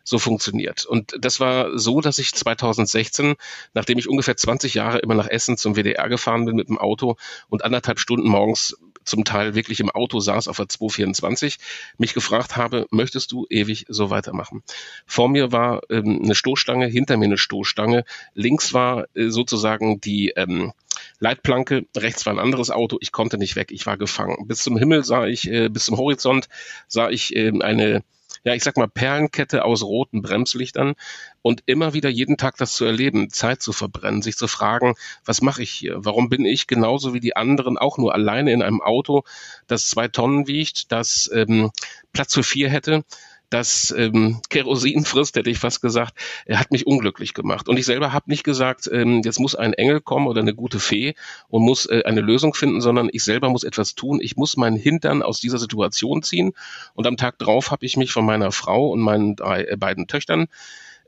so 0.08 0.20
funktioniert. 0.20 0.86
Und 0.86 1.16
das 1.20 1.42
war 1.42 1.78
so, 1.78 2.00
dass 2.00 2.18
ich 2.18 2.34
2016, 2.34 3.36
nachdem 3.74 3.98
ich 3.98 4.08
ungefähr 4.08 4.38
20 4.38 4.74
Jahre 4.74 5.00
immer 5.00 5.16
nach 5.16 5.28
Essen 5.28 5.58
zum 5.58 5.76
WDR 5.76 6.08
gefahren 6.08 6.46
bin 6.46 6.56
mit 6.56 6.70
dem 6.70 6.78
Auto 6.78 7.18
und 7.50 7.66
anderthalb 7.66 8.00
Stunden 8.00 8.30
morgens 8.30 8.78
zum 9.04 9.26
Teil 9.26 9.54
wirklich 9.54 9.82
im 9.82 9.90
Auto 9.90 10.22
saß 10.22 10.48
auf 10.48 10.58
der 10.58 10.70
224, 10.70 11.58
mich 11.98 12.14
gefragt 12.14 12.56
habe, 12.56 12.88
möchtest 12.90 13.34
du 13.34 13.48
ewig 13.50 13.86
so 13.90 14.10
weitermachen? 14.10 14.64
Vor 15.06 15.28
mir 15.28 15.52
war 15.52 15.82
ähm, 15.90 16.22
eine 16.24 16.36
Stoßstange, 16.36 16.88
hinter 16.88 17.18
mir 17.18 17.26
eine 17.26 17.38
Stoßstange, 17.38 18.06
links 18.34 18.74
war 18.74 19.08
äh, 19.14 19.28
sozusagen 19.28 20.00
die 20.00 20.30
ähm, 20.38 20.72
Leitplanke, 21.20 21.86
rechts 21.98 22.26
war 22.26 22.34
ein 22.34 22.40
anderes 22.40 22.72
Auto, 22.72 22.98
ich 23.02 23.12
konnte 23.12 23.38
nicht 23.38 23.58
weg, 23.58 23.72
ich 23.72 23.86
war 23.86 23.98
gefangen. 23.98 24.48
Bis 24.48 24.64
zum 24.64 24.78
Himmel 24.78 25.04
sah 25.04 25.26
ich, 25.26 25.52
äh, 25.52 25.68
bis 25.68 25.84
zum 25.84 25.98
Horizont 25.98 26.48
sah 26.88 27.10
ich 27.10 27.36
äh, 27.36 27.52
eine 27.62 28.04
ja, 28.48 28.54
ich 28.54 28.64
sag 28.64 28.78
mal, 28.78 28.88
Perlenkette 28.88 29.66
aus 29.66 29.84
roten 29.84 30.22
Bremslichtern 30.22 30.94
und 31.42 31.64
immer 31.66 31.94
wieder 31.94 32.08
jeden 32.08 32.38
Tag 32.38 32.56
das 32.56 32.76
zu 32.76 32.86
erleben, 32.86 33.30
Zeit 33.30 33.62
zu 33.62 33.74
verbrennen, 33.74 34.22
sich 34.22 34.38
zu 34.38 34.48
fragen, 34.48 34.96
was 35.26 35.42
mache 35.42 35.64
ich 35.64 35.70
hier? 35.70 35.98
Warum 35.98 36.30
bin 36.30 36.46
ich 36.46 36.66
genauso 36.66 37.14
wie 37.14 37.20
die 37.20 37.36
anderen 37.36 37.78
auch 37.78 37.98
nur 37.98 38.14
alleine 38.14 38.54
in 38.54 38.62
einem 38.62 38.82
Auto, 38.82 39.26
das 39.68 39.90
zwei 39.90 40.08
Tonnen 40.08 40.48
wiegt, 40.48 40.94
das 40.94 41.30
ähm, 41.34 41.72
Platz 42.14 42.36
für 42.36 42.44
vier 42.44 42.70
hätte? 42.70 43.04
Das 43.50 43.94
ähm, 43.98 44.42
Kerosin 44.50 45.06
frisst, 45.06 45.36
hätte 45.36 45.50
ich 45.50 45.60
fast 45.60 45.82
gesagt, 45.82 46.14
er 46.46 46.60
hat 46.60 46.72
mich 46.72 46.86
unglücklich 46.86 47.34
gemacht. 47.34 47.70
Und 47.70 47.78
ich 47.78 47.86
selber 47.86 48.12
habe 48.12 48.30
nicht 48.30 48.44
gesagt, 48.44 48.90
ähm, 48.92 49.22
jetzt 49.24 49.40
muss 49.40 49.56
ein 49.56 49.74
Engel 49.74 50.02
kommen 50.02 50.28
oder 50.28 50.42
eine 50.42 50.54
gute 50.54 50.80
Fee 50.80 51.16
und 51.48 51.64
muss 51.64 51.86
äh, 51.86 52.04
eine 52.06 52.22
Lösung 52.22 52.54
finden, 52.54 52.82
sondern 52.82 53.10
ich 53.12 53.24
selber 53.24 53.50
muss 53.50 53.64
etwas 53.64 53.96
tun. 53.96 54.20
Ich 54.22 54.36
muss 54.36 54.58
meinen 54.58 54.78
Hintern 54.78 55.22
aus 55.22 55.40
dieser 55.40 55.60
Situation 55.60 56.24
ziehen. 56.24 56.54
Und 56.94 57.08
am 57.08 57.18
Tag 57.18 57.40
drauf 57.40 57.72
habe 57.72 57.86
ich 57.86 57.96
mich 57.96 58.12
von 58.12 58.26
meiner 58.26 58.52
Frau 58.52 58.90
und 58.90 59.00
meinen 59.00 59.36
drei, 59.36 59.64
äh, 59.64 59.78
beiden 59.78 60.08
Töchtern 60.08 60.48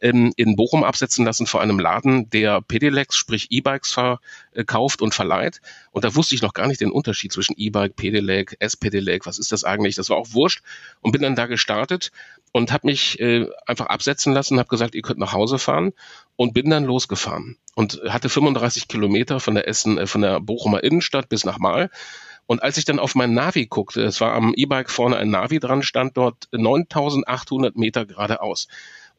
ähm, 0.02 0.34
in 0.36 0.56
Bochum 0.56 0.84
absetzen 0.84 1.26
lassen 1.26 1.46
vor 1.46 1.62
einem 1.62 1.80
Laden, 1.80 2.30
der 2.30 2.62
Pedelecs, 2.62 3.16
sprich 3.16 3.48
E-Bikes 3.50 3.92
verkauft 3.92 5.02
und 5.02 5.14
verleiht. 5.14 5.62
Und 5.92 6.04
da 6.04 6.16
wusste 6.16 6.36
ich 6.36 6.42
noch 6.42 6.54
gar 6.54 6.68
nicht 6.68 6.82
den 6.82 6.92
Unterschied 6.92 7.32
zwischen 7.32 7.56
E-Bike, 7.58 7.96
Pedelec, 7.96 8.56
S-Pedelec, 8.60 9.26
was 9.26 9.40
ist 9.40 9.52
das 9.52 9.64
eigentlich? 9.64 9.96
Das 9.96 10.10
war 10.10 10.18
auch 10.18 10.34
wurscht 10.34 10.62
und 11.02 11.12
bin 11.12 11.22
dann 11.22 11.36
da 11.36 11.46
gestartet 11.46 12.12
und 12.52 12.72
habe 12.72 12.88
mich 12.88 13.20
äh, 13.20 13.48
einfach 13.66 13.88
absetzen 13.88 14.34
lassen, 14.34 14.60
habe 14.60 14.70
gesagt, 14.70 14.96
ihr 14.96 15.02
könnt 15.02 15.20
nach 15.20 15.34
Hause 15.34 15.60
fahren 15.60 15.94
und 16.36 16.54
bin 16.54 16.70
dann 16.70 16.86
losgefahren 16.86 17.58
und 17.76 18.02
hatte 18.08 18.30
35 18.30 18.88
Kilometer 18.88 19.40
von 19.40 19.56
der 19.56 19.68
Essen, 19.68 19.98
äh, 19.98 20.08
von 20.08 20.22
der 20.22 20.40
Bochumer 20.40 20.84
Innenstadt 20.84 21.30
bis 21.30 21.46
nach 21.46 21.60
Mal. 21.60 21.90
Und 22.50 22.64
als 22.64 22.78
ich 22.78 22.86
dann 22.86 22.98
auf 22.98 23.14
mein 23.14 23.36
Navi 23.36 23.68
guckte, 23.68 24.02
es 24.02 24.22
war 24.22 24.34
am 24.34 24.56
E-Bike 24.56 24.90
vorne 24.90 25.18
ein 25.18 25.30
Navi 25.30 25.60
dran, 25.60 25.84
stand 25.84 26.18
dort 26.18 26.48
9800 26.52 27.76
Meter 27.76 28.08
geradeaus. 28.08 28.68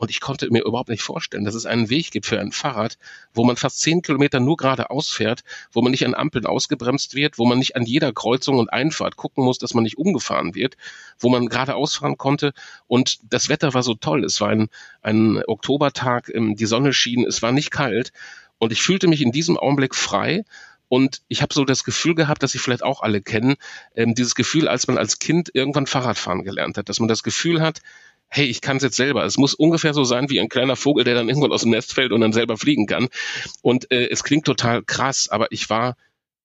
Und 0.01 0.11
ich 0.11 0.21
konnte 0.21 0.51
mir 0.51 0.65
überhaupt 0.65 0.89
nicht 0.89 1.03
vorstellen, 1.03 1.45
dass 1.45 1.55
es 1.55 1.67
einen 1.67 1.91
Weg 1.91 2.11
gibt 2.11 2.25
für 2.25 2.41
ein 2.41 2.53
Fahrrad, 2.53 2.97
wo 3.35 3.45
man 3.45 3.57
fast 3.57 3.81
zehn 3.81 4.01
Kilometer 4.01 4.41
nur 4.41 4.57
geradeaus 4.57 5.11
fährt, 5.11 5.43
wo 5.73 5.83
man 5.83 5.91
nicht 5.91 6.07
an 6.07 6.15
Ampeln 6.15 6.47
ausgebremst 6.47 7.15
wird, 7.15 7.37
wo 7.37 7.45
man 7.45 7.59
nicht 7.59 7.77
an 7.77 7.85
jeder 7.85 8.11
Kreuzung 8.11 8.59
und 8.59 8.73
Einfahrt 8.73 9.17
gucken 9.17 9.45
muss, 9.45 9.59
dass 9.59 9.75
man 9.75 9.85
nicht 9.85 9.99
umgefahren 9.99 10.55
wird, 10.55 10.79
wo 11.19 11.29
man 11.29 11.51
geradeaus 11.51 11.97
fahren 11.97 12.17
konnte. 12.17 12.55
Und 12.87 13.19
das 13.31 13.51
Wetter 13.51 13.75
war 13.75 13.83
so 13.83 13.93
toll. 13.93 14.25
Es 14.25 14.41
war 14.41 14.49
ein, 14.49 14.71
ein 15.03 15.43
Oktobertag, 15.47 16.31
ähm, 16.35 16.57
die 16.57 16.65
Sonne 16.65 16.95
schien, 16.95 17.27
es 17.27 17.43
war 17.43 17.53
nicht 17.53 17.71
kalt. 17.71 18.15
Und 18.57 18.73
ich 18.73 18.81
fühlte 18.81 19.07
mich 19.07 19.21
in 19.21 19.33
diesem 19.33 19.59
Augenblick 19.59 19.95
frei 19.95 20.45
und 20.89 21.21
ich 21.29 21.41
habe 21.41 21.55
so 21.55 21.65
das 21.67 21.85
Gefühl 21.85 22.15
gehabt, 22.15 22.43
dass 22.43 22.53
Sie 22.53 22.59
vielleicht 22.59 22.83
auch 22.83 23.03
alle 23.03 23.21
kennen, 23.21 23.57
ähm, 23.95 24.15
dieses 24.17 24.35
Gefühl, 24.35 24.67
als 24.67 24.89
man 24.89 24.99
als 24.99 25.19
Kind 25.19 25.51
irgendwann 25.55 25.87
Fahrradfahren 25.87 26.43
gelernt 26.43 26.79
hat, 26.79 26.89
dass 26.89 26.99
man 26.99 27.09
das 27.09 27.23
Gefühl 27.23 27.61
hat, 27.61 27.81
hey, 28.31 28.47
ich 28.47 28.61
kann 28.61 28.77
es 28.77 28.83
jetzt 28.83 28.97
selber. 28.97 29.25
Es 29.25 29.37
muss 29.37 29.55
ungefähr 29.55 29.93
so 29.93 30.05
sein 30.05 30.31
wie 30.31 30.41
ein 30.41 30.49
kleiner 30.49 30.77
Vogel, 30.77 31.05
der 31.05 31.15
dann 31.15 31.29
irgendwann 31.29 31.53
aus 31.53 31.63
dem 31.63 31.71
Nest 31.71 31.93
fällt 31.93 32.13
und 32.13 32.21
dann 32.21 32.33
selber 32.33 32.57
fliegen 32.57 32.87
kann. 32.87 33.09
Und 33.61 33.91
äh, 33.91 34.09
es 34.09 34.23
klingt 34.25 34.47
total 34.47 34.83
krass, 34.83 35.29
aber 35.29 35.51
ich 35.51 35.69
war 35.69 35.97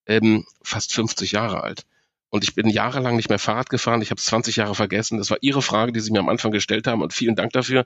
ähm, 0.07 0.45
fast 0.63 0.93
50 0.93 1.31
Jahre 1.31 1.63
alt. 1.63 1.85
Und 2.29 2.43
ich 2.43 2.53
bin 2.55 2.67
jahrelang 2.67 3.15
nicht 3.15 3.29
mehr 3.29 3.39
Fahrrad 3.39 3.69
gefahren. 3.69 4.01
Ich 4.01 4.09
habe 4.09 4.19
es 4.19 4.25
20 4.25 4.57
Jahre 4.57 4.75
vergessen. 4.75 5.19
Das 5.19 5.29
war 5.29 5.37
Ihre 5.39 5.61
Frage, 5.61 5.93
die 5.93 6.01
Sie 6.01 6.11
mir 6.11 6.19
am 6.19 6.27
Anfang 6.27 6.51
gestellt 6.51 6.85
haben. 6.85 7.01
Und 7.01 7.13
vielen 7.13 7.35
Dank 7.35 7.53
dafür, 7.53 7.85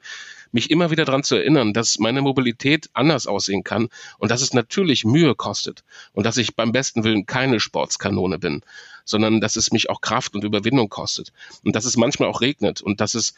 mich 0.51 0.71
immer 0.71 0.89
wieder 0.89 1.05
daran 1.05 1.23
zu 1.23 1.35
erinnern, 1.35 1.73
dass 1.73 1.99
meine 1.99 2.21
Mobilität 2.21 2.89
anders 2.93 3.27
aussehen 3.27 3.63
kann 3.63 3.89
und 4.17 4.31
dass 4.31 4.41
es 4.41 4.53
natürlich 4.53 5.05
Mühe 5.05 5.35
kostet 5.35 5.83
und 6.13 6.25
dass 6.25 6.37
ich 6.37 6.55
beim 6.55 6.71
besten 6.71 7.03
Willen 7.03 7.27
keine 7.27 7.59
Sportskanone 7.59 8.39
bin, 8.39 8.63
sondern 9.10 9.41
dass 9.41 9.55
es 9.55 9.72
mich 9.72 9.89
auch 9.89 10.01
Kraft 10.01 10.36
und 10.36 10.43
Überwindung 10.43 10.89
kostet. 10.89 11.34
Und 11.64 11.76
dass 11.76 11.86
es 11.86 11.97
manchmal 11.97 12.30
auch 12.30 12.41
regnet. 12.41 12.82
Und 12.82 13.01
dass 13.01 13.16
es 13.16 13.34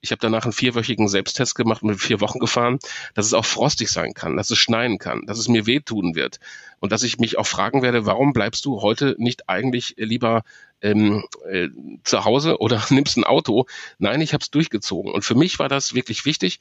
ich 0.00 0.10
habe 0.12 0.20
danach 0.20 0.44
einen 0.44 0.52
vierwöchigen 0.52 1.08
Selbsttest 1.08 1.54
gemacht 1.54 1.82
mit 1.82 2.00
vier 2.00 2.20
Wochen 2.20 2.38
gefahren, 2.38 2.78
dass 3.14 3.26
es 3.26 3.34
auch 3.34 3.44
frostig 3.44 3.90
sein 3.90 4.14
kann, 4.14 4.36
dass 4.36 4.50
es 4.50 4.58
schneien 4.58 4.98
kann, 4.98 5.26
dass 5.26 5.38
es 5.38 5.48
mir 5.48 5.66
wehtun 5.66 6.14
wird. 6.14 6.38
Und 6.78 6.92
dass 6.92 7.02
ich 7.02 7.18
mich 7.18 7.38
auch 7.38 7.46
fragen 7.46 7.82
werde, 7.82 8.06
warum 8.06 8.32
bleibst 8.32 8.64
du 8.66 8.82
heute 8.82 9.16
nicht 9.18 9.48
eigentlich 9.48 9.94
lieber 9.96 10.42
ähm, 10.82 11.24
äh, 11.50 11.68
zu 12.04 12.24
Hause 12.24 12.58
oder 12.60 12.82
nimmst 12.90 13.16
ein 13.16 13.24
Auto? 13.24 13.66
Nein, 13.98 14.20
ich 14.20 14.32
habe 14.32 14.42
es 14.42 14.50
durchgezogen. 14.50 15.10
Und 15.12 15.24
für 15.24 15.34
mich 15.34 15.58
war 15.58 15.68
das 15.68 15.94
wirklich 15.94 16.24
wichtig 16.24 16.60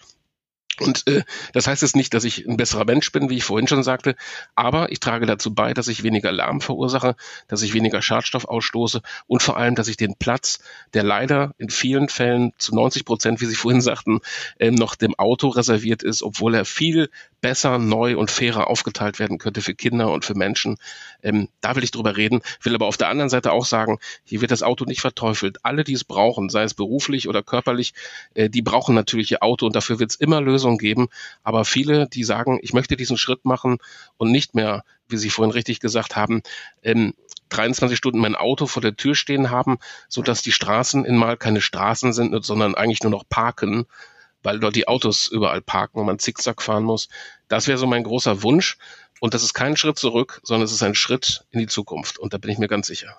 und 0.82 1.08
äh, 1.08 1.24
das 1.54 1.68
heißt 1.68 1.82
jetzt 1.82 1.96
nicht, 1.96 2.14
dass 2.14 2.24
ich 2.24 2.48
ein 2.48 2.58
besserer 2.58 2.86
Mensch 2.86 3.12
bin, 3.12 3.30
wie 3.30 3.38
ich 3.38 3.44
vorhin 3.44 3.68
schon 3.68 3.84
sagte, 3.84 4.16
aber 4.56 4.92
ich 4.92 5.00
trage 5.00 5.26
dazu 5.26 5.54
bei, 5.54 5.74
dass 5.74 5.88
ich 5.88 6.04
weniger 6.04 6.32
Lärm 6.32 6.62
verursache, 6.62 7.16
dass 7.48 7.62
ich 7.62 7.74
weniger 7.74 8.02
Schadstoff 8.02 8.46
ausstoße 8.46 9.02
und 9.28 9.42
vor 9.42 9.58
allem, 9.58 9.76
dass 9.76 9.88
ich 9.88 9.98
den 9.98 10.16
Platz, 10.16 10.60
der 10.94 11.04
leider 11.04 11.54
in 11.58 11.70
vielen 11.70 12.10
Fällen 12.10 12.54
zu 12.58 12.76
90 12.76 13.06
Prozent, 13.06 13.42
wie 13.42 13.46
Sie 13.46 13.56
vorhin 13.56 13.82
sagten, 13.82 14.20
äh, 14.60 14.72
noch 14.72 14.96
dem 14.96 15.16
Auto 15.16 15.50
reserviert 15.50 16.04
ist, 16.04 16.24
obwohl 16.24 16.56
er 16.56 16.66
viel 16.66 17.10
besser, 17.46 17.78
neu 17.78 18.18
und 18.18 18.32
fairer 18.32 18.72
aufgeteilt 18.72 19.20
werden 19.20 19.38
könnte 19.38 19.62
für 19.62 19.76
Kinder 19.76 20.12
und 20.12 20.26
für 20.26 20.34
Menschen. 20.34 20.78
Ähm, 21.22 21.48
da 21.62 21.76
will 21.76 21.84
ich 21.84 21.92
drüber 21.92 22.18
reden, 22.18 22.42
will 22.64 22.74
aber 22.74 22.88
auf 22.88 22.98
der 22.98 23.10
anderen 23.10 23.30
Seite 23.30 23.52
auch 23.52 23.66
sagen, 23.66 24.00
hier 24.24 24.42
wird 24.42 24.50
das 24.50 24.64
Auto 24.64 24.86
nicht 24.86 25.02
verteufelt. 25.02 25.60
Alle, 25.62 25.84
die 25.84 25.94
es 25.94 26.04
brauchen, 26.04 26.50
sei 26.50 26.64
es 26.64 26.74
beruflich 26.74 27.30
oder 27.30 27.44
körperlich, 27.44 27.94
äh, 28.34 28.50
die 28.50 28.64
brauchen 28.64 28.96
natürlich 28.96 29.32
ihr 29.32 29.44
Auto 29.44 29.68
und 29.68 29.76
dafür 29.76 30.00
wird 30.00 30.10
es 30.10 30.16
immer 30.16 30.42
Lösungen 30.42 30.65
geben. 30.78 31.08
Aber 31.44 31.66
viele, 31.66 32.08
die 32.08 32.24
sagen, 32.24 32.60
ich 32.62 32.74
möchte 32.74 32.96
diesen 32.96 33.18
Schritt 33.18 33.46
machen 33.46 33.78
und 34.18 34.32
nicht 34.32 34.56
mehr, 34.56 34.84
wie 35.08 35.18
Sie 35.18 35.30
vorhin 35.30 35.52
richtig 35.52 35.80
gesagt 35.80 36.16
haben, 36.16 36.42
ähm, 36.84 37.14
23 37.50 37.98
Stunden 37.98 38.20
mein 38.20 38.36
Auto 38.36 38.66
vor 38.66 38.82
der 38.82 38.96
Tür 38.96 39.14
stehen 39.16 39.52
haben, 39.52 39.78
so 40.10 40.22
dass 40.22 40.42
die 40.42 40.52
Straßen 40.52 41.06
in 41.06 41.16
mal 41.16 41.38
keine 41.38 41.62
Straßen 41.62 42.12
sind, 42.12 42.44
sondern 42.44 42.76
eigentlich 42.76 43.04
nur 43.04 43.12
noch 43.12 43.24
parken 43.30 43.86
weil 44.46 44.60
dort 44.60 44.76
die 44.76 44.88
Autos 44.88 45.28
überall 45.28 45.62
parken 45.62 46.00
und 46.00 46.06
man 46.06 46.20
zickzack 46.20 46.62
fahren 46.62 46.84
muss. 46.84 47.10
Das 47.48 47.68
wäre 47.68 47.80
so 47.80 47.88
mein 47.88 48.04
großer 48.04 48.44
Wunsch. 48.44 48.78
Und 49.20 49.34
das 49.34 49.44
ist 49.44 49.54
kein 49.54 49.76
Schritt 49.76 49.98
zurück, 49.98 50.40
sondern 50.44 50.66
es 50.66 50.72
ist 50.72 50.84
ein 50.84 50.94
Schritt 50.94 51.46
in 51.50 51.60
die 51.60 51.68
Zukunft. 51.68 52.20
Und 52.20 52.34
da 52.34 52.38
bin 52.38 52.52
ich 52.52 52.58
mir 52.58 52.68
ganz 52.68 52.88
sicher. 52.88 53.18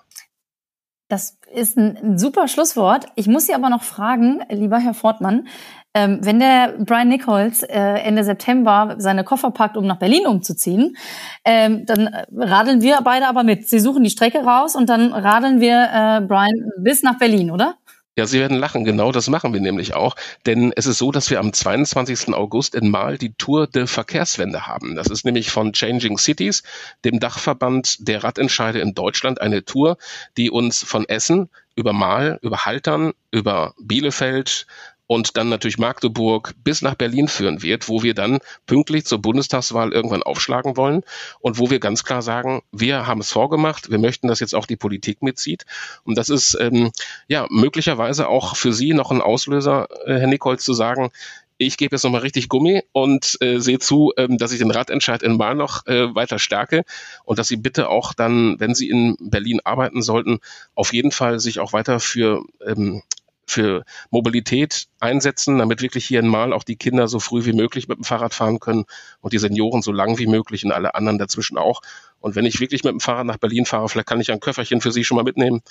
Das 1.09 1.37
ist 1.53 1.77
ein, 1.77 2.17
super 2.17 2.47
Schlusswort. 2.49 3.05
Ich 3.15 3.27
muss 3.27 3.45
Sie 3.45 3.53
aber 3.53 3.69
noch 3.69 3.83
fragen, 3.83 4.41
lieber 4.49 4.77
Herr 4.77 4.93
Fortmann, 4.93 5.47
ähm, 5.93 6.19
wenn 6.21 6.39
der 6.39 6.75
Brian 6.79 7.07
Nichols 7.07 7.63
äh, 7.63 7.79
Ende 7.79 8.25
September 8.25 8.95
seine 8.97 9.23
Koffer 9.23 9.51
packt, 9.51 9.77
um 9.77 9.87
nach 9.87 9.99
Berlin 9.99 10.27
umzuziehen, 10.27 10.97
ähm, 11.45 11.85
dann 11.85 12.09
radeln 12.35 12.81
wir 12.81 12.99
beide 13.03 13.27
aber 13.27 13.43
mit. 13.43 13.69
Sie 13.69 13.79
suchen 13.79 14.03
die 14.03 14.09
Strecke 14.09 14.39
raus 14.39 14.75
und 14.75 14.89
dann 14.89 15.13
radeln 15.13 15.61
wir 15.61 15.89
äh, 15.93 16.21
Brian 16.21 16.71
bis 16.77 17.03
nach 17.03 17.17
Berlin, 17.17 17.51
oder? 17.51 17.75
Ja, 18.17 18.25
Sie 18.25 18.39
werden 18.39 18.57
lachen. 18.57 18.83
Genau 18.83 19.11
das 19.11 19.29
machen 19.29 19.53
wir 19.53 19.61
nämlich 19.61 19.93
auch. 19.93 20.15
Denn 20.47 20.73
es 20.75 20.87
ist 20.87 20.97
so, 20.97 21.11
dass 21.11 21.29
wir 21.29 21.39
am 21.39 21.53
22. 21.53 22.33
August 22.33 22.73
in 22.73 22.89
Mal 22.89 23.19
die 23.19 23.33
Tour 23.33 23.67
de 23.67 23.85
Verkehrswende 23.85 24.65
haben. 24.65 24.95
Das 24.95 25.07
ist 25.07 25.23
nämlich 25.23 25.51
von 25.51 25.71
Changing 25.71 26.17
Cities, 26.17 26.63
dem 27.05 27.19
Dachverband 27.19 28.07
der 28.07 28.23
Radentscheide 28.23 28.79
in 28.79 28.95
Deutschland, 28.95 29.39
eine 29.39 29.65
Tour, 29.65 29.97
die 30.35 30.49
uns 30.49 30.81
von 30.81 31.07
Essen 31.07 31.49
über 31.75 31.93
Mal, 31.93 32.39
über 32.41 32.65
Haltern, 32.65 33.13
über 33.29 33.75
Bielefeld, 33.79 34.65
und 35.07 35.37
dann 35.37 35.49
natürlich 35.49 35.77
Magdeburg 35.77 36.53
bis 36.63 36.81
nach 36.81 36.95
Berlin 36.95 37.27
führen 37.27 37.63
wird, 37.63 37.89
wo 37.89 38.03
wir 38.03 38.13
dann 38.13 38.39
pünktlich 38.65 39.05
zur 39.05 39.21
Bundestagswahl 39.21 39.93
irgendwann 39.93 40.23
aufschlagen 40.23 40.77
wollen 40.77 41.03
und 41.39 41.57
wo 41.57 41.69
wir 41.69 41.79
ganz 41.79 42.03
klar 42.03 42.21
sagen, 42.21 42.61
wir 42.71 43.07
haben 43.07 43.21
es 43.21 43.31
vorgemacht, 43.31 43.89
wir 43.89 43.99
möchten, 43.99 44.27
dass 44.27 44.39
jetzt 44.41 44.53
auch 44.53 44.65
die 44.65 44.75
Politik 44.75 45.23
mitzieht. 45.23 45.65
Und 46.03 46.17
das 46.17 46.29
ist 46.29 46.57
ähm, 46.59 46.91
ja 47.27 47.47
möglicherweise 47.49 48.27
auch 48.27 48.55
für 48.55 48.73
Sie 48.73 48.93
noch 48.93 49.11
ein 49.11 49.21
Auslöser, 49.21 49.87
äh, 50.05 50.19
Herr 50.19 50.27
Nichols, 50.27 50.63
zu 50.63 50.73
sagen, 50.73 51.11
ich 51.57 51.77
gebe 51.77 51.95
jetzt 51.95 52.03
nochmal 52.03 52.21
richtig 52.21 52.49
Gummi 52.49 52.83
und 52.91 53.37
äh, 53.41 53.59
sehe 53.59 53.79
zu, 53.79 54.13
ähm, 54.17 54.37
dass 54.37 54.51
ich 54.51 54.59
den 54.59 54.71
Radentscheid 54.71 55.23
in 55.23 55.37
Mal 55.37 55.55
noch 55.55 55.87
äh, 55.87 56.13
weiter 56.13 56.39
stärke 56.39 56.83
und 57.23 57.39
dass 57.39 57.47
Sie 57.47 57.57
bitte 57.57 57.89
auch 57.89 58.13
dann, 58.13 58.59
wenn 58.59 58.75
Sie 58.75 58.89
in 58.89 59.17
Berlin 59.19 59.59
arbeiten 59.63 60.01
sollten, 60.01 60.39
auf 60.75 60.93
jeden 60.93 61.11
Fall 61.11 61.39
sich 61.39 61.59
auch 61.59 61.73
weiter 61.73 61.99
für 61.99 62.43
ähm, 62.65 63.01
für 63.47 63.85
Mobilität 64.11 64.87
einsetzen, 64.99 65.57
damit 65.57 65.81
wirklich 65.81 66.05
hier 66.05 66.19
in 66.19 66.27
Mal 66.27 66.53
auch 66.53 66.63
die 66.63 66.75
Kinder 66.75 67.07
so 67.07 67.19
früh 67.19 67.45
wie 67.45 67.53
möglich 67.53 67.87
mit 67.87 67.97
dem 67.97 68.03
Fahrrad 68.03 68.33
fahren 68.33 68.59
können 68.59 68.85
und 69.21 69.33
die 69.33 69.39
Senioren 69.39 69.81
so 69.81 69.91
lang 69.91 70.19
wie 70.19 70.27
möglich 70.27 70.65
und 70.65 70.73
alle 70.73 70.93
anderen 70.95 71.17
dazwischen 71.17 71.57
auch. 71.57 71.81
Und 72.19 72.35
wenn 72.35 72.45
ich 72.45 72.59
wirklich 72.59 72.83
mit 72.83 72.91
dem 72.91 72.99
Fahrrad 72.99 73.25
nach 73.25 73.37
Berlin 73.37 73.65
fahre, 73.65 73.87
vielleicht 73.87 74.07
kann 74.07 74.19
ich 74.19 74.31
ein 74.31 74.41
Köfferchen 74.41 74.81
für 74.81 74.91
Sie 74.91 75.03
schon 75.03 75.15
mal 75.15 75.23
mitnehmen. 75.23 75.61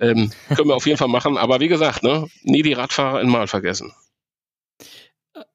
Ähm, 0.00 0.32
können 0.54 0.68
wir 0.68 0.74
auf 0.74 0.86
jeden 0.86 0.98
Fall 0.98 1.08
machen. 1.08 1.38
Aber 1.38 1.60
wie 1.60 1.68
gesagt, 1.68 2.02
ne, 2.02 2.26
nie 2.42 2.62
die 2.62 2.72
Radfahrer 2.72 3.20
in 3.20 3.28
Mal 3.28 3.46
vergessen. 3.46 3.92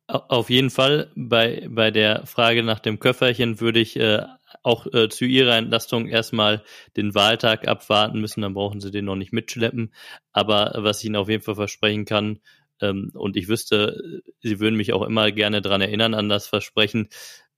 Auf 0.08 0.50
jeden 0.50 0.70
Fall. 0.70 1.12
Bei, 1.16 1.68
bei 1.68 1.92
der 1.92 2.26
Frage 2.26 2.64
nach 2.64 2.80
dem 2.80 3.00
Köfferchen 3.00 3.60
würde 3.60 3.80
ich 3.80 4.00
äh, 4.00 4.24
auch 4.66 4.88
äh, 4.94 5.10
zu 5.10 5.26
ihrer 5.26 5.58
Entlastung 5.58 6.08
erstmal 6.08 6.64
den 6.98 7.14
Wahltag 7.14 7.68
abwarten 7.68 8.20
müssen, 8.20 8.42
dann 8.42 8.56
brauchen 8.56 8.82
sie 8.82 8.90
den 8.90 9.06
noch 9.06 9.16
nicht 9.16 9.32
mitschleppen. 9.32 9.94
Aber 10.32 10.74
was 10.78 11.00
ich 11.00 11.06
Ihnen 11.06 11.18
auf 11.18 11.30
jeden 11.30 11.44
Fall 11.44 11.56
versprechen 11.56 12.06
kann, 12.06 12.40
ähm, 12.82 13.12
und 13.14 13.38
ich 13.38 13.48
wüsste, 13.48 14.24
Sie 14.42 14.60
würden 14.60 14.76
mich 14.76 14.92
auch 14.92 15.04
immer 15.04 15.32
gerne 15.32 15.62
dran 15.62 15.82
erinnern 15.82 16.16
an 16.16 16.30
das 16.30 16.48
Versprechen, 16.48 17.10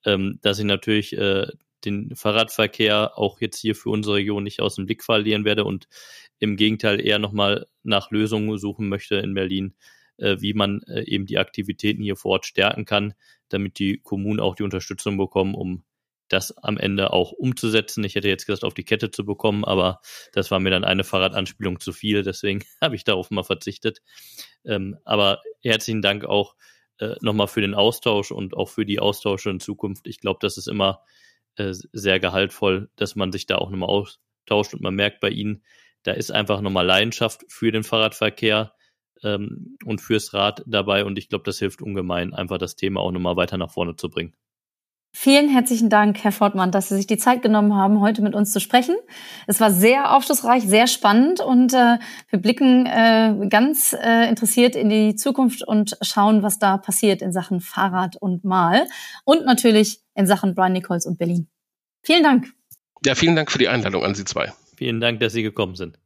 ähm, 0.06 0.40
dass 0.42 0.60
ich 0.60 0.66
natürlich 0.66 1.18
äh, 1.18 1.48
den 1.86 2.14
Fahrradverkehr 2.16 3.18
auch 3.18 3.40
jetzt 3.40 3.60
hier 3.60 3.76
für 3.76 3.90
unsere 3.90 4.18
Region 4.18 4.44
nicht 4.44 4.62
aus 4.62 4.76
dem 4.76 4.86
Blick 4.86 5.04
verlieren 5.04 5.46
werde 5.46 5.64
und 5.64 5.88
im 6.40 6.58
Gegenteil 6.58 7.00
eher 7.00 7.20
nochmal 7.20 7.68
nach 7.84 8.12
Lösungen 8.12 8.58
suchen 8.58 8.90
möchte 8.90 9.16
in 9.16 9.34
Berlin, 9.34 9.76
äh, 10.18 10.38
wie 10.42 10.54
man 10.54 10.82
äh, 10.84 11.04
eben 11.04 11.26
die 11.26 11.38
Aktivitäten 11.38 12.04
hier 12.04 12.18
vor 12.18 12.32
Ort 12.34 12.46
stärken 12.46 12.84
kann, 12.84 13.14
damit 13.48 13.80
die 13.80 14.00
Kommunen 14.00 14.42
auch 14.42 14.56
die 14.56 14.64
Unterstützung 14.64 15.18
bekommen, 15.18 15.56
um 15.56 15.84
das 16.28 16.58
am 16.58 16.78
Ende 16.78 17.14
auch 17.14 17.32
umzusetzen. 17.32 18.04
Ich 18.04 18.16
hätte 18.16 18.28
jetzt 18.28 18.46
gesagt, 18.46 18.64
auf 18.64 18.74
die 18.74 18.84
Kette 18.84 19.12
zu 19.12 19.26
bekommen, 19.26 19.66
aber 19.66 20.02
das 20.34 20.52
war 20.52 20.60
mir 20.60 20.70
dann 20.70 20.84
eine 20.84 21.04
Fahrradanspielung 21.04 21.80
zu 21.80 21.94
viel, 21.94 22.24
deswegen 22.24 22.64
habe 22.82 22.96
ich 22.96 23.04
darauf 23.04 23.32
mal 23.32 23.44
verzichtet. 23.44 24.02
Ähm, 24.66 24.98
aber 25.06 25.42
herzlichen 25.62 26.02
Dank 26.02 26.26
auch 26.26 26.56
äh, 27.00 27.16
nochmal 27.22 27.48
für 27.48 27.62
den 27.62 27.76
Austausch 27.76 28.32
und 28.32 28.56
auch 28.56 28.70
für 28.70 28.86
die 28.86 29.00
Austausche 29.00 29.50
in 29.50 29.60
Zukunft. 29.60 30.08
Ich 30.08 30.20
glaube, 30.20 30.40
das 30.42 30.58
ist 30.58 30.68
immer 30.68 31.02
äh, 31.56 31.74
sehr 31.74 32.20
gehaltvoll, 32.20 32.90
dass 32.96 33.16
man 33.16 33.32
sich 33.32 33.46
da 33.46 33.58
auch 33.58 33.70
nochmal 33.70 33.90
austauscht 33.90 34.74
und 34.74 34.82
man 34.82 34.96
merkt 34.96 35.20
bei 35.20 35.30
Ihnen, 35.30 35.64
da 36.04 36.14
ist 36.14 36.32
einfach 36.32 36.62
nochmal 36.62 36.86
Leidenschaft 36.86 37.44
für 37.50 37.72
den 37.72 37.84
Fahrradverkehr 37.84 38.74
ähm, 39.24 39.78
und 39.84 40.00
fürs 40.02 40.34
Rad 40.34 40.64
dabei. 40.66 41.04
Und 41.04 41.18
ich 41.18 41.30
glaube, 41.30 41.44
das 41.44 41.60
hilft 41.60 41.82
ungemein, 41.82 42.34
einfach 42.34 42.58
das 42.58 42.76
Thema 42.76 43.02
auch 43.02 43.12
nochmal 43.12 43.36
weiter 43.36 43.58
nach 43.58 43.72
vorne 43.72 43.96
zu 43.96 44.10
bringen. 44.10 44.34
Vielen 45.14 45.50
herzlichen 45.50 45.90
Dank, 45.90 46.24
Herr 46.24 46.32
Fortmann, 46.32 46.72
dass 46.72 46.90
Sie 46.90 46.96
sich 46.96 47.08
die 47.08 47.18
Zeit 47.18 47.42
genommen 47.42 47.74
haben, 47.74 48.02
heute 48.02 48.22
mit 48.22 48.36
uns 48.36 48.52
zu 48.52 48.60
sprechen. 48.60 48.96
Es 49.48 49.60
war 49.60 49.72
sehr 49.72 50.16
aufschlussreich, 50.16 50.64
sehr 50.64 50.86
spannend 50.86 51.40
und 51.40 51.74
äh, 51.74 51.98
wir 52.30 52.40
blicken 52.40 52.86
äh, 52.86 53.48
ganz 53.50 53.94
äh, 53.94 54.30
interessiert 54.30 54.76
in 54.76 54.90
die 54.90 55.16
Zukunft 55.16 55.68
und 55.68 55.98
schauen, 56.02 56.44
was 56.44 56.60
da 56.60 56.78
passiert 56.78 57.22
in 57.22 57.32
Sachen 57.32 57.62
Fahrrad 57.62 58.16
und 58.18 58.44
Mal 58.44 58.86
und 59.26 59.46
natürlich 59.46 60.02
in 60.14 60.28
Sachen 60.28 60.54
Brian 60.54 60.74
Nichols 60.74 61.06
und 61.06 61.18
Berlin. 61.18 61.48
Vielen 62.04 62.24
Dank. 62.24 62.48
Ja, 63.06 63.16
vielen 63.16 63.36
Dank 63.36 63.52
für 63.52 63.58
die 63.58 63.68
Einladung 63.68 64.04
an 64.04 64.14
Sie 64.14 64.26
zwei. 64.26 64.54
Vielen 64.76 65.02
Dank, 65.02 65.20
dass 65.20 65.34
Sie 65.34 65.44
gekommen 65.44 65.76
sind. 65.76 65.98